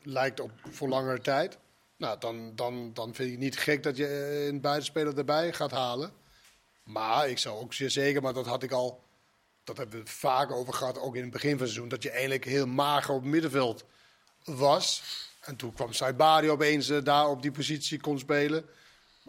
Lijkt 0.04 0.40
op 0.40 0.52
voor 0.70 0.88
langere 0.90 1.22
tijd. 1.22 1.58
Nou, 2.00 2.20
dan, 2.20 2.56
dan, 2.56 2.94
dan 2.94 3.16
vind 3.16 3.32
ik 3.32 3.38
niet 3.38 3.58
gek 3.58 3.84
dat 3.84 3.98
je 3.98 4.08
eh, 4.08 4.46
een 4.46 4.62
buitenspeler 4.62 5.18
erbij 5.18 5.54
gaat 5.54 5.72
halen. 5.72 6.12
Maar 6.84 7.30
ik 7.30 7.38
zou 7.38 7.60
ook 7.60 7.74
zeer 7.74 7.90
zeker, 7.90 8.22
maar 8.22 8.34
dat 8.34 8.46
had 8.46 8.64
ik 8.64 8.72
al, 8.72 9.04
dat 9.64 9.78
hebben 9.78 10.04
we 10.04 10.12
vaak 10.12 10.52
over 10.52 10.74
gehad, 10.74 11.00
ook 11.00 11.16
in 11.16 11.22
het 11.22 11.32
begin 11.32 11.50
van 11.50 11.60
het 11.60 11.70
seizoen, 11.70 11.90
dat 11.90 12.04
je 12.04 12.10
eigenlijk 12.10 12.46
heel 12.46 12.68
mager 12.68 13.14
op 13.14 13.22
het 13.22 13.32
middenveld 13.32 13.86
was. 14.44 15.04
En 15.42 15.56
toen 15.56 15.74
kwam 15.74 15.94
Saibari 15.94 16.50
opeens 16.50 16.90
eh, 16.90 17.04
daar 17.04 17.30
op 17.30 17.42
die 17.42 17.52
positie 17.52 18.00
kon 18.00 18.20
spelen. 18.20 18.66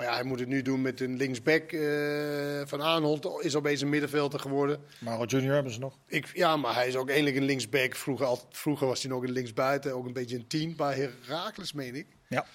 Maar 0.01 0.09
ja, 0.09 0.15
hij 0.15 0.25
moet 0.25 0.39
het 0.41 0.49
nu 0.49 0.63
doen 0.63 0.83
met 0.83 1.01
een 1.01 1.17
linksback 1.17 1.73
eh, 1.73 2.61
van 2.65 2.83
Aanholt. 2.83 3.45
Is 3.45 3.55
opeens 3.55 3.81
een 3.81 3.89
middenvelder 3.89 4.41
geworden. 4.41 4.81
Maro 4.99 5.25
Junior 5.25 5.55
hebben 5.55 5.73
ze 5.73 5.79
nog. 5.79 5.99
Ik, 6.07 6.31
ja, 6.35 6.57
maar 6.57 6.75
hij 6.75 6.89
is 6.89 6.97
ook 6.97 7.09
eindelijk 7.09 7.37
een 7.37 7.45
linksback. 7.45 7.95
Vroeger, 7.95 8.27
al, 8.27 8.49
vroeger 8.51 8.87
was 8.87 9.03
hij 9.03 9.11
nog 9.11 9.23
een 9.23 9.33
linksbuiten. 9.33 9.95
Ook 9.95 10.07
een 10.07 10.13
beetje 10.13 10.37
een 10.37 10.47
tien 10.47 10.77
bij 10.77 10.95
Herakles, 11.27 11.73
meen 11.73 11.95
ik. 11.95 12.07
Ja. 12.29 12.47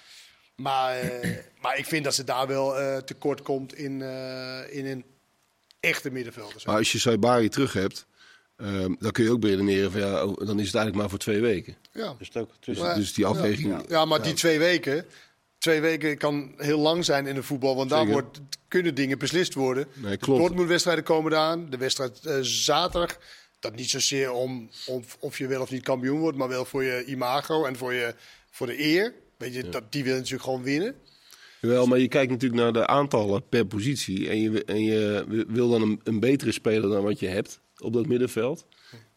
Maar, 0.56 0.98
eh, 0.98 1.36
maar 1.60 1.78
ik 1.78 1.86
vind 1.86 2.04
dat 2.04 2.14
ze 2.14 2.24
daar 2.24 2.46
wel 2.46 2.78
eh, 2.78 2.96
tekort 2.96 3.42
komt 3.42 3.74
in, 3.74 4.02
eh, 4.02 4.76
in 4.76 4.86
een 4.86 5.04
echte 5.80 6.10
middenvelder. 6.10 6.62
Maar 6.64 6.76
als 6.76 6.92
je 6.92 6.98
Saibari 6.98 7.48
terug 7.48 7.72
hebt, 7.72 8.06
ehm, 8.56 8.94
dan 8.98 9.10
kun 9.12 9.24
je 9.24 9.30
ook 9.30 9.40
beredeneren 9.40 9.92
van 9.92 10.00
ja, 10.00 10.24
oh, 10.24 10.46
dan 10.46 10.58
is 10.58 10.66
het 10.66 10.74
eigenlijk 10.74 10.94
maar 10.96 11.08
voor 11.08 11.18
twee 11.18 11.40
weken. 11.40 11.76
Ja. 11.92 12.14
Dus 12.18 12.26
het 12.26 12.36
ook, 12.36 12.50
Dus, 12.60 12.78
Maar- 12.78 12.94
dus 12.94 13.14
die 13.14 13.26
afweging. 13.26 13.84
Ja, 13.88 14.04
maar 14.04 14.22
die 14.22 14.34
twee 14.34 14.58
weken. 14.58 15.06
Twee 15.66 15.80
weken 15.80 16.18
kan 16.18 16.52
heel 16.56 16.78
lang 16.78 17.04
zijn 17.04 17.26
in 17.26 17.34
de 17.34 17.42
voetbal. 17.42 17.76
Want 17.76 17.90
daar 17.90 18.06
wordt, 18.06 18.40
kunnen 18.68 18.94
dingen 18.94 19.18
beslist 19.18 19.54
worden. 19.54 19.86
Nee, 19.94 20.16
De. 20.16 20.26
Dortmund-wedstrijden 20.26 21.04
komen 21.04 21.32
eraan. 21.32 21.70
De 21.70 21.76
wedstrijd 21.76 22.24
eh, 22.24 22.38
zaterdag. 22.40 23.18
Dat 23.58 23.74
niet 23.74 23.90
zozeer 23.90 24.32
om, 24.32 24.70
om 24.86 25.04
of 25.18 25.38
je 25.38 25.46
wel 25.46 25.60
of 25.60 25.70
niet 25.70 25.82
kampioen 25.82 26.18
wordt. 26.18 26.36
Maar 26.36 26.48
wel 26.48 26.64
voor 26.64 26.84
je 26.84 27.04
imago 27.04 27.64
en 27.64 27.76
voor, 27.76 27.92
je, 27.92 28.14
voor 28.50 28.66
de 28.66 28.82
eer. 28.82 29.14
Weet 29.36 29.54
je, 29.54 29.68
dat, 29.68 29.92
die 29.92 30.02
wil 30.02 30.12
je 30.12 30.18
natuurlijk 30.18 30.44
gewoon 30.44 30.62
winnen. 30.62 30.94
Wel, 31.60 31.86
maar 31.86 31.98
je 31.98 32.08
kijkt 32.08 32.30
natuurlijk 32.30 32.62
naar 32.62 32.72
de 32.72 32.86
aantallen 32.86 33.48
per 33.48 33.66
positie. 33.66 34.28
En 34.28 34.40
je, 34.40 34.64
en 34.64 34.82
je 34.82 35.44
wil 35.48 35.68
dan 35.68 35.82
een, 35.82 36.00
een 36.04 36.20
betere 36.20 36.52
speler 36.52 36.90
dan 36.90 37.02
wat 37.02 37.18
je 37.18 37.28
hebt 37.28 37.60
op 37.78 37.92
dat 37.92 38.06
middenveld. 38.06 38.66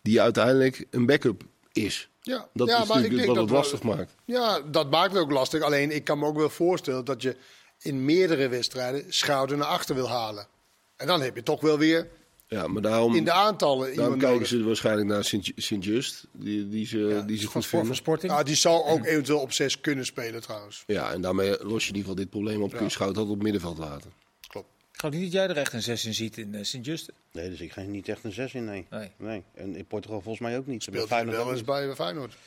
Die 0.02 0.22
uiteindelijk 0.22 0.86
een 0.90 1.06
backup 1.06 1.44
is. 1.86 2.10
Ja, 2.22 2.48
Dat 2.54 2.68
ja, 2.68 2.74
is 2.82 2.88
maar 2.88 2.98
ik 2.98 3.04
natuurlijk 3.04 3.14
denk 3.14 3.26
wat 3.28 3.36
dat 3.36 3.44
het 3.44 3.50
we- 3.54 3.56
lastig 3.56 3.84
maakt. 3.98 4.16
Ja, 4.26 4.60
dat 4.62 4.90
maakt 4.90 5.14
het 5.14 5.22
ook 5.22 5.32
lastig. 5.32 5.62
Alleen 5.62 5.92
ik 5.92 6.04
kan 6.04 6.20
me 6.20 6.26
ook 6.26 6.36
wel 6.38 6.50
voorstellen 6.50 7.06
dat 7.06 7.22
je 7.22 7.36
in 7.80 8.06
meerdere 8.06 8.48
wedstrijden 8.48 9.04
schouder 9.08 9.58
naar 9.58 9.68
achter 9.68 9.96
wil 9.96 10.10
halen. 10.10 10.48
En 10.96 11.08
dan 11.08 11.22
heb 11.22 11.36
je 11.36 11.44
toch 11.44 11.62
wel 11.62 11.78
weer 11.78 12.08
Ja, 12.48 12.68
maar 12.68 12.82
daarom, 12.82 13.16
in 13.16 13.24
de 13.24 13.32
aantallen 13.32 13.78
daarom 13.80 13.92
iemand 13.94 14.20
kijken 14.20 14.32
nodig. 14.32 14.48
ze 14.48 14.64
waarschijnlijk 14.64 15.08
naar 15.08 15.24
Sint- 15.24 15.52
Sint-Just. 15.56 16.26
Die, 16.32 16.70
die 16.70 16.86
ze, 16.86 17.24
die 17.26 17.38
ze 17.38 17.44
Van, 17.44 17.52
goed 17.52 17.62
voor, 17.62 17.62
van 17.62 17.80
vinden. 17.80 17.96
Sporting. 17.96 18.32
Ja, 18.32 18.44
die 18.44 18.56
zou 18.56 18.84
ook 18.86 19.06
eventueel 19.06 19.40
op 19.40 19.52
zes 19.52 19.82
kunnen 19.82 20.06
spelen 20.06 20.42
trouwens. 20.42 20.84
Ja, 20.88 21.12
en 21.12 21.22
daarmee 21.22 21.50
los 21.50 21.84
je 21.84 21.90
in 21.90 21.96
ieder 21.96 22.00
geval 22.00 22.16
dit 22.16 22.30
probleem 22.30 22.62
op. 22.62 22.70
Kun 22.72 22.86
je 22.88 22.96
Ja. 23.00 23.06
Altijd 23.06 23.26
op 23.26 23.32
het 23.34 23.42
middenveld 23.44 23.78
laten. 23.78 24.12
Ik 25.00 25.06
geloof 25.06 25.22
niet 25.22 25.32
dat 25.32 25.42
jij 25.42 25.50
er 25.50 25.58
echt 25.58 25.74
een 25.74 25.82
6 25.82 26.06
in 26.06 26.14
ziet 26.14 26.38
in 26.38 26.56
eh, 26.56 26.64
Sint-Juste. 26.64 27.14
Nee, 27.32 27.50
dus 27.50 27.62
ik 27.62 27.72
ga 27.72 27.82
niet 27.82 28.10
echt 28.10 28.24
een 28.24 28.32
6 28.32 28.54
in, 28.54 28.66
nee. 28.66 28.86
Nee. 28.90 29.12
nee. 29.18 29.44
En 29.54 29.76
in 29.76 29.86
Portugal 29.86 30.22
volgens 30.22 30.48
mij 30.48 30.58
ook 30.58 30.66
niet. 30.66 30.78
Bij 30.78 30.88
Speelt 30.94 31.10
hij 31.10 31.18
Feyenoord 31.18 31.38
wel 31.38 31.52
eens 31.52 31.64
bij 31.64 31.96
Feyenoord. 31.96 32.38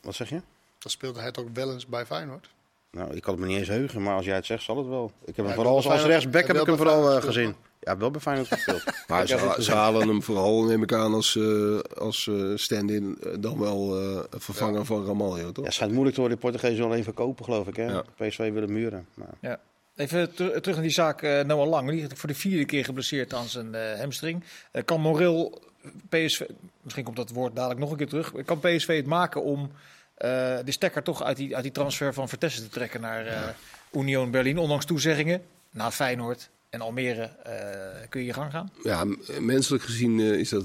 Wat 0.00 0.14
zeg 0.14 0.28
je? 0.28 0.40
Dan 0.78 0.90
speelde 0.90 1.20
hij 1.20 1.30
toch 1.30 1.44
wel 1.52 1.72
eens 1.72 1.86
bij 1.86 2.06
Feyenoord. 2.06 2.50
Nou, 2.90 3.14
ik 3.14 3.22
kan 3.22 3.32
het 3.32 3.42
me 3.42 3.48
niet 3.48 3.58
eens 3.58 3.68
heugen, 3.68 4.02
maar 4.02 4.14
als 4.14 4.24
jij 4.24 4.34
het 4.34 4.46
zegt, 4.46 4.62
zal 4.62 4.76
het 4.76 4.86
wel. 4.86 5.12
Ik 5.24 5.36
heb 5.36 5.46
hem 5.46 5.54
vooral 5.54 5.74
als, 5.76 6.02
rechtsback 6.04 6.46
heb 6.46 6.56
ik 6.56 6.66
hem 6.66 6.76
vooral 6.76 6.98
eh, 6.98 7.02
wel 7.02 7.12
bij 7.12 7.26
gezien. 7.26 7.54
Ja, 7.80 7.96
wel 7.96 8.10
bij 8.10 8.20
Feyenoord 8.20 8.48
gespeeld. 8.48 8.84
Maar 9.08 9.26
ze, 9.58 9.72
halen 9.72 10.08
hem 10.08 10.22
vooral, 10.22 10.64
neem 10.64 10.82
ik 10.82 10.92
aan, 10.92 11.14
als, 11.14 11.36
eh, 11.36 11.78
als 11.78 12.26
eh, 12.26 12.52
stand-in. 12.54 13.18
dan 13.40 13.58
wel 13.58 14.00
eh, 14.00 14.24
vervanger 14.30 14.84
van 14.84 15.06
Ramaljo, 15.06 15.46
toch? 15.46 15.56
Ja, 15.56 15.62
het 15.62 15.74
schijnt 15.74 15.92
moeilijk 15.92 16.14
te 16.14 16.20
worden. 16.20 16.40
De 16.40 16.46
Portugezen 16.46 16.84
alleen 16.84 17.04
verkopen, 17.04 17.44
geloof 17.44 17.66
ik. 17.66 17.76
Hè? 17.76 17.84
Ja. 17.84 18.04
PSV 18.16 18.52
willen 18.52 18.72
muren. 18.72 19.06
Maar... 19.14 19.34
Ja. 19.40 19.60
Even 19.98 20.34
ter- 20.34 20.60
terug 20.60 20.74
naar 20.74 20.84
die 20.84 20.92
zaak 20.92 21.22
eh, 21.22 21.44
Noah 21.44 21.68
Lang. 21.68 21.90
Die 21.90 22.02
is 22.02 22.08
voor 22.14 22.28
de 22.28 22.34
vierde 22.34 22.64
keer 22.64 22.84
geblesseerd 22.84 23.34
aan 23.34 23.48
zijn 23.48 23.74
eh, 23.74 23.98
hamstring. 24.00 24.44
Eh, 24.70 24.84
kan 24.84 25.00
Moreel 25.00 25.62
PSV, 26.08 26.40
misschien 26.82 27.04
komt 27.04 27.16
dat 27.16 27.30
woord 27.30 27.54
dadelijk 27.56 27.80
nog 27.80 27.90
een 27.90 27.96
keer 27.96 28.08
terug. 28.08 28.32
Kan 28.44 28.60
PSV 28.60 28.96
het 28.96 29.06
maken 29.06 29.42
om 29.42 29.70
de 30.16 30.62
stekker 30.66 31.02
toch 31.02 31.22
uit 31.22 31.36
die, 31.36 31.54
uit 31.54 31.62
die 31.62 31.72
transfer 31.72 32.14
van 32.14 32.28
Vertessen 32.28 32.62
te 32.62 32.68
trekken 32.68 33.00
naar 33.00 33.54
Union 33.92 34.30
Berlin? 34.30 34.58
Ondanks 34.58 34.84
toezeggingen 34.84 35.42
naar 35.70 35.90
Feyenoord 35.90 36.48
en 36.70 36.80
Almere 36.80 37.30
kun 38.08 38.20
je 38.20 38.26
je 38.26 38.32
gang 38.32 38.50
gaan. 38.50 38.72
Ja, 38.84 39.04
menselijk 39.40 39.82
gezien 39.84 40.20
is, 40.20 40.48
dat, 40.48 40.64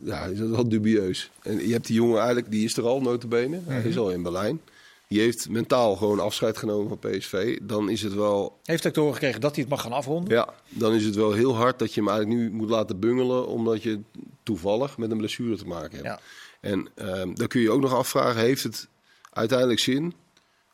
ja, 0.00 0.24
is 0.24 0.38
dat 0.38 0.48
wel 0.48 0.68
dubieus. 0.68 1.30
En 1.42 1.66
je 1.66 1.72
hebt 1.72 1.86
die 1.86 1.96
jongen 1.96 2.16
eigenlijk, 2.18 2.50
die 2.50 2.64
is 2.64 2.76
er 2.76 2.84
al, 2.84 3.00
notabene. 3.00 3.60
Hij 3.66 3.82
is 3.82 3.98
al 3.98 4.10
in 4.10 4.22
Berlijn. 4.22 4.60
Die 5.08 5.20
heeft 5.20 5.48
mentaal 5.48 5.96
gewoon 5.96 6.20
afscheid 6.20 6.56
genomen 6.56 6.88
van 6.88 7.10
PSV. 7.10 7.58
Dan 7.62 7.90
is 7.90 8.02
het 8.02 8.14
wel, 8.14 8.58
Heeft 8.62 8.86
ook 8.86 8.92
te 8.92 9.00
horen 9.00 9.14
gekregen 9.14 9.40
dat 9.40 9.54
hij 9.54 9.60
het 9.60 9.70
mag 9.72 9.82
gaan 9.82 9.92
afronden. 9.92 10.34
ja, 10.34 10.54
dan 10.68 10.94
is 10.94 11.04
het 11.04 11.14
wel 11.14 11.32
heel 11.32 11.54
hard 11.54 11.78
dat 11.78 11.94
je 11.94 12.00
hem 12.00 12.10
eigenlijk 12.10 12.40
nu 12.40 12.50
moet 12.50 12.70
laten 12.70 13.00
bungelen. 13.00 13.46
Omdat 13.46 13.82
je 13.82 14.00
toevallig 14.42 14.98
met 14.98 15.10
een 15.10 15.18
blessure 15.18 15.56
te 15.56 15.66
maken 15.66 15.96
hebt. 15.96 16.06
Ja. 16.06 16.20
En 16.60 16.88
ehm, 16.94 17.34
dan 17.34 17.46
kun 17.46 17.60
je 17.60 17.70
ook 17.70 17.80
nog 17.80 17.94
afvragen, 17.94 18.40
heeft 18.40 18.62
het 18.62 18.88
uiteindelijk 19.30 19.80
zin 19.80 20.14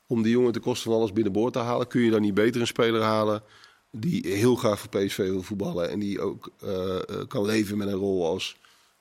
om 0.07 0.23
die 0.23 0.33
jongen 0.33 0.53
ten 0.53 0.63
koste 0.63 0.89
van 0.89 0.99
alles 0.99 1.13
binnenboord 1.13 1.53
te 1.53 1.59
halen? 1.59 1.87
Kun 1.87 2.01
je 2.01 2.11
dan 2.11 2.21
niet 2.21 2.35
beter 2.35 2.61
een 2.61 2.67
speler 2.67 3.03
halen 3.03 3.43
die 3.91 4.27
heel 4.27 4.57
graag 4.57 4.81
voor 4.81 4.89
PSV 4.89 5.17
wil 5.17 5.43
voetballen 5.43 5.91
en 5.91 5.99
die 5.99 6.21
ook 6.21 6.51
eh, 6.61 6.97
eh, 6.97 7.03
kan 7.29 7.45
leven 7.45 7.79
met 7.79 7.89
een 7.89 7.95
rol 7.95 8.27
als 8.27 8.57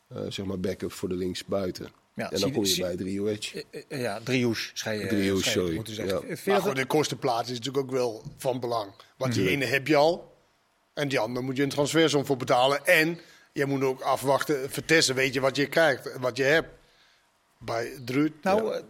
eh, 0.08 0.22
zeg 0.30 0.46
maar 0.46 0.60
backup 0.60 0.92
voor 0.92 1.10
de 1.10 1.16
linksbuiten? 1.16 1.90
Ja, 2.16 2.32
en 2.32 2.40
dan 2.40 2.52
kom 2.52 2.66
je 2.66 2.82
bij 2.82 2.96
Drioech. 2.96 3.56
Eh, 3.56 3.62
eh, 3.88 4.02
Ja, 4.02 4.20
Drioes, 4.24 4.72
Drioes, 5.08 5.44
je 5.44 5.50
sorry. 5.50 5.76
moeten 5.76 5.94
zeggen. 5.94 6.20
Ja. 6.28 6.36
Maar 6.46 6.56
dat- 6.56 6.64
goed, 6.64 6.76
de 6.76 6.86
kostenplaats 6.86 7.50
is 7.50 7.58
natuurlijk 7.58 7.84
ook 7.86 7.92
wel 7.92 8.24
van 8.38 8.60
belang. 8.60 8.92
Want 9.18 9.34
die 9.34 9.50
ene 9.50 9.66
heb 9.66 9.88
je 9.88 9.96
al. 9.96 10.32
En 10.94 11.08
die 11.08 11.20
andere 11.20 11.46
moet 11.46 11.58
je 11.58 11.64
een 11.64 11.70
transfersom 11.70 12.26
voor 12.26 12.38
betalen. 12.38 12.86
En 12.86 13.20
je 13.54 13.66
moet 13.66 13.84
ook 13.84 14.02
afwachten, 14.02 14.72
vertessen, 14.72 15.16
weet 15.16 15.34
je 15.34 15.40
wat 15.40 15.56
je 15.56 15.66
krijgt, 15.66 16.18
wat 16.20 16.38
je 16.38 16.44
hebt. 16.44 16.68
Bij 17.60 17.92
Druut. 18.06 18.32
Nou, 18.42 18.74
eh, 18.76 18.82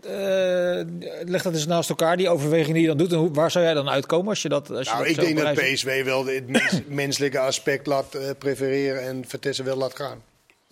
leg 1.25 1.41
dat 1.41 1.53
eens 1.53 1.65
naast 1.65 1.89
elkaar, 1.89 2.17
die 2.17 2.29
overweging 2.29 2.73
die 2.73 2.81
je 2.81 2.87
dan 2.87 2.97
doet. 2.97 3.11
En 3.11 3.17
hoe, 3.17 3.31
waar 3.31 3.51
zou 3.51 3.65
jij 3.65 3.73
dan 3.73 3.89
uitkomen 3.89 4.27
als 4.29 4.41
je 4.41 4.49
dat 4.49 4.69
als 4.69 4.87
je 4.87 4.93
Nou, 4.93 4.97
dat 4.99 5.07
ik 5.07 5.15
zo 5.15 5.21
denk 5.21 5.55
dat? 5.55 5.65
PSV 5.65 6.03
wel 6.03 6.25
het 6.25 6.47
mens- 6.49 6.81
menselijke 7.03 7.39
aspect 7.39 7.87
laat 7.87 8.37
prefereren 8.39 9.01
en 9.01 9.23
Vertessen 9.27 9.65
wel 9.65 9.77
laat 9.77 9.95
gaan. 9.95 10.23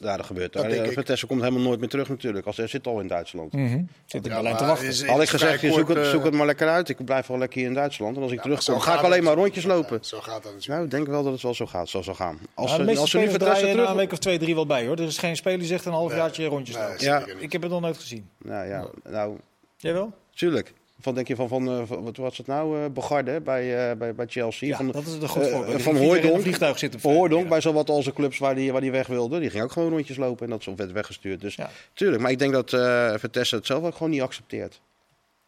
Ja, 0.02 0.18
dat 0.18 0.26
gebeurt. 0.26 0.54
Dat. 0.54 0.66
Vertessen 0.94 1.28
komt 1.28 1.42
helemaal 1.42 1.62
nooit 1.64 1.80
meer 1.80 1.90
terug 1.90 2.10
natuurlijk. 2.10 2.46
Als 2.46 2.58
hij 2.58 2.68
zit 2.68 2.88
al 2.88 3.00
in 3.00 3.08
Duitsland. 3.08 3.54
Mhm. 3.54 3.82
Zit 4.06 4.26
ik 4.26 4.32
Ja, 4.32 4.38
alleen 4.38 4.56
te 4.58 4.66
wachten. 4.66 4.88
is- 4.88 5.06
Had 5.06 5.22
ik 5.22 5.30
gezegd, 5.30 5.62
je 5.62 5.72
zoek, 5.72 5.88
het, 5.88 5.98
eh, 5.98 6.10
zoek 6.10 6.24
het 6.24 6.34
maar 6.34 6.46
lekker 6.46 6.68
uit. 6.68 6.90
Ik 6.90 7.06
blijf 7.06 7.28
wel 7.28 7.38
lekker 7.38 7.60
hier 7.60 7.68
in 7.68 7.74
Duitsland. 7.74 8.16
En 8.18 8.22
als 8.24 8.32
ik 8.32 8.42
terugkom, 8.42 8.80
ga 8.80 8.94
ik 8.94 9.00
alleen 9.04 9.12
het. 9.16 9.24
maar 9.24 9.34
rondjes 9.34 9.64
lopen. 9.64 10.00
Zo 10.02 10.18
gaat 10.20 10.34
dat 10.34 10.44
natuurlijk. 10.44 10.68
Nou, 10.68 10.84
ik 10.84 10.92
denk 10.92 11.08
wel 11.08 11.24
dat 11.24 11.32
het 11.34 11.42
wel 11.42 11.54
zo 11.54 11.66
gaat. 11.66 11.90
Zo 11.90 12.02
zal 12.02 12.14
gaan. 12.14 12.40
Als, 12.54 12.72
als 12.72 12.78
ze 12.78 12.84
nu 12.84 13.26
na 13.26 13.38
terug... 13.38 13.90
een 13.90 13.96
week 13.96 14.12
of 14.12 14.18
twee, 14.18 14.40
drie 14.40 14.56
wel 14.56 14.66
bij 14.66 14.86
hoor. 14.86 14.96
Er 14.98 15.04
is 15.04 15.18
geen 15.18 15.36
speler 15.36 15.60
die 15.60 15.68
zegt 15.68 15.86
een 15.86 15.92
half 15.92 16.10
Nee. 16.10 16.18
jaartje 16.18 16.46
rondjes 16.46 16.76
Nee, 16.76 16.86
lopen. 16.88 17.04
Ja. 17.06 17.26
Ik 17.38 17.52
heb 17.52 17.62
het 17.62 17.72
nog 17.72 17.82
nooit 17.82 17.98
gezien. 17.98 18.30
Nou 18.38 18.68
ja, 18.68 18.88
nou, 19.10 19.38
Jij 19.78 19.94
wel? 19.94 20.14
tuurlijk. 20.34 20.74
Van 21.02 21.16
denk 21.16 21.28
je 21.28 21.36
van, 21.36 21.48
van, 21.48 21.70
eh, 21.70 21.82
van- 21.86 22.04
wat 22.04 22.18
was 22.18 22.38
het 22.38 22.48
nou, 22.48 22.84
eh 22.84 22.90
Bogarde 22.92 23.42
bij, 23.42 23.90
eh, 23.92 23.98
bij, 23.98 24.16
bij 24.16 24.26
Chelsea? 24.30 24.68
Ja, 24.68 24.76
van, 24.78 24.92
dat 24.92 25.06
is 25.08 25.14
een 25.14 25.28
goed 25.28 25.48
voorbeeld. 25.48 25.76
Die 26.22 26.32
Van 26.32 26.42
vliegtuig 26.42 26.80
zitten. 26.80 27.00
Van 27.00 27.14
Hooijdonk 27.14 27.50
bij 27.50 27.62
zowat 27.62 27.90
al 27.90 28.02
zijn 28.04 28.16
clubs 28.16 28.38
waar 28.38 28.56
die, 28.56 28.72
waar 28.72 28.82
die 28.82 28.92
weg 28.92 29.08
wilde. 29.08 29.40
Die 29.40 29.50
ging 29.50 29.64
ook 29.64 29.72
gewoon 29.72 29.90
rondjes 29.90 30.18
lopen 30.18 30.46
en 30.46 30.52
dat 30.52 30.64
zo 30.64 30.76
werd 30.76 30.92
weggestuurd. 30.92 31.42
Dus 31.42 31.56
Ja. 31.56 31.70
tuurlijk, 31.94 32.22
maar 32.22 32.32
ik 32.32 32.40
denk 32.40 32.54
dat 32.54 32.74
eh 32.74 33.14
Vertessen 33.18 33.58
het 33.58 33.68
zelf 33.68 33.84
ook 33.84 33.94
gewoon 33.94 34.10
niet 34.10 34.22
accepteert. 34.22 34.80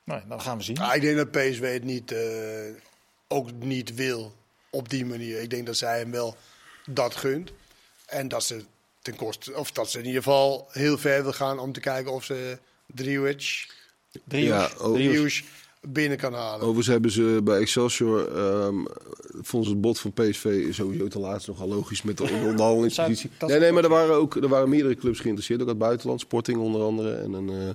Nee, 0.03 0.19
dan 0.27 0.41
gaan 0.41 0.57
we 0.57 0.63
zien. 0.63 0.77
Ah, 0.77 0.95
ik 0.95 1.01
denk 1.01 1.17
dat 1.17 1.31
PSV 1.31 1.73
het 1.73 1.83
niet, 1.83 2.11
eh, 2.11 2.19
ook 3.27 3.49
niet 3.59 3.95
wil 3.95 4.33
op 4.69 4.89
die 4.89 5.05
manier. 5.05 5.41
Ik 5.41 5.49
denk 5.49 5.65
dat 5.65 5.77
zij 5.77 5.99
hem 5.99 6.11
wel 6.11 6.35
dat 6.85 7.15
gunt. 7.15 7.51
En 8.05 8.27
dat 8.27 8.43
ze 8.43 8.63
ten 9.01 9.15
koste, 9.15 9.55
of 9.57 9.71
dat 9.71 9.91
ze 9.91 9.99
in 9.99 10.05
ieder 10.05 10.23
geval 10.23 10.67
heel 10.71 10.97
ver 10.97 11.23
wil 11.23 11.33
gaan 11.33 11.59
om 11.59 11.71
te 11.71 11.79
kijken 11.79 12.11
of 12.11 12.23
ze 12.23 12.57
Driewic, 12.85 13.67
Drie 14.27 14.43
Ja, 14.43 14.67
Driewic 14.93 15.43
binnen 15.87 16.17
kan 16.17 16.33
halen. 16.33 16.59
Overigens 16.59 16.87
hebben 16.87 17.11
ze 17.11 17.41
bij 17.43 17.59
Excelsior, 17.59 18.27
ehm 18.37 18.75
vonden 19.41 19.69
ze 19.69 19.75
het 19.75 19.81
bod 19.81 19.99
van 19.99 20.13
PSV 20.13 20.73
sowieso 20.73 21.07
ten 21.07 21.21
laatste 21.21 21.49
nogal 21.51 21.67
logisch 21.67 22.01
met 22.01 22.17
de 22.17 22.23
onderhandelingspositie. 22.47 23.29
Nee, 23.47 23.59
nee, 23.59 23.71
maar 23.71 23.83
er 23.83 23.89
waren 23.89 24.15
ook 24.15 24.35
er 24.35 24.47
waren 24.47 24.69
meerdere 24.69 24.95
clubs 24.95 25.19
geïnteresseerd, 25.19 25.61
ook 25.61 25.67
uit 25.67 25.75
het 25.77 25.85
buitenland. 25.85 26.19
Sporting 26.19 26.57
onder 26.57 26.81
andere 26.81 27.13
en 27.15 27.33
een, 27.33 27.49
eh, 27.49 27.69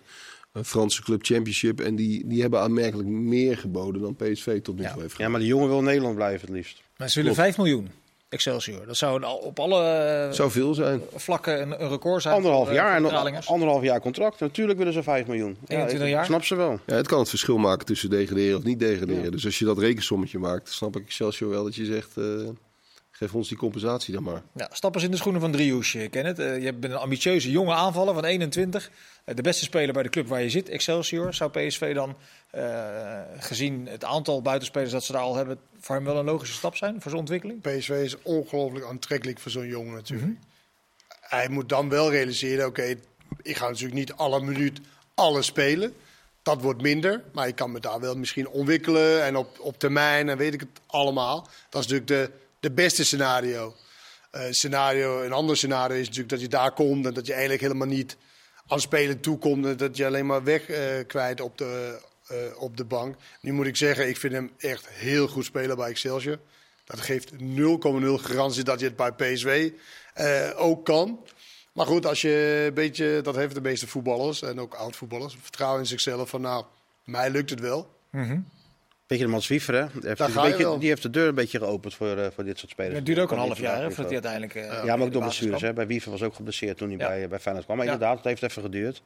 een 0.52 0.64
Franse 0.64 1.02
club 1.02 1.24
Championship. 1.24 1.80
En 1.80 1.96
die, 1.96 2.26
die 2.26 2.40
hebben 2.40 2.60
aanmerkelijk 2.60 3.08
meer 3.08 3.56
geboden 3.58 4.00
dan 4.02 4.16
PSV 4.16 4.60
tot 4.62 4.74
nu 4.76 4.82
toe 4.82 4.90
Ja. 4.94 4.94
heeft 4.94 5.02
Ja, 5.02 5.08
gedaan. 5.16 5.30
maar 5.30 5.40
die 5.40 5.48
jongen 5.48 5.68
wil 5.68 5.78
in 5.78 5.84
Nederland 5.84 6.14
blijven 6.14 6.46
het 6.46 6.56
liefst. 6.56 6.82
Maar 6.96 7.10
ze 7.10 7.18
willen 7.20 7.34
5 7.34 7.56
miljoen. 7.56 7.88
Excelsior. 8.28 8.86
Dat 8.86 8.96
zou 8.96 9.24
op 9.24 9.58
alle 9.58 9.82
eh, 9.82 10.32
Zou 10.32 10.50
veel 10.50 10.74
zijn. 10.74 11.00
vlakken 11.14 11.62
een, 11.62 11.82
een 11.82 11.88
record 11.88 12.22
zijn. 12.22 12.34
Anderhalf 12.34 12.68
eh, 12.68 12.74
jaar, 12.74 12.96
en 12.96 13.44
anderhalf 13.46 13.82
jaar 13.82 14.00
contract. 14.00 14.40
Natuurlijk 14.40 14.78
willen 14.78 14.92
ze 14.92 15.02
5 15.02 15.26
miljoen. 15.26 15.56
21 15.66 16.08
ik 16.08 16.14
jaar. 16.14 16.24
Snap 16.24 16.44
ze 16.44 16.54
wel. 16.54 16.80
Ja, 16.86 16.94
het 16.94 17.06
kan 17.08 17.18
het 17.18 17.28
verschil 17.28 17.58
maken 17.58 17.86
tussen 17.86 18.10
degraderen 18.10 18.56
of 18.58 18.64
niet 18.64 18.78
degraderen. 18.78 19.30
Dus 19.32 19.44
als 19.44 19.58
je 19.58 19.64
dat 19.64 19.78
rekensommetje 19.78 20.38
maakt, 20.38 20.72
snap 20.72 20.96
ik 20.96 21.04
Excelsior 21.04 21.50
wel 21.50 21.64
dat 21.64 21.74
je 21.74 21.84
zegt... 21.84 22.16
eh, 22.16 22.24
geef 23.16 23.34
ons 23.34 23.48
die 23.48 23.56
compensatie 23.56 24.14
dan 24.14 24.22
maar. 24.22 24.42
Ja, 24.54 24.68
stap 24.72 24.94
eens 24.94 25.04
in 25.04 25.10
de 25.10 25.16
schoenen 25.16 25.40
van 25.40 25.52
Driehoes, 25.52 25.92
je 25.92 26.08
kent 26.08 26.26
het. 26.26 26.38
Eh, 26.38 26.62
je 26.62 26.72
bent 26.72 26.92
een 26.92 26.98
ambitieuze 26.98 27.50
jonge 27.50 27.72
aanvaller 27.72 28.14
van 28.14 28.24
21. 28.24 28.90
Eh, 29.24 29.34
de 29.34 29.42
beste 29.42 29.64
speler 29.64 29.92
bij 29.92 30.02
de 30.02 30.08
club 30.08 30.28
waar 30.28 30.42
je 30.42 30.50
zit, 30.50 30.68
Excelsior. 30.68 31.34
Zou 31.34 31.50
PSV 31.50 31.94
dan, 31.94 32.16
eh, 32.50 33.20
gezien 33.38 33.86
het 33.86 34.04
aantal 34.04 34.42
buitenspelers 34.42 34.90
dat 34.90 35.04
ze 35.04 35.12
daar 35.12 35.20
al 35.20 35.36
hebben, 35.36 35.58
voor 35.80 35.94
hem 35.94 36.04
wel 36.04 36.16
een 36.16 36.24
logische 36.24 36.54
stap 36.54 36.76
zijn 36.76 36.92
voor 36.92 37.10
zijn 37.10 37.22
ontwikkeling? 37.22 37.60
PSV 37.60 37.90
is 37.90 38.22
ongelooflijk 38.22 38.84
aantrekkelijk 38.84 39.38
voor 39.38 39.50
zo'n 39.50 39.66
jongen 39.66 39.94
natuurlijk. 39.94 40.38
Hij 41.20 41.48
moet 41.48 41.68
dan 41.68 41.88
wel 41.88 42.10
realiseren, 42.10 42.66
oké, 42.66 42.94
ik 43.42 43.56
ga 43.56 43.68
natuurlijk 43.68 43.98
niet 43.98 44.12
alle 44.12 44.40
minuut 44.40 44.80
alles 45.14 45.46
spelen. 45.46 45.94
Dat 46.42 46.62
wordt 46.62 46.82
minder, 46.82 47.22
maar 47.32 47.48
ik 47.48 47.56
kan 47.56 47.72
me 47.72 47.80
daar 47.80 48.00
wel 48.00 48.16
misschien 48.16 48.48
ontwikkelen 48.48 49.24
en 49.24 49.36
op, 49.36 49.60
op 49.60 49.78
termijn 49.78 50.28
en 50.28 50.36
weet 50.36 50.54
ik 50.54 50.60
het 50.60 50.80
allemaal. 50.86 51.48
Dat 51.68 51.84
is 51.84 51.88
natuurlijk 51.88 52.06
de, 52.08 52.44
de 52.66 52.72
beste 52.72 53.04
scenario. 53.04 53.74
Eh, 54.30 54.42
scenario. 54.50 55.22
Een 55.22 55.32
ander 55.32 55.56
scenario 55.56 55.96
is 55.96 56.06
natuurlijk 56.06 56.28
dat 56.28 56.40
je 56.40 56.48
daar 56.48 56.72
komt 56.72 57.06
en 57.06 57.14
dat 57.14 57.26
je 57.26 57.32
eigenlijk 57.32 57.62
helemaal 57.62 57.86
niet 57.86 58.16
aan 58.66 58.80
spelen 58.80 59.20
toekomt. 59.20 59.66
En 59.66 59.76
dat 59.76 59.96
je 59.96 60.06
alleen 60.06 60.26
maar 60.26 60.44
weg 60.44 60.68
eh, 60.68 61.06
kwijt 61.06 61.40
op 61.40 61.58
de, 61.58 62.00
eh, 62.26 62.36
op 62.58 62.76
de 62.76 62.84
bank. 62.84 63.16
Nu 63.40 63.52
moet 63.52 63.66
ik 63.66 63.76
zeggen, 63.76 64.08
ik 64.08 64.16
vind 64.16 64.32
hem 64.32 64.50
echt 64.58 64.88
heel 64.88 65.28
goed 65.28 65.44
spelen 65.44 65.76
bij 65.76 65.88
Excelsior. 65.88 66.38
Dat 66.84 67.00
geeft 67.00 67.32
0,0 67.38 68.18
garantie 68.18 68.64
dat 68.64 68.80
je 68.80 68.86
het 68.86 68.96
bij 68.96 69.12
PSV 69.12 69.70
ook 70.56 70.84
kan. 70.84 71.20
Maar 71.72 71.86
goed, 71.86 72.06
als 72.06 72.20
je 72.20 72.64
een 72.66 72.74
beetje, 72.74 73.20
dat 73.22 73.36
heeft 73.36 73.54
de 73.54 73.60
meeste 73.60 73.86
voetballers 73.86 74.42
en 74.42 74.60
ook 74.60 74.74
oud-voetballers, 74.74 75.36
vertrouwen 75.40 75.80
in 75.80 75.86
zichzelf 75.86 76.28
van 76.28 76.40
nou, 76.40 76.64
mij 77.04 77.30
lukt 77.30 77.50
het 77.50 77.60
wel. 77.60 77.94
Beetje 79.06 79.24
de 79.24 79.30
Mats 79.30 79.48
Wiever, 79.48 79.74
hè? 79.74 79.86
Die 80.00 80.78
die 80.78 80.88
heeft 80.88 81.02
de 81.02 81.10
deur 81.10 81.28
een 81.28 81.34
beetje 81.34 81.58
geopend 81.58 81.94
voor, 81.94 82.16
eh, 82.18 82.26
voor 82.34 82.44
dit 82.44 82.58
soort 82.58 82.70
spelers. 82.70 82.94
Het 82.94 83.06
duurt 83.06 83.18
ook 83.18 83.30
een 83.30 83.38
half 83.38 83.58
jaar 83.60 83.76
hè, 83.82 83.90
voordat 83.90 84.04
hij 84.04 84.12
uiteindelijk. 84.22 84.54
eh, 84.54 84.84
Ja, 84.84 84.96
maar 84.96 85.06
ook 85.06 85.12
door 85.12 85.22
blessures. 85.22 85.60
Hè. 85.60 85.72
Bij 85.72 85.86
Wiever 85.86 86.10
was 86.10 86.22
ook 86.22 86.34
geblesseerd 86.34 86.76
toen 86.76 86.88
hij 86.88 86.98
Ja. 86.98 87.06
bij, 87.08 87.28
bij 87.28 87.38
Feyenoord 87.38 87.64
kwam. 87.64 87.76
Maar 87.76 87.86
Ja. 87.86 87.92
inderdaad, 87.92 88.16
het 88.16 88.26
heeft 88.26 88.42
even 88.42 88.62
geduurd. 88.62 89.02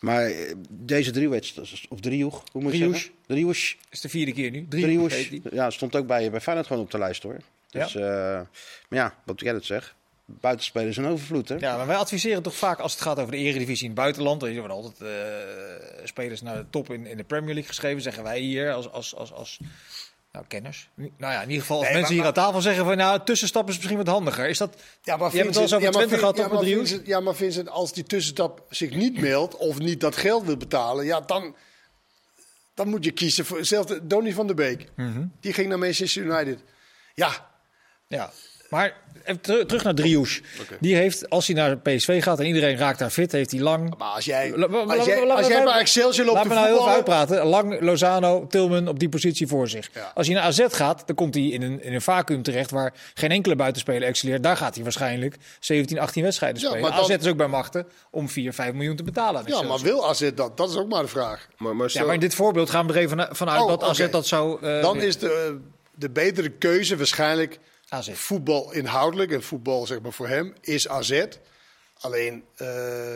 Maar 0.00 0.24
eh, 0.24 0.54
deze 0.68 1.10
driehoek, 1.10 1.42
of 1.88 2.00
driehoek, 2.00 2.42
hoe 2.52 2.62
moet 2.62 2.72
je 2.72 2.78
zeggen? 2.90 3.10
Driehoes. 3.26 3.76
is 3.90 4.00
de 4.00 4.08
vierde 4.08 4.32
keer 4.32 4.50
nu. 4.50 4.66
Die. 4.68 5.42
Ja, 5.52 5.70
stond 5.70 5.96
ook 5.96 6.06
bij, 6.06 6.30
bij 6.30 6.40
Feyenoord 6.40 6.66
gewoon 6.66 6.82
op 6.82 6.90
de 6.90 6.98
lijst 6.98 7.22
hoor. 7.22 7.36
Dus, 7.70 7.94
eh, 7.94 8.02
maar 8.02 8.48
ja, 8.88 9.14
wat 9.24 9.40
jij 9.40 9.52
het 9.52 9.64
zegt. 9.64 9.94
Buitenspelers 10.40 10.96
een 10.96 11.06
overvloed 11.06 11.48
hè. 11.48 11.54
Ja, 11.54 11.76
maar 11.76 11.86
wij 11.86 11.96
adviseren 11.96 12.42
toch 12.42 12.56
vaak 12.56 12.78
als 12.78 12.92
het 12.92 13.00
gaat 13.02 13.18
over 13.18 13.30
de 13.32 13.36
eredivisie 13.38 13.82
in 13.84 13.90
het 13.90 14.00
buitenland. 14.00 14.42
Er 14.42 14.54
worden 14.54 14.70
altijd 14.76 15.00
eh, 15.00 16.04
spelers 16.04 16.42
naar 16.42 16.56
de 16.56 16.66
top 16.70 16.90
in, 16.90 17.06
in 17.06 17.16
de 17.16 17.24
Premier 17.24 17.52
League 17.54 17.68
geschreven, 17.68 18.02
zeggen 18.02 18.22
wij 18.22 18.38
hier 18.40 18.72
als, 18.72 18.90
als, 18.92 19.14
als, 19.14 19.32
als 19.32 19.58
nou, 20.32 20.44
kenners. 20.48 20.88
Nou 20.94 21.08
ja, 21.18 21.42
in 21.42 21.48
ieder 21.48 21.60
geval 21.60 21.76
als 21.78 21.86
Nee, 21.86 21.94
mensen 21.96 22.14
maar- 22.16 22.24
hier 22.26 22.34
aan 22.36 22.44
tafel 22.44 22.60
zeggen 22.60 22.84
van 22.84 22.96
nou, 22.96 23.20
tussenstap 23.24 23.68
is 23.68 23.76
misschien 23.76 23.96
wat 23.96 24.06
handiger. 24.06 24.48
Is 24.48 24.58
dat... 24.58 24.76
Ja, 25.02 25.16
maar 25.16 25.30
Je 25.30 25.36
hebt 25.36 25.46
het 25.46 25.54
wel 25.54 25.64
eens 25.64 25.72
over 25.74 25.90
Twente 25.90 26.18
gehad, 26.18 26.36
ja, 26.36 26.48
Driehoes? 26.48 26.88
Vincent, 26.88 27.06
ja, 27.06 27.20
maar 27.20 27.34
Vincent, 27.34 27.68
als 27.68 27.92
die 27.92 28.04
tussenstap 28.04 28.64
zich 28.70 28.90
niet 28.90 29.20
meldt 29.20 29.56
of 29.56 29.78
niet 29.78 30.00
dat 30.00 30.16
geld 30.16 30.44
wil 30.44 30.56
betalen, 30.56 31.04
ja, 31.04 31.20
dan, 31.20 31.54
dan 32.74 32.88
moet 32.88 33.04
je 33.04 33.10
kiezen 33.10 33.44
voor 33.44 33.56
hetzelfde. 33.58 34.06
Donny 34.06 34.32
van 34.32 34.46
der 34.46 34.56
Beek, 34.56 34.86
Mhm. 34.96 35.24
die 35.40 35.52
ging 35.52 35.68
naar 35.68 35.78
Manchester 35.78 36.22
United. 36.22 36.58
Ja, 37.14 37.48
Ja, 38.06 38.30
maar 38.70 38.94
terug 39.40 39.82
naar 39.84 39.94
Driehoes. 39.94 40.40
Die 40.80 40.94
heeft, 40.96 41.30
als 41.30 41.46
hij 41.46 41.56
naar 41.56 41.78
PSV 41.78 42.22
gaat 42.22 42.40
en 42.40 42.46
iedereen 42.46 42.76
raakt 42.76 42.98
daar 42.98 43.10
fit, 43.10 43.32
heeft 43.32 43.50
hij 43.50 43.60
lang... 43.60 43.94
maar 43.98 44.08
als 44.08 44.24
jij, 44.24 44.50
La- 44.56 44.68
la- 44.68 44.78
als 44.96 45.04
jij, 45.06 45.26
als 45.30 45.46
jij 45.46 45.64
la- 45.64 45.72
bij 45.72 45.80
Excelsior 45.80 46.26
loopt 46.26 46.38
Laat 46.38 46.46
me 46.48 46.54
nou 46.54 46.66
heel 46.66 46.76
even 46.78 46.92
voetballen, 46.92 47.18
uitpraten. 47.20 47.46
Lang 47.46 47.80
Lozano, 47.80 48.46
Tilman 48.46 48.88
op 48.88 48.98
die 48.98 49.08
positie 49.08 49.46
voor 49.46 49.68
zich. 49.68 49.90
Ja. 49.94 50.12
Als 50.14 50.26
hij 50.26 50.36
naar 50.36 50.44
AZ 50.44 50.64
gaat, 50.68 51.02
dan 51.06 51.16
komt 51.16 51.34
hij 51.34 51.44
in 51.44 51.62
een, 51.62 51.82
in 51.82 51.94
een 51.94 52.02
vacuüm 52.02 52.42
terecht 52.42 52.70
waar 52.70 52.92
geen 53.14 53.30
enkele 53.30 53.56
buitenspeler 53.56 54.02
excelleert. 54.08 54.42
Daar 54.42 54.56
gaat 54.56 54.74
hij 54.74 54.82
waarschijnlijk 54.82 55.36
17, 55.60 55.98
18 55.98 56.22
wedstrijden 56.22 56.60
Ja, 56.62 56.66
spelen. 56.68 56.82
maar 56.88 56.96
dan- 56.96 57.04
AZ 57.10 57.16
is 57.24 57.26
ook 57.30 57.36
bij 57.36 57.46
machten 57.48 57.86
om 58.10 58.28
4, 58.28 58.52
5 58.52 58.72
miljoen 58.72 58.96
te 58.96 59.02
betalen. 59.02 59.42
Ja, 59.46 59.62
maar 59.62 59.78
wil 59.78 60.08
AZ 60.08 60.30
dat? 60.34 60.56
Dat 60.56 60.70
is 60.70 60.76
ook 60.76 60.88
maar 60.88 61.02
de 61.02 61.08
vraag. 61.08 61.48
Maar, 61.56 61.76
maar 61.76 61.88
Ja, 61.92 62.04
maar 62.04 62.14
in 62.14 62.20
dit 62.20 62.34
voorbeeld 62.34 62.70
gaan 62.70 62.86
we 62.86 62.92
er 62.92 62.98
even 62.98 63.28
vanuit 63.30 63.60
Oh, 63.62 63.68
dat 63.68 63.82
AZ 63.82 64.08
dat 64.10 64.26
zou... 64.26 64.62
eh, 64.66 64.82
Dan 64.82 65.00
is 65.02 65.18
de, 65.18 65.58
de 65.94 66.10
betere 66.10 66.48
keuze 66.48 66.96
waarschijnlijk 66.96 67.58
AZ. 67.92 68.10
voetbal 68.12 68.72
inhoudelijk 68.72 69.32
en 69.32 69.42
voetbal 69.42 69.86
zeg 69.86 70.00
maar 70.00 70.12
voor 70.12 70.28
hem 70.28 70.54
is 70.60 70.88
AZ. 70.88 71.26
Alleen, 72.00 72.44
eh, 72.56 72.66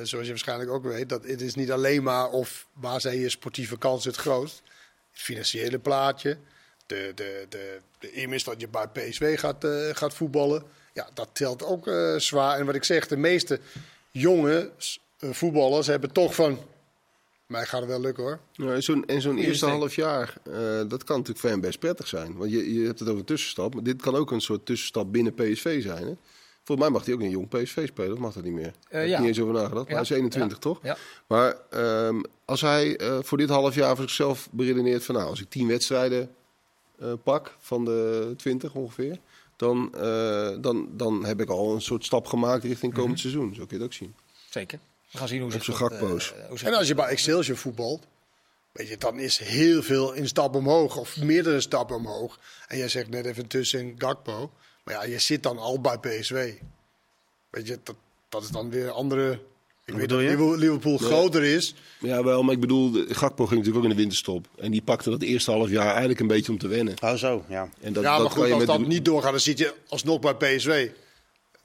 zoals 0.02 0.24
je 0.24 0.28
waarschijnlijk 0.28 0.70
ook 0.70 0.84
weet, 0.84 1.08
dat 1.08 1.24
het 1.24 1.40
is 1.40 1.54
niet 1.54 1.72
alleen 1.72 2.02
maar 2.02 2.30
of 2.30 2.66
waar 2.72 3.00
zijn 3.00 3.18
je 3.18 3.28
sportieve 3.28 3.78
kansen 3.78 4.10
het 4.10 4.20
grootst. 4.20 4.62
Het 5.12 5.22
financiële 5.22 5.78
plaatje, 5.78 6.38
de, 6.87 7.12
de, 7.14 7.46
de, 7.48 7.80
de 7.98 8.42
dat 8.44 8.60
je 8.60 8.68
bij 8.68 8.88
PSV 8.88 9.38
gaat, 9.38 9.64
eh, 9.64 9.88
gaat 9.92 10.14
voetballen. 10.14 10.62
Ja, 10.92 11.08
dat 11.14 11.28
telt 11.32 11.62
ook 11.62 11.87
eh, 11.87 12.16
zwaar. 12.16 12.58
En 12.58 12.66
wat 12.66 12.74
ik 12.74 12.84
zeg, 12.84 13.06
de 13.06 13.16
meeste 13.16 13.60
jonge 14.10 14.70
voetballers 15.18 15.87
hebben 15.87 16.12
toch 16.12 16.34
van... 16.34 16.58
Mij 17.46 17.64
gaat 17.66 17.80
het 17.80 17.88
wel 17.90 18.00
lukken 18.00 18.22
hoor. 18.24 18.40
Ja, 18.52 18.72
en 18.72 18.83
zo'n, 18.83 19.04
en 19.07 19.20
zo'n 19.20 19.38
eerste 19.38 19.66
half 19.66 19.94
jaar, 19.94 20.35
eh, 20.42 20.54
dat 20.88 21.04
kan 21.04 21.16
natuurlijk 21.16 21.38
voor 21.38 21.50
hem 21.50 21.61
best 21.61 21.78
prettig 21.78 22.07
zijn. 22.07 22.37
Want 22.37 22.50
je, 22.50 22.74
je 22.80 22.87
hebt 22.87 22.98
het 22.98 23.09
over 23.09 23.20
een 23.20 23.26
tussenstap, 23.26 23.74
maar 23.74 23.83
dit 23.83 24.02
kan 24.02 24.14
ook 24.14 24.30
een 24.30 24.40
soort 24.40 24.66
tussenstap 24.66 25.12
binnen 25.12 25.35
PSV 25.35 25.83
zijn. 25.83 26.07
Hè? 26.07 26.12
Volgens 26.64 26.87
mij 26.88 26.96
mag 26.96 27.04
hij 27.04 27.14
ook 27.14 27.20
een 27.20 27.30
jong 27.30 27.48
PSV 27.48 27.87
spelen, 27.88 28.12
of 28.12 28.18
mag 28.18 28.33
dat 28.35 28.44
niet 28.44 28.52
meer? 28.52 28.66
Ik 28.66 28.74
heb 28.88 29.07
ja. 29.07 29.18
niet 29.18 29.28
eens 29.28 29.40
over 29.40 29.54
nagedacht, 29.54 29.74
maar 29.74 29.88
Ja. 29.88 29.94
hij 29.94 30.02
is 30.02 30.11
21 30.11 30.57
Ja. 30.57 30.62
toch? 30.62 30.78
Ja. 30.83 30.96
Maar 31.26 31.57
ehm, 31.70 32.20
als 32.44 32.61
hij 32.61 32.96
eh, 32.96 33.18
voor 33.22 33.38
dit 33.38 33.48
half 33.48 33.74
jaar 33.74 33.94
voor 33.96 34.04
zichzelf 34.04 34.48
beredeneert 34.50 35.04
van 35.04 35.14
nou, 35.14 35.28
als 35.28 35.40
ik 35.40 35.50
10 35.50 35.66
wedstrijden 35.68 36.30
eh, 36.98 37.12
pak 37.22 37.57
van 37.59 37.85
de 37.85 38.33
20 38.37 38.74
ongeveer, 38.74 39.18
dan, 39.57 39.94
eh, 39.94 40.50
dan, 40.61 40.88
dan 40.90 41.24
heb 41.24 41.40
ik 41.40 41.48
al 41.48 41.74
een 41.74 41.80
soort 41.80 42.04
stap 42.04 42.26
gemaakt 42.26 42.64
richting 42.64 42.92
Mhm. 42.92 43.00
komend 43.00 43.20
seizoen. 43.20 43.54
Zo 43.54 43.66
kun 43.66 43.76
je 43.76 43.83
het 43.83 43.85
ook 43.85 43.92
zien. 43.92 44.14
Zeker. 44.50 44.78
We 45.14 45.20
gaan 45.20 45.29
zien 45.29 45.38
hoe 45.42 45.46
Op 45.46 45.53
zich 45.62 45.64
zijn 45.64 45.79
dat, 45.79 45.98
gakpo's. 45.98 46.33
eh, 46.61 46.66
En 46.66 46.74
als 46.74 46.87
je 46.88 46.94
bij 46.94 47.07
Excelsior 47.07 47.57
voetbalt, 47.57 48.07
weet 48.72 48.88
je, 48.88 48.96
dan 48.96 49.18
is 49.18 49.38
heel 49.38 49.83
veel 49.83 50.12
in 50.12 50.29
stap 50.29 50.55
omhoog. 50.55 50.96
Of 50.96 51.16
meerdere 51.16 51.61
stappen 51.61 51.96
omhoog. 51.96 52.38
En 52.68 52.79
jij 52.79 52.88
zegt 52.88 53.09
net 53.09 53.27
even 53.27 53.46
tussen 53.46 53.94
Gakpo. 53.98 54.50
Maar 54.85 54.94
ja, 54.94 55.05
je 55.05 55.18
zit 55.18 55.42
dan 55.42 55.59
al 55.59 55.81
bij 55.81 55.98
PSV. 55.98 56.53
Weet 57.50 57.66
je, 57.66 57.79
dat, 57.83 57.94
dat 58.29 58.42
is 58.42 58.48
dan 58.48 58.70
weer 58.70 58.85
een 58.85 58.90
andere... 58.92 59.33
Ik 59.87 59.94
weet 59.94 60.09
dat 60.09 60.18
bedoel 60.18 60.53
je? 60.53 60.59
Liverpool, 60.59 60.98
groter 60.98 61.42
is. 61.44 61.74
Ja, 62.00 62.24
wel, 62.24 62.42
maar 62.42 62.55
ik 62.55 62.61
bedoel, 62.61 62.90
de- 62.90 63.07
Gakpo 63.14 63.46
ging 63.46 63.59
natuurlijk 63.59 63.77
ook 63.77 63.83
in 63.90 63.96
de 63.96 64.03
winterstop. 64.03 64.46
En 64.57 64.70
die 64.70 64.83
pakte 64.83 65.11
dat 65.11 65.22
eerste 65.22 65.50
half 65.50 65.70
jaar 65.70 65.88
eigenlijk 65.88 66.20
een 66.20 66.27
beetje 66.27 66.53
om 66.53 66.59
te 66.59 66.68
wennen. 66.68 66.94
Oh 67.03 67.14
zo, 67.14 67.44
ja. 67.48 67.68
En 67.81 67.92
dat, 67.92 68.03
ja, 68.03 68.12
dat 68.16 68.22
maar 68.22 68.31
goed, 68.37 68.46
je 68.46 68.50
als 68.50 68.59
met 68.59 68.66
dat 68.66 68.79
de- 68.79 68.87
niet 68.87 69.05
doorgaat, 69.05 69.31
dan 69.31 69.40
zit 69.40 69.59
je 69.59 69.74
alsnog 69.88 70.20
bij 70.20 70.35
PSV. 70.35 70.90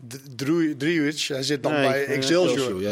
D- 0.07 0.37
Dru- 0.37 0.77
Driehoes, 0.77 1.27
hij 1.27 1.43
zit 1.43 1.63
dan 1.63 1.71
Nee, 1.71 1.89
bij 1.89 2.05
eh, 2.05 2.15
Excelsior. 2.15 2.81
Ja. 2.81 2.91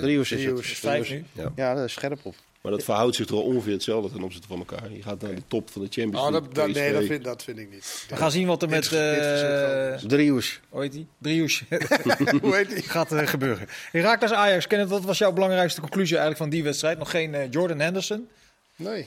Driehoes 0.00 0.32
is 0.32 0.44
het. 0.44 0.60
vijf 0.66 1.10
nu. 1.10 1.24
Ja, 1.56 1.74
dat 1.74 1.84
is 1.84 1.92
scherp 1.92 2.18
op. 2.22 2.34
Maar 2.60 2.72
dat 2.72 2.82
verhoudt 2.84 3.16
zich 3.16 3.26
toch 3.26 3.38
wel 3.44 3.46
ongeveer 3.54 3.72
hetzelfde 3.72 4.10
ten 4.12 4.22
opzichte 4.22 4.46
van 4.48 4.58
elkaar. 4.58 4.92
Je 4.92 5.02
gaat 5.02 5.20
naar 5.22 5.34
de 5.34 5.42
top 5.48 5.70
van 5.70 5.82
de 5.82 5.88
Champions 5.90 6.24
Oh, 6.26 6.30
League. 6.30 6.48
dat, 6.52 6.54
dat, 6.66 6.74
nee, 6.74 6.92
dat 6.92 7.04
vind, 7.04 7.24
dat 7.24 7.42
vind 7.42 7.58
ik 7.58 7.70
niet. 7.70 8.04
We 8.08 8.16
gaan 8.16 8.30
zien 8.30 8.46
wat 8.46 8.62
er 8.62 8.68
met... 8.68 8.92
Eh. 8.92 9.94
Driehoes. 10.08 10.60
hoe 10.68 10.82
heet 10.82 10.92
die? 10.92 11.06
Driehoes. 11.18 11.62
Hoe 12.42 12.56
heet 12.56 12.68
die? 12.74 12.82
gaat 12.82 13.12
eh, 13.12 13.26
gebeuren. 13.26 13.68
Herakles 13.92 14.32
Ajax, 14.32 14.66
Kenneth, 14.66 14.88
wat 14.88 15.04
was 15.04 15.18
jouw 15.18 15.32
belangrijkste 15.32 15.80
conclusie 15.80 16.16
eigenlijk 16.16 16.38
van 16.44 16.50
die 16.50 16.62
wedstrijd? 16.64 16.98
Nog 16.98 17.10
geen 17.10 17.48
Jordan 17.50 17.78
Henderson? 17.78 18.28
Nee. 18.76 19.06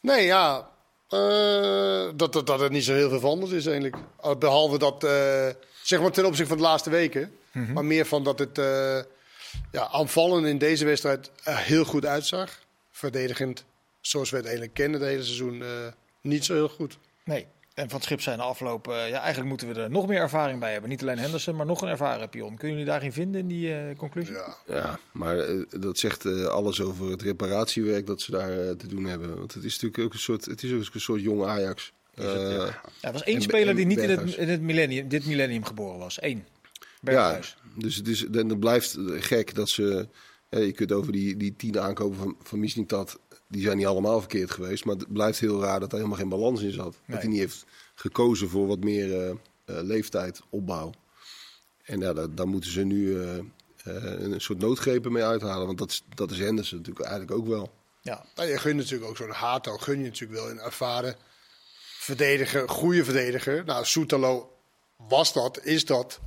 Nee, 0.00 0.24
ja. 0.26 0.68
Eh, 1.08 2.08
dat, 2.16 2.32
dat, 2.32 2.46
dat 2.46 2.60
het 2.60 2.72
niet 2.72 2.84
zo 2.84 2.92
heel 2.92 3.08
veel 3.08 3.20
veranderd 3.20 3.52
is 3.52 3.66
eigenlijk. 3.66 3.96
Uh, 4.24 4.34
Behalve 4.34 4.78
dat, 4.78 5.04
eh, 5.04 5.48
zeg 5.82 6.00
maar 6.00 6.10
ten 6.10 6.24
opzichte 6.26 6.48
van 6.48 6.56
de 6.56 6.68
laatste 6.68 6.90
weken. 6.90 7.32
Maar 7.74 7.84
meer 7.84 8.06
van 8.06 8.24
dat 8.24 8.38
het 8.38 8.58
eh, 8.58 8.98
ja, 9.72 9.88
aanvallen 9.92 10.44
in 10.44 10.58
deze 10.58 10.84
wedstrijd 10.84 11.30
er 11.42 11.56
heel 11.56 11.84
goed 11.84 12.06
uitzag. 12.06 12.58
Verdedigend, 12.90 13.64
zoals 14.00 14.30
we 14.30 14.36
het 14.36 14.44
eigenlijk 14.44 14.74
kennen, 14.74 15.00
het 15.00 15.08
hele 15.08 15.22
seizoen 15.22 15.62
eh, 15.62 15.68
niet 16.20 16.44
zo 16.44 16.54
heel 16.54 16.68
goed. 16.68 16.98
Nee. 17.24 17.46
En 17.78 17.88
van 17.88 17.96
het 17.96 18.04
schip 18.04 18.20
zijn 18.20 18.38
de 18.38 18.44
afgelopen... 18.44 19.02
eh, 19.02 19.08
ja, 19.08 19.18
eigenlijk 19.18 19.48
moeten 19.48 19.68
we 19.68 19.80
er 19.80 19.90
nog 19.90 20.06
meer 20.06 20.20
ervaring 20.20 20.60
bij 20.60 20.72
hebben. 20.72 20.90
Niet 20.90 21.02
alleen 21.02 21.18
Henderson, 21.18 21.56
maar 21.56 21.66
nog 21.66 21.80
een 21.82 21.88
ervaren 21.88 22.28
pion. 22.28 22.48
Kunnen 22.56 22.70
jullie 22.76 22.84
daarin 22.90 23.12
vinden 23.12 23.40
in 23.40 23.46
die 23.46 23.74
eh, 23.74 23.96
conclusie? 23.96 24.34
Ja. 24.34 24.56
Ja, 24.66 24.98
maar 25.12 25.38
eh, 25.38 25.62
dat 25.70 25.98
zegt 25.98 26.24
eh, 26.24 26.44
alles 26.44 26.80
over 26.80 27.10
het 27.10 27.22
reparatiewerk 27.22 28.06
dat 28.06 28.20
ze 28.20 28.30
daar 28.30 28.76
te 28.76 28.86
doen 28.86 29.04
hebben. 29.04 29.36
Want 29.38 29.54
het 29.54 29.64
is 29.64 29.72
natuurlijk 29.72 30.02
ook 30.04 30.12
een 30.12 30.18
soort, 30.18 30.44
het 30.44 30.62
is 30.62 30.72
ook 30.72 30.94
een 30.94 31.00
soort 31.00 31.20
jong 31.22 31.44
Ajax. 31.44 31.92
Eh, 32.14 32.24
Ja, 32.24 32.80
er 33.00 33.12
was 33.12 33.22
één 33.22 33.36
En- 33.36 33.42
speler 33.42 33.74
die 33.76 33.86
niet 33.86 33.98
in 33.98 34.10
het, 34.10 34.34
in 34.34 34.48
het 34.48 34.60
millennium, 34.60 35.08
dit 35.08 35.26
millennium 35.26 35.64
geboren 35.64 35.98
was. 35.98 36.22
Eén. 36.22 36.44
ja, 36.72 36.84
Berghuis. 37.00 37.56
dus 37.74 37.96
het, 37.96 38.08
is, 38.08 38.26
dan 38.30 38.58
blijft 38.58 38.96
gek 39.08 39.54
dat 39.54 39.68
ze... 39.68 40.08
je 40.48 40.72
kunt 40.72 40.92
over 40.92 41.12
die, 41.12 41.36
die 41.36 41.54
tien 41.56 41.80
aankopen 41.80 42.18
van, 42.18 42.36
van 42.42 42.58
Mislintat, 42.58 43.18
die 43.48 43.62
zijn 43.62 43.76
niet 43.76 43.86
allemaal 43.86 44.18
verkeerd 44.20 44.50
geweest. 44.50 44.84
Maar 44.84 44.96
het 44.96 45.12
blijft 45.12 45.38
heel 45.38 45.60
raar 45.60 45.80
dat 45.80 45.90
er 45.90 45.96
helemaal 45.96 46.18
geen 46.18 46.28
balans 46.28 46.62
in 46.62 46.72
zat. 46.72 46.92
Nee. 46.92 47.00
Dat 47.06 47.18
hij 47.18 47.28
niet 47.28 47.38
heeft 47.40 47.64
gekozen 47.94 48.48
voor 48.48 48.66
wat 48.66 48.84
meer... 48.84 49.30
eh, 49.68 49.82
leeftijd, 49.82 50.40
opbouw. 50.50 50.92
En 51.82 52.00
ja, 52.00 52.12
daar, 52.12 52.34
daar 52.34 52.48
moeten 52.48 52.70
ze 52.70 52.82
nu 52.82 53.22
eh, 53.22 53.38
een 53.84 54.40
soort 54.40 54.58
noodgrepen 54.58 55.12
mee 55.12 55.24
uithalen. 55.24 55.66
Want 55.66 55.78
dat 55.78 55.90
is, 55.90 56.04
dat 56.14 56.30
is 56.30 56.38
Henderson 56.38 56.78
natuurlijk 56.78 57.06
eigenlijk 57.06 57.40
ook 57.40 57.46
wel. 57.46 57.72
Ja. 58.00 58.24
Nou, 58.34 58.48
je 58.48 58.58
gunt 58.58 58.76
natuurlijk 58.76 59.10
ook 59.10 59.16
zo'n 59.16 59.30
Hato, 59.30 59.76
gun 59.76 59.98
je 59.98 60.04
natuurlijk 60.04 60.40
wel 60.40 60.50
een 60.50 60.60
ervaren 60.60 61.16
verdediger, 61.98 62.68
goede 62.68 63.04
verdediger. 63.04 63.64
Nou, 63.64 63.84
Soetalo 63.84 64.52
was 64.96 65.32
dat, 65.32 65.64
is 65.64 65.84
dat. 65.84 66.20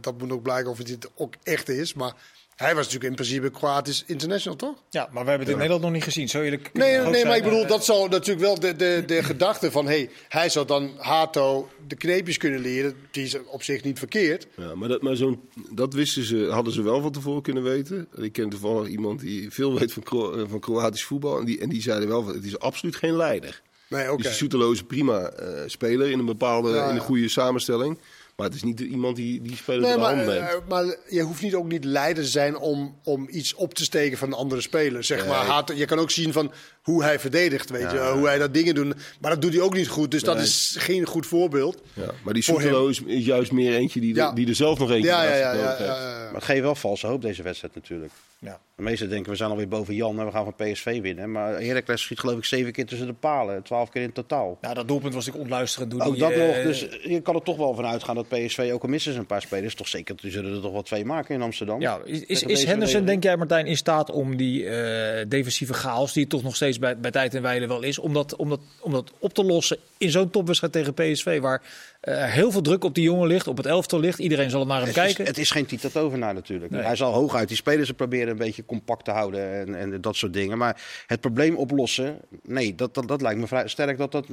Dat 0.00 0.18
moet 0.18 0.30
ook 0.30 0.42
blijken 0.42 0.70
of 0.70 0.78
het 0.78 0.86
dit 0.86 1.10
ook 1.14 1.34
echt 1.42 1.68
is. 1.68 1.94
Maar 1.94 2.14
hij 2.56 2.74
was 2.74 2.84
natuurlijk 2.84 3.10
in 3.10 3.14
principe 3.14 3.50
Kroatisch 3.50 4.04
international, 4.06 4.56
toch? 4.58 4.74
ja, 4.90 5.08
maar 5.12 5.22
we 5.24 5.28
hebben 5.28 5.38
het 5.38 5.48
in 5.48 5.54
Nederland 5.56 5.82
nog 5.82 5.92
niet 5.92 6.02
gezien. 6.02 6.28
Zo 6.28 6.40
eerlijk 6.42 6.70
Nee, 6.72 6.98
nee 6.98 7.24
maar 7.24 7.36
ik 7.36 7.42
bedoel, 7.42 7.66
dat 7.66 7.84
zou 7.84 8.08
natuurlijk 8.08 8.40
wel 8.40 8.60
de, 8.60 8.76
de, 8.76 9.02
de 9.06 9.22
gedachte 9.22 9.70
van... 9.70 9.86
Hey, 9.86 10.10
hij 10.28 10.48
zou 10.48 10.66
dan 10.66 10.90
Hato 10.98 11.68
de 11.86 11.96
kneepjes 11.96 12.36
kunnen 12.36 12.60
leren. 12.60 12.94
Die 13.10 13.24
is 13.24 13.36
op 13.46 13.62
zich 13.62 13.82
niet 13.84 13.98
verkeerd. 13.98 14.46
Ja, 14.56 14.74
maar 14.74 14.88
dat, 14.88 15.02
maar 15.02 15.16
zo'n, 15.16 15.40
dat 15.70 15.92
wisten 15.94 16.24
ze, 16.24 16.48
hadden 16.50 16.72
ze 16.72 16.82
wel 16.82 17.00
van 17.00 17.12
tevoren 17.12 17.42
kunnen 17.42 17.62
weten. 17.62 18.08
Ik 18.16 18.32
ken 18.32 18.48
toevallig 18.48 18.88
iemand 18.88 19.20
die 19.20 19.50
veel 19.50 19.78
weet 19.78 19.92
van, 19.92 20.02
Kro- 20.02 20.32
eh, 20.32 20.42
van 20.48 20.60
Kroatisch 20.60 21.04
voetbal. 21.04 21.38
En 21.38 21.44
die, 21.44 21.60
en 21.60 21.68
die 21.68 21.82
zeiden 21.82 22.08
wel, 22.08 22.22
van, 22.22 22.34
het 22.34 22.44
is 22.44 22.58
absoluut 22.58 22.96
geen 22.96 23.16
leider. 23.16 23.62
Nee, 23.88 24.12
oké. 24.12 24.22
Dus 24.22 24.42
is 24.42 24.80
een 24.80 24.86
prima 24.86 25.20
eh, 25.30 25.62
speler 25.66 26.10
in 26.10 26.18
een 26.18 26.24
bepaalde, 26.24 26.70
Ja, 26.70 26.82
in 26.82 26.88
een 26.88 26.94
ja. 26.94 27.00
goede 27.00 27.28
samenstelling. 27.28 27.98
Maar 28.36 28.46
het 28.46 28.54
is 28.54 28.62
niet 28.62 28.80
iemand 28.80 29.16
die, 29.16 29.42
die 29.42 29.56
speler 29.56 29.80
Nee, 29.80 29.92
de 29.92 29.98
maar, 29.98 30.14
hand 30.14 30.26
neemt. 30.26 30.48
eh, 30.48 30.54
maar 30.68 30.96
je 31.08 31.20
hoeft 31.22 31.42
niet 31.42 31.54
ook 31.54 31.68
niet 31.68 31.84
leider 31.84 32.22
te 32.24 32.28
zijn 32.30 32.56
om, 32.56 32.98
om 33.04 33.26
iets 33.30 33.54
op 33.54 33.74
te 33.74 33.84
steken 33.84 34.18
van 34.18 34.28
een 34.28 34.34
andere 34.34 34.60
speler. 34.60 35.04
Zeg 35.04 35.26
maar, 35.26 35.72
je 35.74 35.84
kan 35.84 35.98
ook 35.98 36.10
zien 36.10 36.32
van 36.32 36.52
hoe 36.84 37.02
hij 37.02 37.18
verdedigt, 37.18 37.70
weet 37.70 37.90
je, 37.90 38.10
hoe 38.14 38.26
hij 38.26 38.38
dat 38.38 38.54
dingen 38.54 38.74
doet. 38.74 38.94
Maar 39.20 39.30
dat 39.30 39.42
doet 39.42 39.52
hij 39.52 39.62
ook 39.62 39.74
niet 39.74 39.88
goed, 39.88 40.10
dus 40.10 40.22
dat 40.22 40.40
is 40.40 40.76
geen 40.78 41.06
goed 41.06 41.26
voorbeeld. 41.26 41.82
Ja, 41.92 42.10
maar 42.24 42.34
die 42.34 42.44
Voor 42.44 42.60
Soetelo 42.60 42.86
is, 42.86 43.02
is 43.06 43.24
juist 43.24 43.52
meer 43.52 43.74
eentje 43.74 44.00
die, 44.00 44.12
de- 44.14 44.20
Ja. 44.20 44.32
die 44.32 44.48
er 44.48 44.54
zelf 44.54 44.78
nog 44.78 44.90
eentje 44.90 45.08
Ja, 45.08 45.22
ja, 45.22 45.34
ja. 45.34 45.52
ja, 45.52 45.76
ja, 45.78 45.84
ja. 45.84 46.24
Maar 46.24 46.34
het 46.34 46.44
geeft 46.44 46.60
wel 46.60 46.74
valse 46.74 47.06
hoop 47.06 47.22
deze 47.22 47.42
wedstrijd 47.42 47.74
natuurlijk. 47.74 48.12
Ja. 48.38 48.60
De 48.76 48.82
meesten 48.82 49.08
denken 49.08 49.30
we 49.30 49.36
zijn 49.36 49.50
alweer 49.50 49.68
boven 49.68 49.94
Jan 49.94 50.18
en 50.18 50.24
we 50.26 50.32
gaan 50.32 50.44
van 50.44 50.54
PSV 50.54 51.00
winnen. 51.00 51.32
Maar 51.32 51.60
Heracles 51.60 52.02
schiet 52.02 52.20
geloof 52.20 52.38
ik 52.38 52.44
zeven 52.44 52.72
keer 52.72 52.86
tussen 52.86 53.06
de 53.06 53.12
palen. 53.12 53.62
Twaalf 53.62 53.90
keer 53.90 54.02
in 54.02 54.12
totaal. 54.12 54.58
Nou, 54.60 54.74
dat 54.74 54.88
doelpunt 54.88 55.14
was 55.14 55.26
ik 55.26 55.34
Ook 55.34 56.12
die, 56.12 56.18
dat 56.18 56.30
eh, 56.30 56.46
nog. 56.46 56.62
Dus 56.62 56.86
je 57.02 57.20
kan 57.20 57.34
er 57.34 57.42
toch 57.42 57.56
wel 57.56 57.74
van 57.74 57.86
uitgaan 57.86 58.14
dat 58.14 58.28
PSV, 58.28 58.70
ook 58.72 58.82
al 58.82 58.88
missen 58.88 59.12
ze 59.12 59.18
een 59.18 59.26
paar 59.26 59.42
spelers, 59.42 59.74
toch 59.74 59.88
zeker, 59.88 60.14
die 60.20 60.30
zullen 60.30 60.54
er 60.54 60.60
toch 60.60 60.72
wel 60.72 60.82
twee 60.82 61.04
maken 61.04 61.34
in 61.34 61.42
Amsterdam. 61.42 61.80
Ja, 61.80 61.98
is, 62.04 62.42
is, 62.42 62.64
Henderson, 62.64 63.04
denk 63.04 63.22
jij 63.22 63.36
Martijn, 63.36 63.66
in 63.66 63.76
staat 63.76 64.10
om 64.10 64.36
die 64.36 64.66
eh, 64.68 65.24
defensieve 65.28 65.74
chaos, 65.74 66.12
die 66.12 66.26
toch 66.26 66.42
nog 66.42 66.56
steeds 66.56 66.73
bij, 66.78 66.98
bij 66.98 67.10
tijd 67.10 67.34
en 67.34 67.42
wijle 67.42 67.66
wel 67.66 67.82
is, 67.82 67.98
om 67.98 68.12
dat, 68.12 68.36
om 68.36 68.48
dat, 68.48 68.60
om 68.80 68.92
dat 68.92 69.12
op 69.18 69.34
te 69.34 69.44
lossen 69.44 69.78
in 69.98 70.10
zo'n 70.10 70.30
topwedstrijd 70.30 70.72
tegen 70.72 70.94
PSV, 70.94 71.40
waar 71.40 71.62
eh, 72.00 72.32
heel 72.32 72.50
veel 72.50 72.60
druk 72.60 72.84
op 72.84 72.94
die 72.94 73.04
jongen 73.04 73.28
ligt, 73.28 73.46
op 73.46 73.56
het 73.56 73.66
elftal 73.66 74.00
ligt. 74.00 74.18
Iedereen 74.18 74.50
zal 74.50 74.60
er 74.60 74.66
naar 74.66 74.78
hem 74.78 74.86
Het 74.88 74.96
is, 74.96 75.02
kijken. 75.02 75.24
het 75.24 75.38
is 75.38 75.50
geen 75.50 75.66
Tito 75.66 75.88
Tovenaar 75.88 76.34
natuurlijk. 76.34 76.70
Nee. 76.70 76.82
Hij 76.82 76.96
zal 76.96 77.12
hooguit 77.12 77.48
die 77.48 77.56
spelers 77.56 77.88
er 77.88 77.94
proberen 77.94 78.28
een 78.28 78.36
beetje 78.36 78.64
compact 78.64 79.04
te 79.04 79.10
houden 79.10 79.52
en, 79.52 79.74
en 79.74 80.00
dat 80.00 80.16
soort 80.16 80.32
dingen. 80.32 80.58
Maar 80.58 81.04
het 81.06 81.20
probleem 81.20 81.56
oplossen, 81.56 82.18
nee, 82.42 82.74
dat, 82.74 82.94
dat, 82.94 83.08
dat 83.08 83.22
lijkt 83.22 83.40
me 83.40 83.46
vrij 83.46 83.68
sterk 83.68 83.98
dat 83.98 84.12
dat 84.12 84.26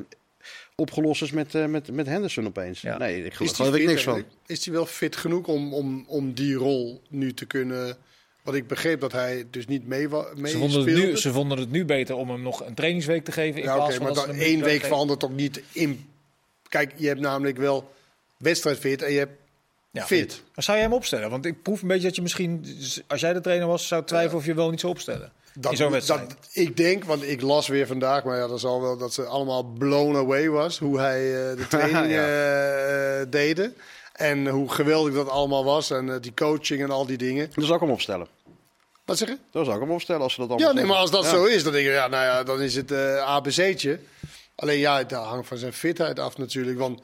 opgelost 0.75 1.21
is 1.21 1.31
met, 1.31 1.55
eh, 1.55 1.65
met, 1.65 1.91
met 1.91 2.05
Henderson 2.05 2.45
opeens. 2.47 2.81
Ja. 2.81 2.97
Nee, 2.97 3.23
ik 3.23 3.31
Is 3.31 3.35
geloof, 3.35 3.55
die 3.55 3.65
geloof 3.65 3.75
ik 3.75 3.85
niks 3.85 4.03
van. 4.03 4.23
Is 4.45 4.65
hij 4.65 4.73
wel 4.73 4.85
fit 4.85 5.15
genoeg 5.15 5.47
om, 5.47 5.73
om, 5.73 6.05
om 6.07 6.33
die 6.33 6.55
rol 6.55 7.01
nu 7.09 7.33
te 7.33 7.45
kunnen... 7.45 7.97
Want 8.51 8.63
ik 8.63 8.69
begreep 8.69 8.99
dat 9.01 9.11
hij 9.11 9.47
dus 9.51 9.67
niet 9.67 9.87
mee, 9.87 10.07
mee 10.35 10.51
Ze 10.51 10.57
vonden, 10.57 10.79
het 10.79 10.89
speelde. 10.89 11.05
nu, 11.11 11.17
ze 11.17 11.31
vonden 11.31 11.57
het 11.59 11.71
nu 11.71 11.85
beter 11.85 12.15
om 12.15 12.29
hem 12.29 12.41
nog 12.41 12.65
een 12.65 12.73
trainingsweek 12.73 13.25
te 13.25 13.31
geven. 13.31 13.59
In 13.61 13.65
Ja, 13.67 13.73
plaats 13.75 13.89
oké, 13.89 13.95
van 13.97 14.05
maar 14.05 14.13
dat 14.13 14.25
dan 14.25 14.35
één 14.35 14.63
week 14.63 14.83
verandert 14.83 15.19
toch 15.19 15.31
niet 15.31 15.61
in... 15.71 16.09
Kijk, 16.69 16.93
je 16.95 17.07
hebt 17.07 17.19
namelijk 17.19 17.57
wel 17.57 17.91
wedstrijdfit 18.37 19.01
en 19.01 19.11
je 19.11 19.17
hebt 19.17 19.31
Ja. 19.91 20.05
fit. 20.05 20.41
Maar 20.55 20.63
zou 20.63 20.77
jij 20.77 20.85
hem 20.85 20.95
opstellen? 20.95 21.29
Want 21.29 21.45
ik 21.45 21.61
proef 21.61 21.81
een 21.81 21.87
beetje 21.87 22.07
dat 22.07 22.15
je 22.15 22.21
misschien, 22.21 22.65
als 23.07 23.21
jij 23.21 23.33
de 23.33 23.41
trainer 23.41 23.67
was, 23.67 23.87
zou 23.87 24.03
twijfelen 24.05 24.37
of 24.37 24.45
je 24.45 24.53
wel 24.53 24.69
niet 24.69 24.79
zou 24.79 24.91
opstellen. 24.93 25.31
in 25.69 25.77
zo'n 25.77 25.91
wedstrijd. 25.91 26.29
dat, 26.29 26.37
ik 26.53 26.77
denk, 26.77 27.03
want 27.03 27.23
ik 27.23 27.41
las 27.41 27.67
weer 27.67 27.87
vandaag, 27.87 28.23
maar 28.23 28.37
ja, 28.37 28.47
dat 28.47 28.59
zal 28.59 28.81
wel 28.81 28.97
dat 28.97 29.13
ze 29.13 29.25
allemaal 29.25 29.63
blown 29.63 30.15
away 30.15 30.49
was 30.49 30.77
hoe 30.79 30.99
hij 30.99 31.19
eh, 31.49 31.57
de 31.57 31.67
training 31.77 32.05
eh, 32.13 33.21
eh, 33.21 33.27
deden. 33.29 33.75
En 34.11 34.47
hoe 34.47 34.69
geweldig 34.71 35.13
dat 35.13 35.29
allemaal 35.29 35.63
was. 35.65 35.91
En 35.91 36.17
die 36.21 36.33
coaching 36.33 36.81
en 36.81 36.89
al 36.91 37.05
die 37.05 37.17
dingen. 37.17 37.49
Dan 37.55 37.63
zou 37.63 37.75
ik 37.75 37.81
hem 37.81 37.91
opstellen. 37.91 38.27
Wat 39.05 39.17
zeg 39.17 39.27
je? 39.27 39.37
Dan 39.51 39.65
zou 39.65 39.77
ik 39.77 39.83
hem 39.83 39.91
opstellen 39.91 40.21
als 40.21 40.33
ze 40.33 40.39
dat 40.39 40.49
allemaal 40.49 40.67
Ja, 40.69 40.75
nee, 40.75 40.85
maar 40.85 40.97
als 40.97 41.11
dat 41.11 41.25
zo 41.25 41.45
is, 41.45 41.63
dan 41.63 41.73
denk 41.73 41.87
ik, 41.87 41.93
ja, 41.93 42.07
nou 42.07 42.23
ja, 42.23 42.43
dan 42.43 42.61
is 42.61 42.75
het 42.75 42.91
eh 42.91 43.23
ABC'tje. 43.23 43.99
Alleen 44.55 44.79
ja, 44.79 44.97
het 44.97 45.11
hangt 45.11 45.47
van 45.47 45.57
zijn 45.57 45.73
fitheid 45.73 46.19
af 46.19 46.37
natuurlijk. 46.37 46.77
Want 46.77 47.01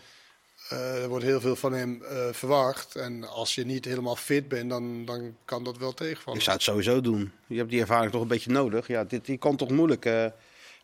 eh, 0.70 1.02
er 1.02 1.10
wordt 1.10 1.26
heel 1.26 1.42
veel 1.42 1.56
van 1.56 1.74
hem 1.74 2.04
eh, 2.04 2.18
verwacht. 2.32 2.96
En 2.96 3.28
als 3.30 3.56
je 3.56 3.66
niet 3.66 3.86
helemaal 3.86 4.16
fit 4.16 4.48
bent, 4.48 4.70
dan, 4.70 5.06
dan 5.06 5.36
kan 5.46 5.64
dat 5.64 5.78
wel 5.78 5.94
tegenvallen. 5.94 6.40
Ik 6.40 6.46
zou 6.46 6.56
het 6.56 6.66
sowieso 6.66 7.02
doen. 7.02 7.32
Je 7.48 7.58
hebt 7.58 7.70
die 7.70 7.82
ervaring 7.82 8.12
toch 8.12 8.22
een 8.22 8.28
beetje 8.28 8.52
nodig. 8.52 8.88
Ja, 8.88 9.04
dit, 9.04 9.26
die 9.26 9.38
kan 9.38 9.56
toch 9.56 9.70
moeilijk 9.70 10.06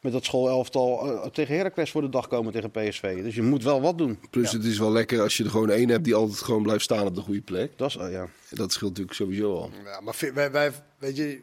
met 0.03 0.11
dat 0.11 0.25
schoolelftal 0.25 1.07
eh, 1.23 1.29
tegen 1.29 1.55
Heracles 1.55 1.91
voor 1.91 2.01
de 2.01 2.09
dag 2.09 2.27
komen 2.27 2.51
tegen 2.53 2.71
PSV. 2.71 3.21
Dus 3.23 3.35
je 3.35 3.41
moet 3.41 3.63
wel 3.63 3.81
wat 3.81 3.97
doen. 3.97 4.19
Plus 4.29 4.51
het 4.51 4.63
is 4.63 4.77
wel 4.79 4.91
lekker 4.91 5.21
als 5.21 5.37
je 5.37 5.43
er 5.43 5.49
gewoon 5.49 5.69
één 5.69 5.89
hebt 5.89 6.03
die 6.03 6.15
altijd 6.15 6.39
gewoon 6.39 6.63
blijft 6.63 6.83
staan 6.83 7.05
op 7.07 7.15
de 7.15 7.21
goede 7.21 7.41
plek. 7.41 7.77
Dat 7.77 7.89
is, 7.89 7.95
eh, 7.95 8.11
ja. 8.11 8.27
Dat 8.49 8.71
scheelt 8.71 8.89
natuurlijk 8.91 9.17
sowieso 9.17 9.55
al. 9.55 9.69
Ja, 9.85 10.01
maar 10.01 10.13
fit- 10.13 10.33
wij, 10.33 10.51
wij, 10.51 10.71
weet 10.97 11.15
je, 11.17 11.41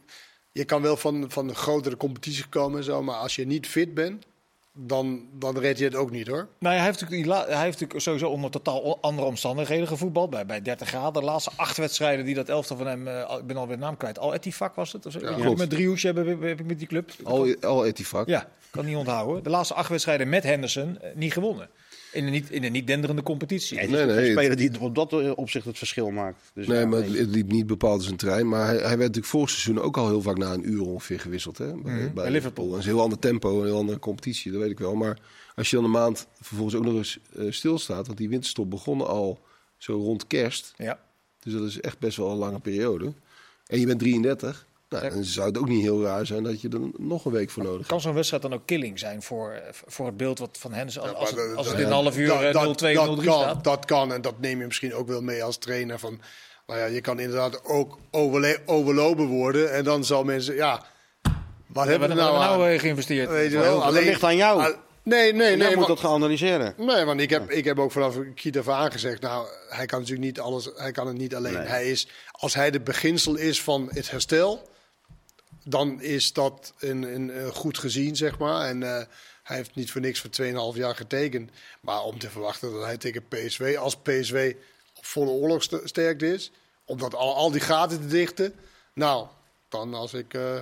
je 0.52 0.64
kan 0.64 0.82
wel 0.82 0.96
van, 0.96 1.30
van 1.30 1.48
een 1.48 1.54
grotere 1.54 1.96
competitie 1.96 2.46
komen 2.48 2.78
en 2.78 2.84
zo. 2.84 3.02
Maar 3.02 3.16
als 3.16 3.36
je 3.36 3.46
niet 3.46 3.66
fit 3.66 3.94
bent, 3.94 4.24
dan, 4.72 5.28
dan 5.32 5.58
red 5.58 5.78
je 5.78 5.84
het 5.84 5.94
ook 5.94 6.10
niet 6.10 6.26
hoor. 6.26 6.48
Nou, 6.58 6.74
ja, 6.74 6.80
hij, 6.80 6.84
heeft 6.90 7.00
natuurlijk, 7.00 7.32
hij 7.48 7.62
heeft 7.62 7.72
natuurlijk 7.80 8.00
sowieso 8.00 8.28
onder 8.28 8.50
totaal 8.50 8.98
andere 9.00 9.26
omstandigheden 9.28 9.86
gevoetbald. 9.86 10.30
Bij, 10.30 10.46
bij 10.46 10.62
30 10.62 10.88
graden. 10.88 11.12
De 11.12 11.22
laatste 11.28 11.50
acht 11.56 11.76
wedstrijden 11.76 12.24
die 12.24 12.34
dat 12.34 12.48
elftal 12.48 12.76
van 12.76 12.86
hem, 12.86 13.08
al- 13.08 13.38
ik 13.38 13.46
ben 13.46 13.56
alweer 13.56 13.76
de 13.76 13.82
naam 13.82 13.96
kwijt. 13.96 14.18
Al 14.18 14.34
Etifak 14.34 14.74
was 14.74 14.92
het? 14.92 15.06
Of 15.06 15.12
zo? 15.12 15.18
Die 15.18 15.34
klopt. 15.34 15.58
met 15.58 15.70
driehoesje 15.70 16.06
hebben 16.06 16.28
heb, 16.28 16.42
heb 16.42 16.60
ik 16.60 16.66
met 16.66 16.78
die 16.78 16.88
club. 16.88 17.10
Al, 17.24 17.54
al 17.60 17.86
Etifak. 17.86 18.26
Ja, 18.26 18.48
kan 18.70 18.84
niet 18.84 18.96
onthouden. 18.96 19.42
De 19.42 19.50
laatste 19.50 19.74
acht 19.74 19.88
wedstrijden 19.88 20.28
met 20.28 20.42
Henderson 20.42 20.98
eh, 21.00 21.10
niet 21.14 21.32
gewonnen. 21.32 21.68
In 22.12 22.24
een 22.24 22.32
niet, 22.32 22.50
in 22.50 22.64
een 22.64 22.72
niet 22.72 22.86
denderende 22.86 23.22
competitie. 23.22 23.76
Nee, 23.76 23.88
Nee, 23.88 24.04
nee, 24.06 24.14
nee, 24.14 24.26
Een 24.26 24.32
speler 24.32 24.56
die 24.56 24.80
op 24.80 24.94
dat 24.94 25.12
eh, 25.12 25.32
opzicht 25.34 25.64
het 25.64 25.78
verschil 25.78 26.10
maakt. 26.10 26.50
Dus 26.54 26.66
Nee, 26.66 26.78
ja, 26.78 26.86
maar 26.86 27.00
nee. 27.00 27.18
het 27.18 27.28
liep 27.28 27.50
niet 27.50 27.66
bepaald 27.66 28.02
zijn 28.02 28.16
trein. 28.16 28.48
Maar 28.48 28.66
hij, 28.66 28.76
hij 28.76 28.82
werd 28.82 28.98
natuurlijk 28.98 29.26
vorig 29.26 29.50
seizoen 29.50 29.80
ook 29.80 29.96
al 29.96 30.08
heel 30.08 30.22
vaak 30.22 30.38
na 30.38 30.52
een 30.52 30.70
uur 30.70 30.82
ongeveer 30.82 31.20
gewisseld. 31.20 31.58
Hè, 31.58 31.74
bij, 31.74 32.12
bij 32.12 32.30
Liverpool. 32.30 32.68
Dat 32.70 32.78
is 32.78 32.84
een 32.84 32.92
heel 32.92 33.02
ander 33.02 33.18
tempo, 33.18 33.60
een 33.60 33.66
heel 33.66 33.76
andere 33.76 33.98
competitie, 33.98 34.52
dat 34.52 34.60
weet 34.60 34.70
ik 34.70 34.78
wel. 34.78 34.94
Maar 34.94 35.18
als 35.54 35.70
je 35.70 35.76
dan 35.76 35.84
een 35.84 35.90
maand 35.90 36.26
vervolgens 36.40 36.76
ook 36.76 36.84
nog 36.84 36.94
eens 36.94 37.18
eh, 37.36 37.46
stilstaat... 37.50 38.06
want 38.06 38.18
die 38.18 38.28
winterstop 38.28 38.70
begon 38.70 39.06
al 39.06 39.40
zo 39.76 39.92
rond 39.92 40.26
kerst. 40.26 40.74
Ja. 40.76 41.00
Dus 41.42 41.52
dat 41.52 41.62
is 41.62 41.80
echt 41.80 41.98
best 41.98 42.16
wel 42.16 42.30
een 42.30 42.36
lange 42.36 42.60
periode. 42.60 43.12
En 43.66 43.80
je 43.80 43.86
bent 43.86 43.98
33. 43.98 44.66
Nou, 44.90 45.08
dan 45.10 45.24
zou 45.24 45.46
het 45.46 45.58
ook 45.58 45.68
niet 45.68 45.82
heel 45.82 46.02
raar 46.02 46.26
zijn 46.26 46.42
dat 46.42 46.60
je 46.60 46.68
er 46.68 46.80
nog 46.96 47.24
een 47.24 47.32
week 47.32 47.50
voor 47.50 47.62
nodig 47.62 47.76
hebt. 47.78 47.88
Kan 47.88 48.00
zo'n 48.00 48.14
wedstrijd 48.14 48.42
dan 48.42 48.54
ook 48.54 48.66
killing 48.66 48.98
zijn 48.98 49.22
voor, 49.22 49.50
eh, 49.50 49.60
voor 49.86 50.06
het 50.06 50.16
beeld 50.16 50.38
wat 50.38 50.56
van 50.60 50.72
Henderson... 50.72 51.02
Als, 51.02 51.12
als, 51.14 51.30
het, 51.30 51.56
als 51.56 51.68
het 51.68 51.78
in 51.78 51.84
een 51.86 51.92
half 51.92 52.16
uur 52.18 52.26
dat- 52.26 52.42
eh, 52.42 52.52
dat- 52.52 52.64
0-2, 52.82 52.94
0-3 52.94 53.16
dat 53.16 53.24
kan, 53.24 53.40
staat. 53.40 53.64
Dat 53.64 53.84
kan 53.84 54.12
en 54.12 54.20
dat 54.20 54.40
neem 54.40 54.58
je 54.60 54.66
misschien 54.66 54.94
ook 54.94 55.08
wel 55.08 55.22
mee 55.22 55.44
als 55.44 55.58
trainer. 55.58 55.98
Van, 55.98 56.20
nou 56.66 56.80
ja, 56.80 56.86
je 56.86 57.00
kan 57.00 57.18
inderdaad 57.20 57.64
ook 57.64 57.98
overle- 58.10 58.58
overlopen 58.66 59.26
worden. 59.26 59.72
En 59.72 59.84
dan 59.84 60.04
zal 60.04 60.24
mensen, 60.24 60.54
ja, 60.54 60.84
wat 61.22 61.32
Wat 61.66 61.86
hebben 61.86 62.08
we 62.08 62.14
nou 62.14 62.38
nou 62.38 62.62
aan? 62.62 62.68
eh, 62.68 62.78
geïnvesteerd? 62.80 63.28
Weet 63.30 63.50
je 63.52 63.58
wel? 63.58 63.80
dat 63.80 63.92
ligt 63.92 64.24
aan 64.24 64.36
jou. 64.36 64.60
Ah, 64.60 64.76
Nee, 65.02 65.32
nee, 65.32 65.46
Jij 65.48 65.56
nee. 65.56 65.66
moet 65.66 65.74
want- 65.74 65.86
dat 65.88 66.00
gaan 66.00 66.10
analyseren. 66.12 66.74
Nee, 66.76 67.04
want 67.04 67.20
ik 67.20 67.30
heb, 67.30 67.50
ik 67.50 67.64
heb 67.64 67.78
ook 67.78 67.92
vanaf 67.92 68.16
Kiet 68.34 68.58
af 68.58 68.68
aan 68.68 68.92
gezegd, 68.92 69.20
nou, 69.22 69.46
hij 69.68 69.86
kan 69.86 69.98
natuurlijk 69.98 70.26
niet 70.26 70.40
alles, 70.40 70.70
hij 70.76 70.92
kan 70.92 71.06
het 71.06 71.16
niet 71.16 71.34
alleen. 71.34 71.52
Nee. 71.52 71.66
Hij 71.66 71.90
is, 71.90 72.08
als 72.30 72.54
hij 72.54 72.70
de 72.70 72.80
beginsel 72.80 73.36
is 73.36 73.62
van 73.62 73.88
het 73.92 74.10
herstel, 74.10 74.68
dan 75.64 76.00
is 76.02 76.32
dat 76.32 76.72
een, 76.78 77.02
een, 77.14 77.42
een 77.44 77.52
goed 77.52 77.78
gezien, 77.78 78.16
zeg 78.16 78.38
maar. 78.38 78.68
En 78.68 78.82
eh, 78.82 79.04
hij 79.42 79.56
heeft 79.56 79.74
niet 79.74 79.90
voor 79.90 80.00
niks 80.00 80.20
voor 80.20 80.30
2,5 80.74 80.78
jaar 80.78 80.96
getekend. 80.96 81.50
Maar 81.80 82.02
om 82.02 82.18
te 82.18 82.30
verwachten 82.30 82.72
dat 82.72 82.84
hij 82.84 82.96
tegen 82.96 83.28
PSV, 83.28 83.76
als 83.78 83.96
PSV 83.96 84.54
op 84.96 85.04
volle 85.04 85.30
oorlog 85.30 85.62
st- 85.62 85.80
sterkt 85.84 86.22
is, 86.22 86.50
om 86.84 86.98
dat 86.98 87.14
al, 87.14 87.34
al 87.34 87.50
die 87.50 87.60
gaten 87.60 88.00
te 88.00 88.06
dichten, 88.06 88.54
nou, 88.94 89.26
dan 89.68 89.94
als 89.94 90.14
ik 90.14 90.34
eh, 90.34 90.58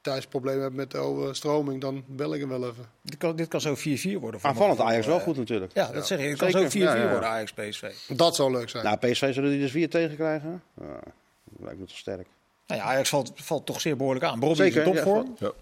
thuis 0.00 0.26
problemen 0.26 0.62
heb 0.62 0.72
met 0.72 0.90
de 0.90 0.98
overstroming, 0.98 1.80
dan 1.80 2.04
bel 2.06 2.34
ik 2.34 2.40
hem 2.40 2.48
wel 2.48 2.68
even. 2.68 2.90
Dit 3.02 3.16
kan, 3.16 3.36
dit 3.36 3.48
kan 3.48 3.60
zo 3.60 3.74
4-4 3.76 3.80
worden. 4.20 4.40
voor 4.40 4.48
Aanvallend 4.50 4.80
Ajax 4.80 5.06
wel 5.06 5.16
eh. 5.18 5.22
goed 5.22 5.36
natuurlijk. 5.36 5.72
Ja, 5.74 5.92
dat 5.92 6.06
zeg 6.06 6.18
ik. 6.18 6.28
Het 6.28 6.38
kan 6.38 6.50
zo 6.50 6.64
4-4 6.68 6.70
Ja, 6.72 6.94
ja, 6.94 7.02
ja. 7.02 7.10
worden, 7.10 7.28
Ajax-PSV. 7.28 7.90
Dat 8.08 8.36
zou 8.36 8.50
leuk 8.52 8.68
zijn. 8.68 8.84
Nou, 8.84 8.96
PSV 8.96 9.34
zullen 9.34 9.50
die 9.50 9.60
dus 9.60 9.70
vier 9.70 9.90
tegen 9.90 10.16
krijgen. 10.16 10.62
Ja, 10.80 11.00
dat 11.44 11.60
lijkt 11.64 11.78
me 11.80 11.86
toch 11.86 11.96
sterk. 11.96 12.26
Nou 12.68 12.80
ja, 12.80 12.86
Ajax 12.86 13.08
valt, 13.08 13.32
valt 13.34 13.66
toch 13.66 13.80
zeer 13.80 13.96
behoorlijk 13.96 14.24
aan. 14.24 14.38
Broddy 14.38 14.62
is 14.62 14.74
in 14.74 14.82
ja, 14.82 14.92
topvorm. 14.92 15.36
Ja. 15.38 15.52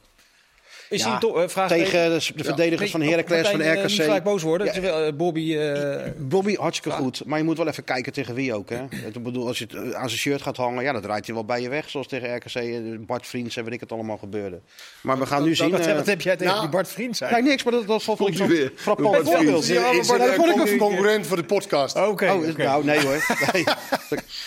Is 0.89 1.03
Ja, 1.03 1.11
hij 1.11 1.21
toch, 1.21 1.41
eh, 1.43 1.49
vraag 1.49 1.69
Tegen 1.69 2.11
de, 2.11 2.33
de 2.35 2.45
verdedigers 2.45 2.91
van 2.91 3.03
Heracles, 3.03 3.49
van 3.49 3.61
eh, 3.61 3.83
Niet 3.83 3.93
gelijk 3.93 4.17
RKC. 4.19 4.23
boos 4.25 4.43
worden. 4.43 4.83
Ja. 4.83 5.05
Eh, 5.07 5.13
Bobby... 5.13 5.57
eh, 5.57 6.11
Bobby, 6.19 6.55
hartstikke 6.55 6.97
goed. 6.99 7.23
Maar 7.25 7.39
je 7.39 7.45
moet 7.45 7.57
wel 7.57 7.69
even 7.69 7.85
kijken 7.85 8.13
tegen 8.13 8.35
wie 8.35 8.55
ook. 8.55 8.71
Hè? 8.71 8.83
Ik 9.07 9.23
bedoel, 9.23 9.47
als 9.47 9.59
je 9.59 9.67
het 9.71 9.95
aan 9.95 10.09
zijn 10.09 10.21
shirt 10.21 10.43
gaat 10.43 10.57
hangen, 10.57 10.83
ja, 10.85 10.93
dan 10.93 11.03
draait 11.03 11.27
hij 11.27 11.35
wel 11.35 11.45
bij 11.45 11.61
je 11.61 11.69
weg. 11.69 11.91
Zoals 11.91 12.07
tegen 12.07 12.37
RKC, 12.37 13.07
Bart 13.07 13.27
Vriends 13.27 13.57
en 13.57 13.65
weet 13.65 13.73
ik 13.73 13.81
het 13.81 13.93
allemaal 13.93 14.17
gebeurde. 14.17 14.61
Maar 15.01 15.19
we 15.19 15.27
gaan 15.27 15.43
nu 15.43 15.55
zien. 15.55 15.71
wat, 15.71 15.87
eh, 15.87 15.95
wat 15.95 16.07
heb 16.07 16.21
jij 16.21 16.37
tegen 16.37 16.53
nou, 16.53 16.61
die 16.67 16.71
Bart 16.75 16.89
Vriend 16.89 17.17
zijn? 17.17 17.31
Kijk, 17.33 17.45
niks, 17.45 17.63
maar 17.65 17.73
dat, 17.73 17.87
dat 17.87 18.03
vond 18.03 18.19
ik 18.21 18.25
Komt 18.25 18.37
zo 18.37 18.45
u 18.45 18.49
weer. 18.49 18.73
frappant 18.77 19.17
voorbeeld. 19.29 19.65
Vriends. 19.65 19.69
Ja, 19.69 19.81
maar 19.81 20.19
dat 20.19 20.29
een 20.29 20.35
vond 20.35 20.57
ik 20.69 20.73
ook- 20.73 20.79
concurrent 20.79 21.27
voor 21.27 21.37
de 21.37 21.45
podcast? 21.45 21.97
Oké, 21.97 22.31
Oh, 22.33 22.49
oké. 22.49 22.63
nou 22.63 22.85
nee 22.85 23.01
hoor. 23.01 23.27
Nee. 23.53 23.65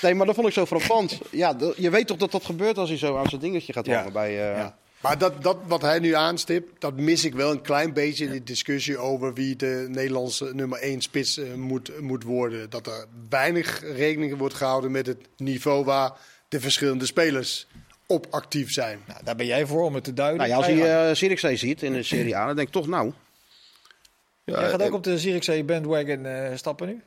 nee, 0.01 0.15
maar 0.15 0.25
dat 0.25 0.35
vond 0.35 0.47
ik 0.47 0.53
zo 0.53 0.65
frappant. 0.65 1.19
Ja, 1.31 1.55
je 1.75 1.89
weet 1.89 2.07
toch 2.07 2.17
dat 2.17 2.31
dat 2.31 2.45
gebeurt 2.45 2.77
als 2.77 2.89
hij 2.89 2.97
zo 2.97 3.17
aan 3.17 3.29
zijn 3.29 3.41
dingetje 3.41 3.73
gaat 3.73 3.87
hangen 3.87 4.13
bij... 4.13 4.63
eh. 5.01 5.03
Maar 5.03 5.17
dat, 5.17 5.43
dat 5.43 5.57
wat 5.67 5.81
hij 5.81 5.99
nu 5.99 6.13
aanstipt, 6.15 6.81
dat 6.81 6.95
mis 6.99 7.25
ik 7.25 7.33
wel 7.33 7.51
een 7.51 7.61
klein 7.61 7.93
beetje 7.93 8.25
in 8.25 8.31
de 8.31 8.43
discussie 8.43 8.97
over 8.97 9.33
wie 9.33 9.55
de 9.55 9.85
Nederlandse 9.89 10.51
nummer 10.53 10.79
1 10.79 11.01
spits 11.01 11.37
eh, 11.37 11.53
moet, 11.53 12.01
moet 12.01 12.23
worden. 12.23 12.69
Dat 12.69 12.87
er 12.87 13.05
weinig 13.29 13.81
rekening 13.95 14.37
wordt 14.37 14.53
gehouden 14.55 14.91
met 14.91 15.07
het 15.07 15.17
niveau 15.37 15.85
waar 15.85 16.11
de 16.47 16.59
verschillende 16.59 17.05
spelers 17.05 17.67
op 18.07 18.27
actief 18.29 18.71
zijn. 18.71 18.99
Nou, 19.07 19.19
daar 19.23 19.35
ben 19.35 19.45
jij 19.45 19.65
voor 19.65 19.83
om 19.83 19.95
het 19.95 20.03
te 20.03 20.13
duiden. 20.13 20.37
Nou 20.37 20.49
ja, 20.49 20.55
als 20.55 20.65
hij 20.65 21.09
uh, 21.09 21.15
Zierikzee 21.15 21.55
ziet 21.55 21.83
in 21.83 21.93
de 21.93 22.03
Serie 22.03 22.35
A, 22.37 22.45
dan 22.45 22.55
denk 22.55 22.67
ik 22.67 22.73
toch 22.73 22.87
nou... 22.87 23.11
Ja, 24.43 24.59
Jij 24.59 24.69
gaat 24.69 24.81
ook 24.81 24.87
en- 24.87 24.93
op 24.93 25.03
de 25.03 25.19
Zierikzee 25.19 25.63
bandwagon 25.63 26.25
eh, 26.25 26.55
stappen 26.55 26.87
nu? 26.87 27.01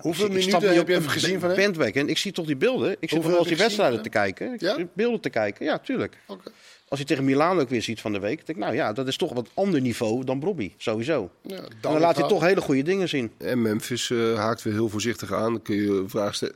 Hoeveel 0.00 0.24
Ik 0.30 0.42
stap 0.42 0.60
minuten 0.60 0.68
niet 0.68 0.78
heb 0.78 0.88
je 0.88 0.94
even 0.94 1.10
gezien 1.10 1.40
van 1.40 1.50
hem? 1.50 1.58
Bandwagon. 1.58 2.08
Ik 2.08 2.18
zie 2.18 2.32
toch 2.32 2.46
die 2.46 2.56
beelden. 2.56 2.90
Ik 2.90 2.96
zit 3.00 3.10
Hoeveel 3.10 3.30
wel 3.30 3.42
die 3.42 3.52
je 3.52 3.58
wedstrijden 3.58 4.02
te 4.02 4.08
kijken. 4.08 4.52
Ik 4.52 4.60
Ja? 4.60 4.76
beelden 4.94 5.20
te 5.20 5.30
kijken. 5.30 5.64
Ja, 5.64 5.78
tuurlijk. 5.78 6.18
Oké. 6.26 6.50
Als 6.92 7.00
je 7.00 7.06
tegen 7.06 7.24
Milaan 7.24 7.60
ook 7.60 7.68
weer 7.68 7.82
ziet 7.82 8.00
van 8.00 8.12
de 8.12 8.18
week, 8.18 8.36
denk 8.36 8.48
ik, 8.48 8.64
nou 8.64 8.74
ja, 8.74 8.92
dat 8.92 9.06
is 9.08 9.16
toch 9.16 9.32
wat 9.32 9.48
ander 9.54 9.80
niveau 9.80 10.24
dan 10.24 10.40
Brobby, 10.40 10.72
sowieso. 10.76 11.30
Ja, 11.42 11.56
En 11.56 11.64
dan 11.80 12.00
laat 12.00 12.16
hij 12.16 12.28
toch 12.28 12.42
hele 12.42 12.60
goede 12.60 12.82
dingen 12.82 13.08
zien. 13.08 13.32
En 13.38 13.62
Memphis 13.62 14.10
eh, 14.10 14.34
haakt 14.34 14.62
weer 14.62 14.72
heel 14.72 14.88
voorzichtig 14.88 15.32
aan. 15.32 15.52
Daar 15.52 15.62
kun 15.62 15.76
je 15.76 16.04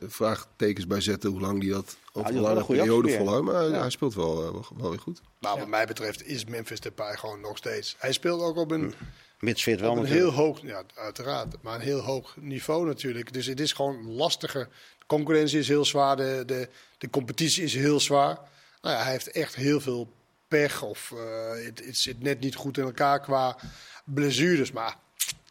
vraagtekens 0.07 0.87
bij 0.87 1.01
zetten 1.01 1.29
hoe 1.29 1.39
lang 1.41 1.59
die 1.61 1.69
dat 1.69 1.97
over 2.13 2.31
die 2.31 2.41
een 2.41 2.65
periode 2.65 3.09
volhoudt. 3.09 3.45
Maar 3.45 3.69
Ja. 3.69 3.79
hij 3.79 3.89
speelt 3.89 4.13
wel, 4.15 4.45
eh, 4.45 4.51
wel, 4.51 4.65
wel 4.77 4.89
weer 4.89 4.99
goed. 4.99 5.21
Nou, 5.39 5.59
wat 5.59 5.67
mij 5.67 5.85
betreft 5.85 6.27
is 6.27 6.45
Memphis 6.45 6.79
Depay 6.79 7.15
gewoon 7.15 7.41
nog 7.41 7.57
steeds. 7.57 7.95
Hij 7.97 8.11
speelt 8.11 8.41
ook 8.41 8.57
op 8.57 8.71
een, 8.71 8.93
Mits 9.39 9.63
fit 9.63 9.79
wel 9.79 9.91
op 9.91 9.95
een 9.97 10.01
natuurlijk. 10.03 10.35
heel 10.35 10.43
hoog, 10.45 10.61
ja, 10.61 10.83
uiteraard, 10.95 11.55
maar 11.61 11.75
een 11.75 11.81
heel 11.81 11.99
hoog 12.01 12.35
niveau 12.39 12.85
natuurlijk. 12.85 13.33
Dus 13.33 13.45
het 13.45 13.59
is 13.59 13.73
gewoon 13.73 14.11
lastiger. 14.11 14.67
De 14.99 15.05
concurrentie 15.07 15.59
is 15.59 15.67
heel 15.67 15.85
zwaar, 15.85 16.15
de, 16.15 16.43
de, 16.45 16.69
de 16.97 17.09
competitie 17.09 17.63
is 17.63 17.73
heel 17.73 17.99
zwaar. 17.99 18.39
Nou 18.81 18.95
ja, 18.95 19.01
hij 19.03 19.11
heeft 19.11 19.31
echt 19.31 19.55
heel 19.55 19.79
veel 19.79 20.15
pech 20.47 20.83
of 20.83 21.13
eh, 21.15 21.65
het, 21.65 21.81
het 21.85 21.97
zit 21.97 22.21
net 22.23 22.39
niet 22.39 22.55
goed 22.55 22.77
in 22.77 22.83
elkaar 22.83 23.19
qua 23.21 23.57
blessures. 24.03 24.71
Maar 24.71 24.95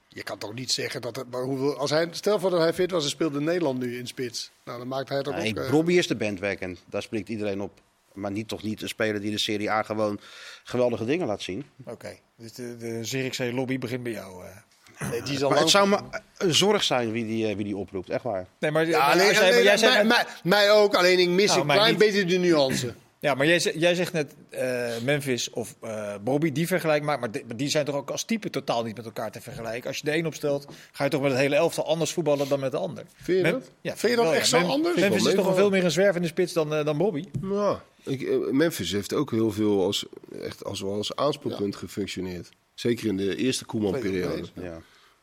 je 0.09 0.23
kan 0.23 0.39
toch 0.39 0.55
niet 0.55 0.73
zeggen 0.73 1.01
dat 1.01 1.17
het, 1.17 1.31
maar 1.31 1.43
hoeveel, 1.43 1.77
als 1.79 1.91
hij, 1.91 2.09
stel 2.11 2.41
voor 2.41 2.51
dat 2.51 2.61
hij 2.61 2.73
fit 2.75 2.91
was 2.91 3.05
en 3.05 3.11
speelde 3.11 3.41
Nederland 3.41 3.79
nu 3.79 3.99
in 3.99 4.07
spits. 4.07 4.51
Nou, 4.65 4.79
dan 4.79 4.89
maakt 4.89 5.09
hij 5.09 5.19
het 5.19 5.29
ook 5.29 5.35
Nee, 5.35 5.51
ook. 5.51 5.57
eh, 5.59 5.67
Brobby 5.69 5.93
is 5.93 6.07
de 6.07 6.17
bandwagon. 6.17 6.79
Daar 6.87 7.03
spreekt 7.03 7.29
iedereen 7.29 7.61
op. 7.61 7.81
Maar 8.13 8.31
niet, 8.31 8.49
toch 8.49 8.63
niet 8.63 8.83
een 8.83 8.89
speler 8.89 9.21
die 9.21 9.31
de 9.31 9.39
Serie 9.39 9.71
A 9.71 9.83
gewoon 9.83 10.21
geweldige 10.65 11.05
dingen 11.05 11.27
laat 11.27 11.43
zien. 11.43 11.65
Oké, 11.85 12.17
dus 12.37 12.53
de, 12.53 12.77
de 12.77 13.05
Zierikzee 13.05 13.53
lobby 13.53 13.79
begint 13.79 14.03
bij 14.03 14.13
jou. 14.13 14.45
eh. 14.45 15.11
nee, 15.11 15.23
die 15.23 15.41
Maar 15.49 15.59
het 15.59 15.69
zou 15.71 15.89
me 15.89 15.99
een 16.39 16.55
zorg 16.55 16.83
zijn 16.83 17.11
wie 17.13 17.27
die, 17.27 17.57
wie 17.57 17.65
die 17.65 17.77
oproept. 17.77 18.11
Echt 18.11 18.23
waar. 18.23 18.47
Nee, 18.59 18.71
maar, 18.71 18.87
Ja, 18.87 18.99
maar 18.99 19.13
alleen, 19.13 19.29
als 19.29 19.37
jij- 19.37 19.43
maar 19.43 19.53
alleen- 19.53 19.65
jij 19.65 19.77
zei 19.77 19.93
mij, 19.95 20.05
mij, 20.05 20.25
mij 20.43 20.71
ook, 20.71 20.95
alleen 20.95 21.19
ik 21.19 21.29
mis 21.29 21.47
Nou, 21.47 21.61
een 21.61 21.67
klein 21.67 21.91
niet. 21.91 21.99
beetje 21.99 22.25
de 22.25 22.37
nuance. 22.37 22.95
Ja, 23.21 23.35
maar 23.35 23.47
jij, 23.47 23.59
jij 23.75 23.95
zegt 23.95 24.13
net 24.13 24.35
eh, 24.49 24.89
Memphis 25.05 25.51
of 25.51 25.77
eh 25.81 26.15
Bobby, 26.25 26.53
die 26.53 26.67
vergelijk 26.67 27.03
maakt. 27.03 27.21
Maar, 27.21 27.31
die- 27.31 27.45
maar 27.47 27.57
die 27.57 27.69
zijn 27.69 27.85
toch 27.85 27.95
ook 27.95 28.11
als 28.11 28.25
type 28.25 28.51
totaal 28.51 28.83
niet 28.85 28.97
met 28.97 29.05
elkaar 29.05 29.31
te 29.33 29.41
vergelijken. 29.41 29.89
Als 29.89 29.99
je 29.99 30.05
de 30.05 30.17
een 30.17 30.27
opstelt, 30.27 30.67
ga 30.93 31.05
je 31.05 31.11
toch 31.11 31.21
met 31.23 31.31
het 31.31 31.41
hele 31.41 31.55
elftal 31.55 31.87
anders 31.87 32.13
voetballen 32.13 32.49
dan 32.49 32.61
met 32.61 32.71
de 32.71 32.77
ander. 32.79 33.05
Vind 33.17 33.37
je 33.37 33.43
Mem- 33.43 33.53
dat? 33.53 33.71
Ja, 33.81 33.97
Vind 33.97 34.11
je 34.13 34.17
dat 34.17 34.25
wel, 34.27 34.35
echt 34.35 34.51
ja. 34.51 34.61
zo 34.61 34.67
anders? 34.67 34.97
Memphis 34.97 35.03
Wel 35.09 35.17
is 35.17 35.23
toch 35.23 35.25
een 35.31 35.35
meevallen. 35.37 35.57
veel 35.59 35.71
meer 35.71 35.85
een 35.85 35.91
zwervende 35.91 36.29
spits 36.29 36.53
dan, 36.53 36.75
eh, 36.75 36.85
dan 36.85 36.97
Bobby. 36.99 37.25
Ja, 37.43 37.83
ik, 38.05 38.53
Memphis 38.53 38.93
heeft 38.93 39.13
ook 39.15 39.31
heel 39.31 39.51
veel 39.53 39.85
als, 39.85 40.07
echt 40.43 40.65
als, 40.65 40.81
wel 40.81 40.93
als 40.95 41.17
aanspoelpunt 41.17 41.77
gefunctioneerd. 41.77 42.49
Zeker 42.75 43.07
in 43.07 43.17
de 43.17 43.37
eerste 43.37 43.65
Koeman-periode. 43.65 44.45
Ja. 44.55 44.81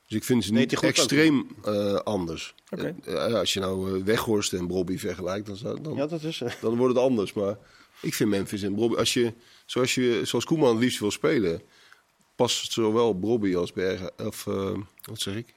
Dus 0.07 0.17
ik 0.17 0.23
vind 0.23 0.43
ze 0.43 0.53
niet 0.53 0.81
extreem 0.81 1.47
eh, 1.65 1.93
anders. 1.95 2.55
Oké. 2.69 2.95
Als 3.33 3.53
je 3.53 3.59
nou 3.59 3.97
eh, 3.99 4.03
Weghorst 4.03 4.53
en 4.53 4.67
Bobby 4.67 4.97
vergelijkt, 4.97 5.45
dan, 5.47 5.55
zou, 5.55 5.81
dan, 5.81 5.95
ja, 5.95 6.07
dat 6.07 6.23
is... 6.23 6.41
dan 6.61 6.77
wordt 6.77 6.95
het 6.95 7.03
anders. 7.03 7.33
Maar 7.33 7.57
ik 8.03 8.13
vind 8.13 8.29
Memphis 8.29 8.61
en 8.61 8.75
Bobby... 8.75 8.95
Als 8.95 9.13
je, 9.13 9.33
zoals, 9.65 9.95
je, 9.95 10.21
zoals 10.23 10.45
Koeman 10.45 10.69
het 10.69 10.79
liefst 10.79 10.99
wil 10.99 11.11
spelen... 11.11 11.61
past 12.35 12.71
zowel 12.71 13.19
Bobby 13.19 13.55
als 13.55 13.73
Bergen... 13.73 14.11
Of, 14.17 14.47
eh, 14.47 14.77
wat 15.01 15.19
zeg 15.19 15.35
ik? 15.35 15.53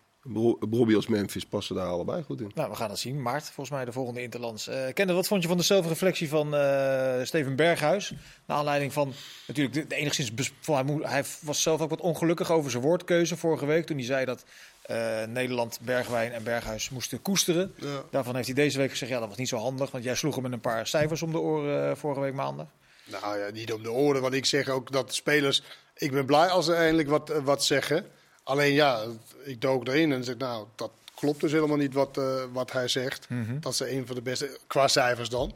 Bobby 0.69 0.95
als 0.95 1.07
Memphis 1.07 1.45
passen 1.45 1.75
daar 1.77 1.87
allebei 1.87 2.23
goed 2.23 2.41
in. 2.41 2.51
Nou, 2.55 2.71
we 2.71 2.77
gaan 2.77 2.91
het 2.91 2.99
zien. 2.99 3.23
Maart, 3.23 3.45
volgens 3.45 3.71
mij 3.71 3.85
de 3.85 3.93
volgende 3.93 4.23
Interlands. 4.23 4.69
Eh 4.69 4.93
Kende, 4.93 5.13
wat 5.13 5.27
vond 5.27 5.43
je 5.43 5.49
van 5.49 5.57
de 5.57 5.63
zelfreflectie 5.63 6.29
van 6.29 6.55
eh, 6.55 7.25
Steven 7.25 7.57
Berghuis? 7.57 8.13
Naar 8.47 8.57
aanleiding 8.57 8.93
van, 8.93 9.13
natuurlijk, 9.47 9.91
de, 9.91 9.97
enigszins... 9.97 10.31
hij, 10.65 10.85
hij 11.01 11.25
was 11.41 11.63
zelf 11.63 11.81
ook 11.81 11.91
wat 11.91 12.01
ongelukkig 12.01 12.51
over 12.51 12.71
zijn 12.71 12.83
woordkeuze 12.83 13.37
vorige 13.37 13.67
week. 13.67 13.87
Toen 13.87 13.97
hij 13.97 14.07
zei 14.07 14.25
dat 14.25 14.45
eh, 14.87 15.25
Nederland 15.25 15.79
Bergwijn 15.83 16.33
en 16.33 16.43
Berghuis 16.43 16.91
moesten 16.91 17.23
koesteren. 17.23 17.75
Ja. 17.77 18.03
Daarvan 18.11 18.35
heeft 18.35 18.47
hij 18.47 18.55
deze 18.55 18.79
week 18.79 18.91
gezegd, 18.91 19.11
ja, 19.11 19.19
dat 19.19 19.29
was 19.29 19.37
niet 19.37 19.49
zo 19.49 19.57
handig. 19.57 19.91
Want 19.91 20.05
jij 20.05 20.15
sloeg 20.15 20.35
hem 20.35 20.43
met 20.43 20.53
een 20.53 20.61
paar 20.61 20.87
cijfers 20.87 21.23
om 21.23 21.33
de 21.33 21.39
oren 21.39 21.91
eh, 21.91 21.97
vorige 21.97 22.21
week 22.21 22.35
maandag. 22.35 22.67
Nou 23.05 23.39
ja, 23.39 23.51
niet 23.51 23.73
om 23.73 23.83
de 23.83 23.91
oren, 23.91 24.23
want 24.23 24.35
ik 24.35 24.45
zeg 24.45 24.69
ook 24.69 24.93
dat 24.93 25.15
spelers... 25.15 25.63
Ik 25.95 26.11
ben 26.11 26.27
blij 26.27 26.49
als 26.49 26.65
ze 26.65 26.75
eindelijk 26.75 27.09
wat, 27.09 27.31
eh, 27.31 27.39
wat 27.45 27.65
zeggen. 27.65 28.07
Alleen 28.43 28.73
ja, 28.73 29.05
ik 29.45 29.61
dook 29.61 29.89
erin 29.89 30.13
en 30.13 30.25
zeg 30.25 30.37
nou, 30.37 30.67
dat 30.77 30.91
klopt 31.15 31.41
dus 31.41 31.53
helemaal 31.53 31.77
niet 31.77 31.95
wat, 31.95 32.21
wat 32.53 32.73
hij 32.73 32.89
zegt. 32.89 33.27
Dat 33.61 33.73
is 33.73 33.81
een 33.81 34.07
van 34.07 34.15
de 34.15 34.23
beste, 34.23 34.59
qua 34.67 34.89
cijfers 34.89 35.29
dan. 35.29 35.55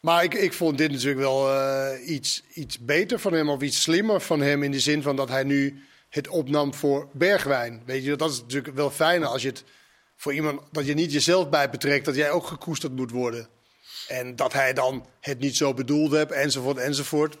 Maar 0.00 0.24
ik, 0.24 0.34
ik 0.34 0.52
vond 0.52 0.78
dit 0.78 0.90
natuurlijk 0.90 1.18
wel 1.18 1.48
iets, 1.96 2.42
iets 2.54 2.78
beter 2.78 3.18
van 3.18 3.32
hem, 3.32 3.48
of 3.48 3.62
iets 3.62 3.82
slimmer 3.82 4.20
van 4.20 4.40
hem... 4.40 4.62
in 4.62 4.70
de 4.70 4.80
zin 4.80 5.02
van 5.02 5.16
dat 5.16 5.28
hij 5.28 5.44
nu 5.44 5.86
het 6.08 6.28
opnam 6.28 6.74
voor 6.74 7.08
Bergwijn. 7.12 7.82
Weet 7.86 8.04
je, 8.04 8.16
dat 8.16 8.30
is 8.30 8.40
natuurlijk 8.40 8.76
wel 8.76 8.90
fijner 8.90 9.28
als 9.28 9.42
je 9.42 9.48
het 9.48 9.64
voor 10.16 10.34
iemand... 10.34 10.60
dat 10.72 10.86
je 10.86 10.94
niet 10.94 11.12
jezelf 11.12 11.48
bij 11.48 11.70
betrekt, 11.70 12.04
dat 12.04 12.14
jij 12.14 12.30
ook 12.30 12.46
gekoesterd 12.46 12.96
moet 12.96 13.10
worden. 13.10 13.48
En 14.08 14.36
dat 14.36 14.52
hij 14.52 14.72
dan 14.72 15.06
het 15.20 15.38
niet 15.38 15.56
zo 15.56 15.74
bedoeld 15.74 16.12
hebt, 16.12 16.32
enzovoort, 16.32 16.76
enzovoort. 16.76 17.36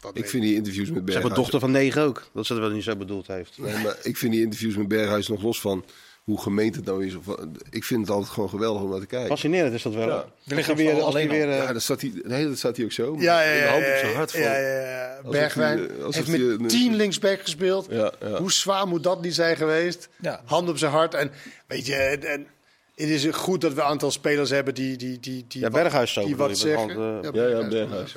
Dat 0.00 0.16
Ik 0.16 0.28
vind 0.28 0.42
die 0.42 0.54
interviews 0.54 0.88
met 0.88 0.96
Zeg 0.96 1.04
maar 1.04 1.12
Berghuis... 1.12 1.34
dochter 1.34 1.60
van 1.60 1.70
negen 1.70 2.02
ook. 2.02 2.30
Dat 2.32 2.46
ze 2.46 2.52
het 2.52 2.62
wel 2.62 2.70
niet 2.70 2.84
zo 2.84 2.96
bedoeld 2.96 3.26
heeft. 3.26 3.58
Nee, 3.58 3.76
maar 3.76 3.96
ik 4.02 4.16
vind 4.16 4.32
die 4.32 4.42
interviews 4.42 4.76
met 4.76 4.88
Berghuis 4.88 5.28
nog 5.28 5.42
los 5.42 5.60
van 5.60 5.84
hoe 6.22 6.40
gemeend 6.40 6.76
het 6.76 6.84
nou 6.84 7.06
is. 7.06 7.14
Of, 7.14 7.24
ik 7.70 7.84
vind 7.84 8.00
het 8.00 8.10
altijd 8.10 8.32
gewoon 8.32 8.48
geweldig 8.48 8.82
om 8.82 8.90
naar 8.90 9.00
te 9.00 9.06
kijken. 9.06 9.28
Fascinerend 9.28 9.74
is 9.74 9.82
dat 9.82 9.94
wel. 9.94 10.08
Ja. 10.08 10.26
Hij 10.44 10.74
weer, 10.74 11.00
alleen 11.02 11.28
weer, 11.28 11.50
eh, 11.50 11.56
Ja, 11.56 11.72
dan 11.72 11.80
staat 11.80 12.00
hij, 12.00 12.12
nee, 12.24 12.48
dat 12.48 12.58
staat 12.58 12.76
hij 12.76 12.84
ook 12.84 12.92
zo. 12.92 13.16
Ja, 13.18 13.42
ja, 13.42 13.50
in 13.50 13.58
de 13.58 13.64
ja, 13.64 13.70
hand 13.70 13.82
op 13.84 13.88
ja, 13.90 13.98
zijn 13.98 14.14
hart. 14.14 14.30
Van, 14.30 14.40
ja, 14.40 14.56
ja, 14.58 14.80
ja. 14.80 15.16
Alsof 15.16 15.30
Bergwijn 15.32 15.78
hij, 15.78 15.88
eh, 15.88 16.04
alsof 16.04 16.26
heeft 16.26 16.38
hij 16.38 16.56
met 16.58 16.68
tien 16.68 16.94
linksback 16.94 17.40
gespeeld. 17.40 17.86
Ja, 17.90 18.12
ja. 18.20 18.38
Hoe 18.38 18.52
zwaar 18.52 18.86
moet 18.88 19.02
dat 19.02 19.22
niet 19.22 19.34
zijn 19.34 19.56
geweest? 19.56 20.08
Ja. 20.20 20.40
Hand 20.44 20.68
op 20.68 20.78
zijn 20.78 20.92
hart. 20.92 21.14
En 21.14 21.30
weet 21.66 21.86
je, 21.86 21.94
en, 21.94 22.24
en 22.24 22.46
het 22.94 23.08
is 23.08 23.26
goed 23.26 23.60
dat 23.60 23.72
we 23.72 23.80
een 23.80 23.86
aantal 23.86 24.10
spelers 24.10 24.50
hebben 24.50 24.74
die, 24.74 24.96
die, 24.96 25.20
die, 25.20 25.44
die 25.48 25.60
Ja, 25.60 25.70
wat- 25.70 25.82
Berghuis 25.82 26.12
zo 26.12 26.24
die 26.24 26.36
wat 26.36 26.58
zeggen. 26.58 26.96
hand, 26.96 27.24
eh, 27.24 27.32
Ja, 27.32 27.46
ja, 27.46 27.68
Berghuis. 27.68 28.14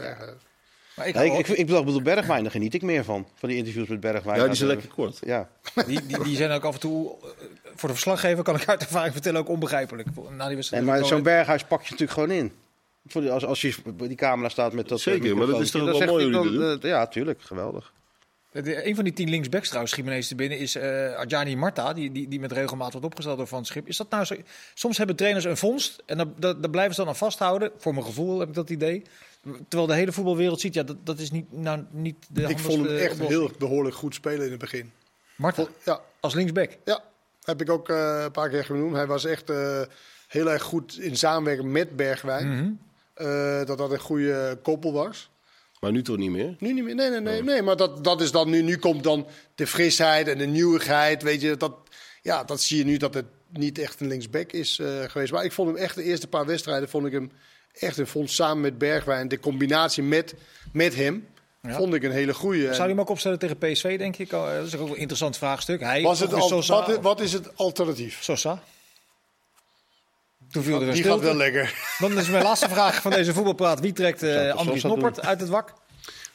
Maar 0.95 1.07
ik, 1.07 1.15
ik, 1.15 1.33
ik, 1.33 1.47
ik 1.47 1.65
bedoel, 1.65 1.79
ik 1.79 1.85
bedoel 1.85 2.01
Bergwijn, 2.01 2.43
daar 2.43 2.51
geniet 2.51 2.73
ik 2.73 2.81
meer 2.81 3.03
van. 3.03 3.27
Van 3.35 3.49
die 3.49 3.57
interviews 3.57 3.87
met 3.87 3.99
Bergwijn. 3.99 4.39
Ja, 4.39 4.45
die 4.45 4.55
zijn 4.55 4.69
Ja, 4.69 4.75
lekker 4.75 4.93
kort. 4.95 5.19
Ja, 5.25 5.49
ook- 5.75 5.85
die, 5.85 6.05
die, 6.05 6.23
die 6.23 6.35
zijn 6.35 6.51
ook 6.51 6.63
af 6.63 6.73
en 6.73 6.79
toe, 6.79 7.15
eh, 7.21 7.64
voor 7.75 7.89
de 7.89 7.95
verslaggever 7.95 8.43
kan 8.43 8.55
ik 8.55 8.67
uit 8.67 8.81
ervaring 8.81 9.13
vertellen, 9.13 9.39
ook 9.39 9.49
onbegrijpelijk. 9.49 10.07
Na 10.37 10.45
die 10.47 10.55
wedstrijd 10.55 10.83
nee, 10.83 10.93
maar 10.93 11.05
zo'n. 11.05 11.23
Berghuis 11.23 11.63
pak 11.63 11.79
je 11.83 11.91
natuurlijk 11.91 12.11
gewoon 12.19 12.31
in. 12.31 12.51
Voor 13.07 13.29
Als, 13.29 13.45
als 13.45 13.61
je 13.61 13.75
bij 13.95 14.07
die 14.07 14.17
camera 14.17 14.49
staat 14.49 14.73
met 14.73 14.87
dat 14.89 14.99
Zeker, 14.99 15.29
eh, 15.31 15.35
maar 15.37 15.47
dat 15.47 15.61
is 15.61 15.71
toch 15.71 15.97
wel 15.99 16.05
mooi 16.05 16.75
eh, 16.81 16.89
Ja, 16.89 17.07
tuurlijk. 17.07 17.41
Geweldig. 17.41 17.93
De- 18.51 18.87
een 18.87 18.95
van 18.95 19.03
die 19.03 19.13
tien 19.13 19.29
linksbacks 19.29 19.67
trouwens, 19.67 19.97
ineens 19.97 20.27
te 20.27 20.35
binnen, 20.35 20.57
is 20.57 20.75
eh 20.75 21.15
Adjani 21.15 21.55
Marta, 21.55 21.93
die, 21.93 22.11
die, 22.11 22.27
die 22.27 22.39
met 22.39 22.51
regelmaat 22.51 22.91
wordt 22.91 23.05
opgesteld 23.07 23.37
door 23.37 23.47
Van 23.47 23.57
het 23.57 23.67
Schip. 23.67 23.87
Is 23.87 23.97
dat 23.97 24.09
nou 24.09 24.25
zo? 24.25 24.35
Soms 24.73 24.97
hebben 24.97 25.15
trainers 25.15 25.45
een 25.45 25.57
vondst 25.57 26.03
en 26.05 26.17
daar, 26.17 26.25
daar, 26.37 26.61
daar 26.61 26.69
blijven 26.69 26.93
ze 26.95 26.99
dan 27.01 27.09
aan 27.09 27.15
vasthouden. 27.15 27.71
Voor 27.77 27.93
mijn 27.93 28.05
gevoel 28.05 28.39
heb 28.39 28.47
ik 28.49 28.53
dat 28.55 28.69
idee. 28.69 29.03
Terwijl 29.67 29.87
de 29.89 29.95
hele 29.95 30.11
voetbalwereld 30.11 30.59
ziet, 30.59 30.73
ja, 30.73 30.83
dat, 30.83 31.05
dat 31.05 31.19
is 31.19 31.31
niet, 31.31 31.51
nou, 31.51 31.83
niet 31.91 32.15
de 32.29 32.41
Ik 32.41 32.59
vond 32.59 32.85
hem 32.85 32.95
echt 32.97 33.11
oplossing. 33.13 33.39
heel 33.39 33.51
behoorlijk 33.59 33.95
goed 33.95 34.13
spelen 34.15 34.45
in 34.45 34.51
het 34.51 34.59
begin. 34.59 34.91
Marta, 35.35 35.65
Ja, 35.85 35.99
als 36.19 36.33
linksback. 36.33 36.77
ja. 36.85 37.03
Heb 37.45 37.61
ik 37.61 37.69
ook 37.69 37.89
eh, 37.89 38.21
een 38.23 38.31
paar 38.31 38.49
keer 38.49 38.65
genoemd. 38.65 38.95
Hij 38.95 39.07
was 39.07 39.25
echt 39.25 39.49
eh, 39.49 39.81
heel 40.27 40.51
erg 40.51 40.63
goed 40.63 40.97
in 40.99 41.17
samenwerking 41.17 41.71
met 41.71 41.95
Bergwijn. 41.95 42.47
Mhm. 42.47 42.71
Eh, 43.13 43.65
dat 43.65 43.77
dat 43.77 43.91
een 43.91 43.99
goede 43.99 44.59
koppel 44.61 44.93
was. 44.93 45.29
Maar 45.79 45.91
nu 45.91 46.01
toch 46.01 46.17
niet 46.17 46.31
meer? 46.31 46.55
Nu 46.59 46.73
niet 46.73 46.83
meer. 46.83 46.95
Nee, 46.95 47.09
nee, 47.09 47.19
nee. 47.19 47.43
nee 47.43 47.61
maar 47.61 47.75
dat, 47.75 48.03
dat 48.03 48.21
is 48.21 48.31
dan 48.31 48.49
nu. 48.49 48.61
Nu 48.61 48.77
komt 48.77 49.03
dan 49.03 49.27
de 49.55 49.67
frisheid 49.67 50.27
en 50.27 50.37
de 50.37 50.45
nieuwigheid. 50.45 51.23
Weet 51.23 51.41
je, 51.41 51.57
dat, 51.57 51.73
ja, 52.21 52.43
dat 52.43 52.61
zie 52.61 52.77
je 52.77 52.83
nu 52.83 52.97
dat 52.97 53.13
het 53.13 53.25
niet 53.49 53.79
echt 53.79 53.99
een 53.99 54.07
linksback 54.07 54.51
is 54.51 54.79
eh, 54.79 54.87
geweest. 55.03 55.31
Maar 55.31 55.43
ik 55.43 55.51
vond 55.51 55.69
hem 55.69 55.77
echt 55.77 55.95
de 55.95 56.03
eerste 56.03 56.27
paar 56.27 56.45
wedstrijden. 56.45 56.89
Vond 56.89 57.05
ik 57.05 57.11
hem 57.11 57.31
echt 57.73 57.97
een 57.97 58.07
vond 58.07 58.31
samen 58.31 58.61
met 58.61 58.77
Bergwijn. 58.77 59.27
De 59.27 59.39
combinatie 59.39 60.03
met, 60.03 60.33
met 60.73 60.95
hem 60.95 61.27
Ja. 61.67 61.75
vond 61.75 61.93
ik 61.93 62.03
een 62.03 62.11
hele 62.11 62.33
goede. 62.33 62.63
Zou 62.63 62.77
hij 62.77 62.87
hem 62.87 62.99
ook 62.99 63.09
opstellen 63.09 63.39
tegen 63.39 63.57
PSV, 63.57 63.97
denk 63.97 64.17
ik? 64.17 64.33
Oh, 64.33 64.53
Dat 64.55 64.65
is 64.65 64.75
ook 64.77 64.89
een 64.89 64.95
interessant 64.97 65.37
vraagstuk. 65.37 65.79
Hij 65.81 66.01
Was 66.01 66.19
het 66.19 66.33
al, 66.33 66.47
Sosa, 66.47 66.73
wat, 66.75 66.89
is- 66.89 66.97
wat 67.01 67.19
is 67.21 67.33
het 67.33 67.57
alternatief? 67.57 68.23
Sosa. 68.23 68.59
Toen 70.51 70.63
viel 70.63 70.81
er 70.81 70.87
een 70.87 70.93
Die 70.93 71.03
gaat 71.03 71.19
wel 71.19 71.35
lekker. 71.35 71.73
Dan 71.99 72.17
is 72.17 72.29
mijn 72.29 72.43
laatste 72.43 72.69
vraag 72.69 73.01
van 73.01 73.11
deze 73.11 73.33
voetbalpraat. 73.33 73.79
Wie 73.79 73.93
trekt 73.93 74.23
eh, 74.23 74.53
Andries 74.53 74.83
Noppert 74.83 75.25
uit 75.25 75.39
het 75.39 75.49
wak? 75.49 75.73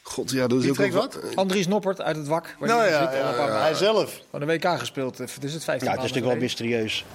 God, 0.01 0.31
ja, 0.31 0.47
dat 0.47 0.63
is 0.63 0.77
Wie 0.77 0.85
ook 0.85 0.91
wat? 0.93 1.19
Andries 1.35 1.67
Noppert 1.67 2.01
uit 2.01 2.15
het 2.15 2.27
wak. 2.27 2.55
Waar 2.59 2.69
Nou 2.69 2.81
ja, 2.89 3.11
zit, 3.11 3.19
ja, 3.19 3.35
ja, 3.35 3.61
hij 3.61 3.73
zelf. 3.73 4.19
Van 4.29 4.39
de 4.39 4.45
WK 4.45 4.79
gespeeld. 4.79 5.19
is 5.19 5.53
het 5.53 5.63
15 5.63 5.87
Ja, 5.87 5.93
het 5.95 6.03
is 6.03 6.07
natuurlijk 6.07 6.25
wel 6.33 6.35
mysterieus. 6.43 7.05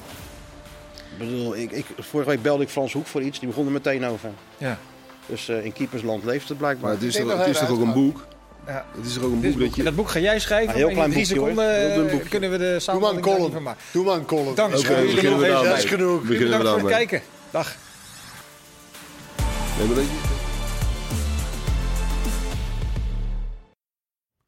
Ik 1.12 1.18
bedoel, 1.18 1.56
ik, 1.56 1.70
ik, 1.70 1.86
vorige 1.98 2.30
week 2.30 2.42
belde 2.42 2.62
ik 2.62 2.68
Frans 2.68 2.92
Hoek 2.92 3.06
voor 3.06 3.22
iets. 3.22 3.38
Die 3.38 3.48
begon 3.48 3.66
er 3.66 3.72
meteen 3.72 4.06
over. 4.06 4.30
Ja. 4.58 4.78
Dus 5.26 5.48
eh, 5.48 5.64
in 5.64 5.72
keepersland 5.72 6.24
leeft 6.24 6.48
het 6.48 6.58
Maar 6.58 6.58
blijkbaar. 6.58 6.90
het 6.90 7.02
is, 7.02 7.16
toch, 7.16 7.38
het 7.38 7.46
is 7.46 7.58
toch 7.58 7.70
ook 7.70 7.80
een 7.80 7.92
boek? 7.92 8.26
Ja. 8.66 8.84
Het 8.96 9.06
is 9.06 9.14
toch 9.14 9.22
ook 9.22 9.32
een 9.32 9.40
Dit 9.40 9.52
boek 9.52 9.60
dat 9.60 9.76
je... 9.76 9.82
dat 9.82 9.94
boek 9.94 10.08
ga 10.08 10.18
jij 10.18 10.38
schrijven. 10.38 10.70
Een 10.70 10.76
heel 10.78 10.88
in 10.88 10.94
klein 10.94 11.10
drie 11.10 11.22
boekje, 11.22 11.40
seconden 11.40 11.92
eh, 12.06 12.12
boekje. 12.12 12.28
kunnen 12.28 12.50
we 12.50 12.58
de 12.58 12.70
maar 12.70 12.80
samenvatting 12.80 13.52
van 13.52 13.62
maken. 13.62 13.82
Doe 13.92 14.04
maar 14.04 14.16
een 14.16 14.24
column. 14.24 14.54
Dank. 14.54 14.76
Oké, 14.76 14.88
Jullie 14.88 15.14
beginnen 15.14 15.30
nog 15.30 15.40
we 15.40 15.46
daarmee. 15.52 15.68
Dat 15.68 15.78
is 15.78 15.84
genoeg. 15.84 16.22
Beginnen 16.22 16.50
we 16.50 16.58
Bedankt 16.58 16.80
voor 16.80 16.88
het 16.88 16.98
kijken. 16.98 17.22
Dag. 17.50 17.76
Maar 19.78 20.04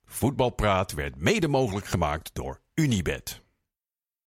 Voetbalpraat 0.07 0.93
werd 0.93 1.21
mede 1.21 1.49
mogelijk 1.49 1.87
gemaakt 1.87 2.31
door 2.33 2.61
Unibed. 2.75 3.41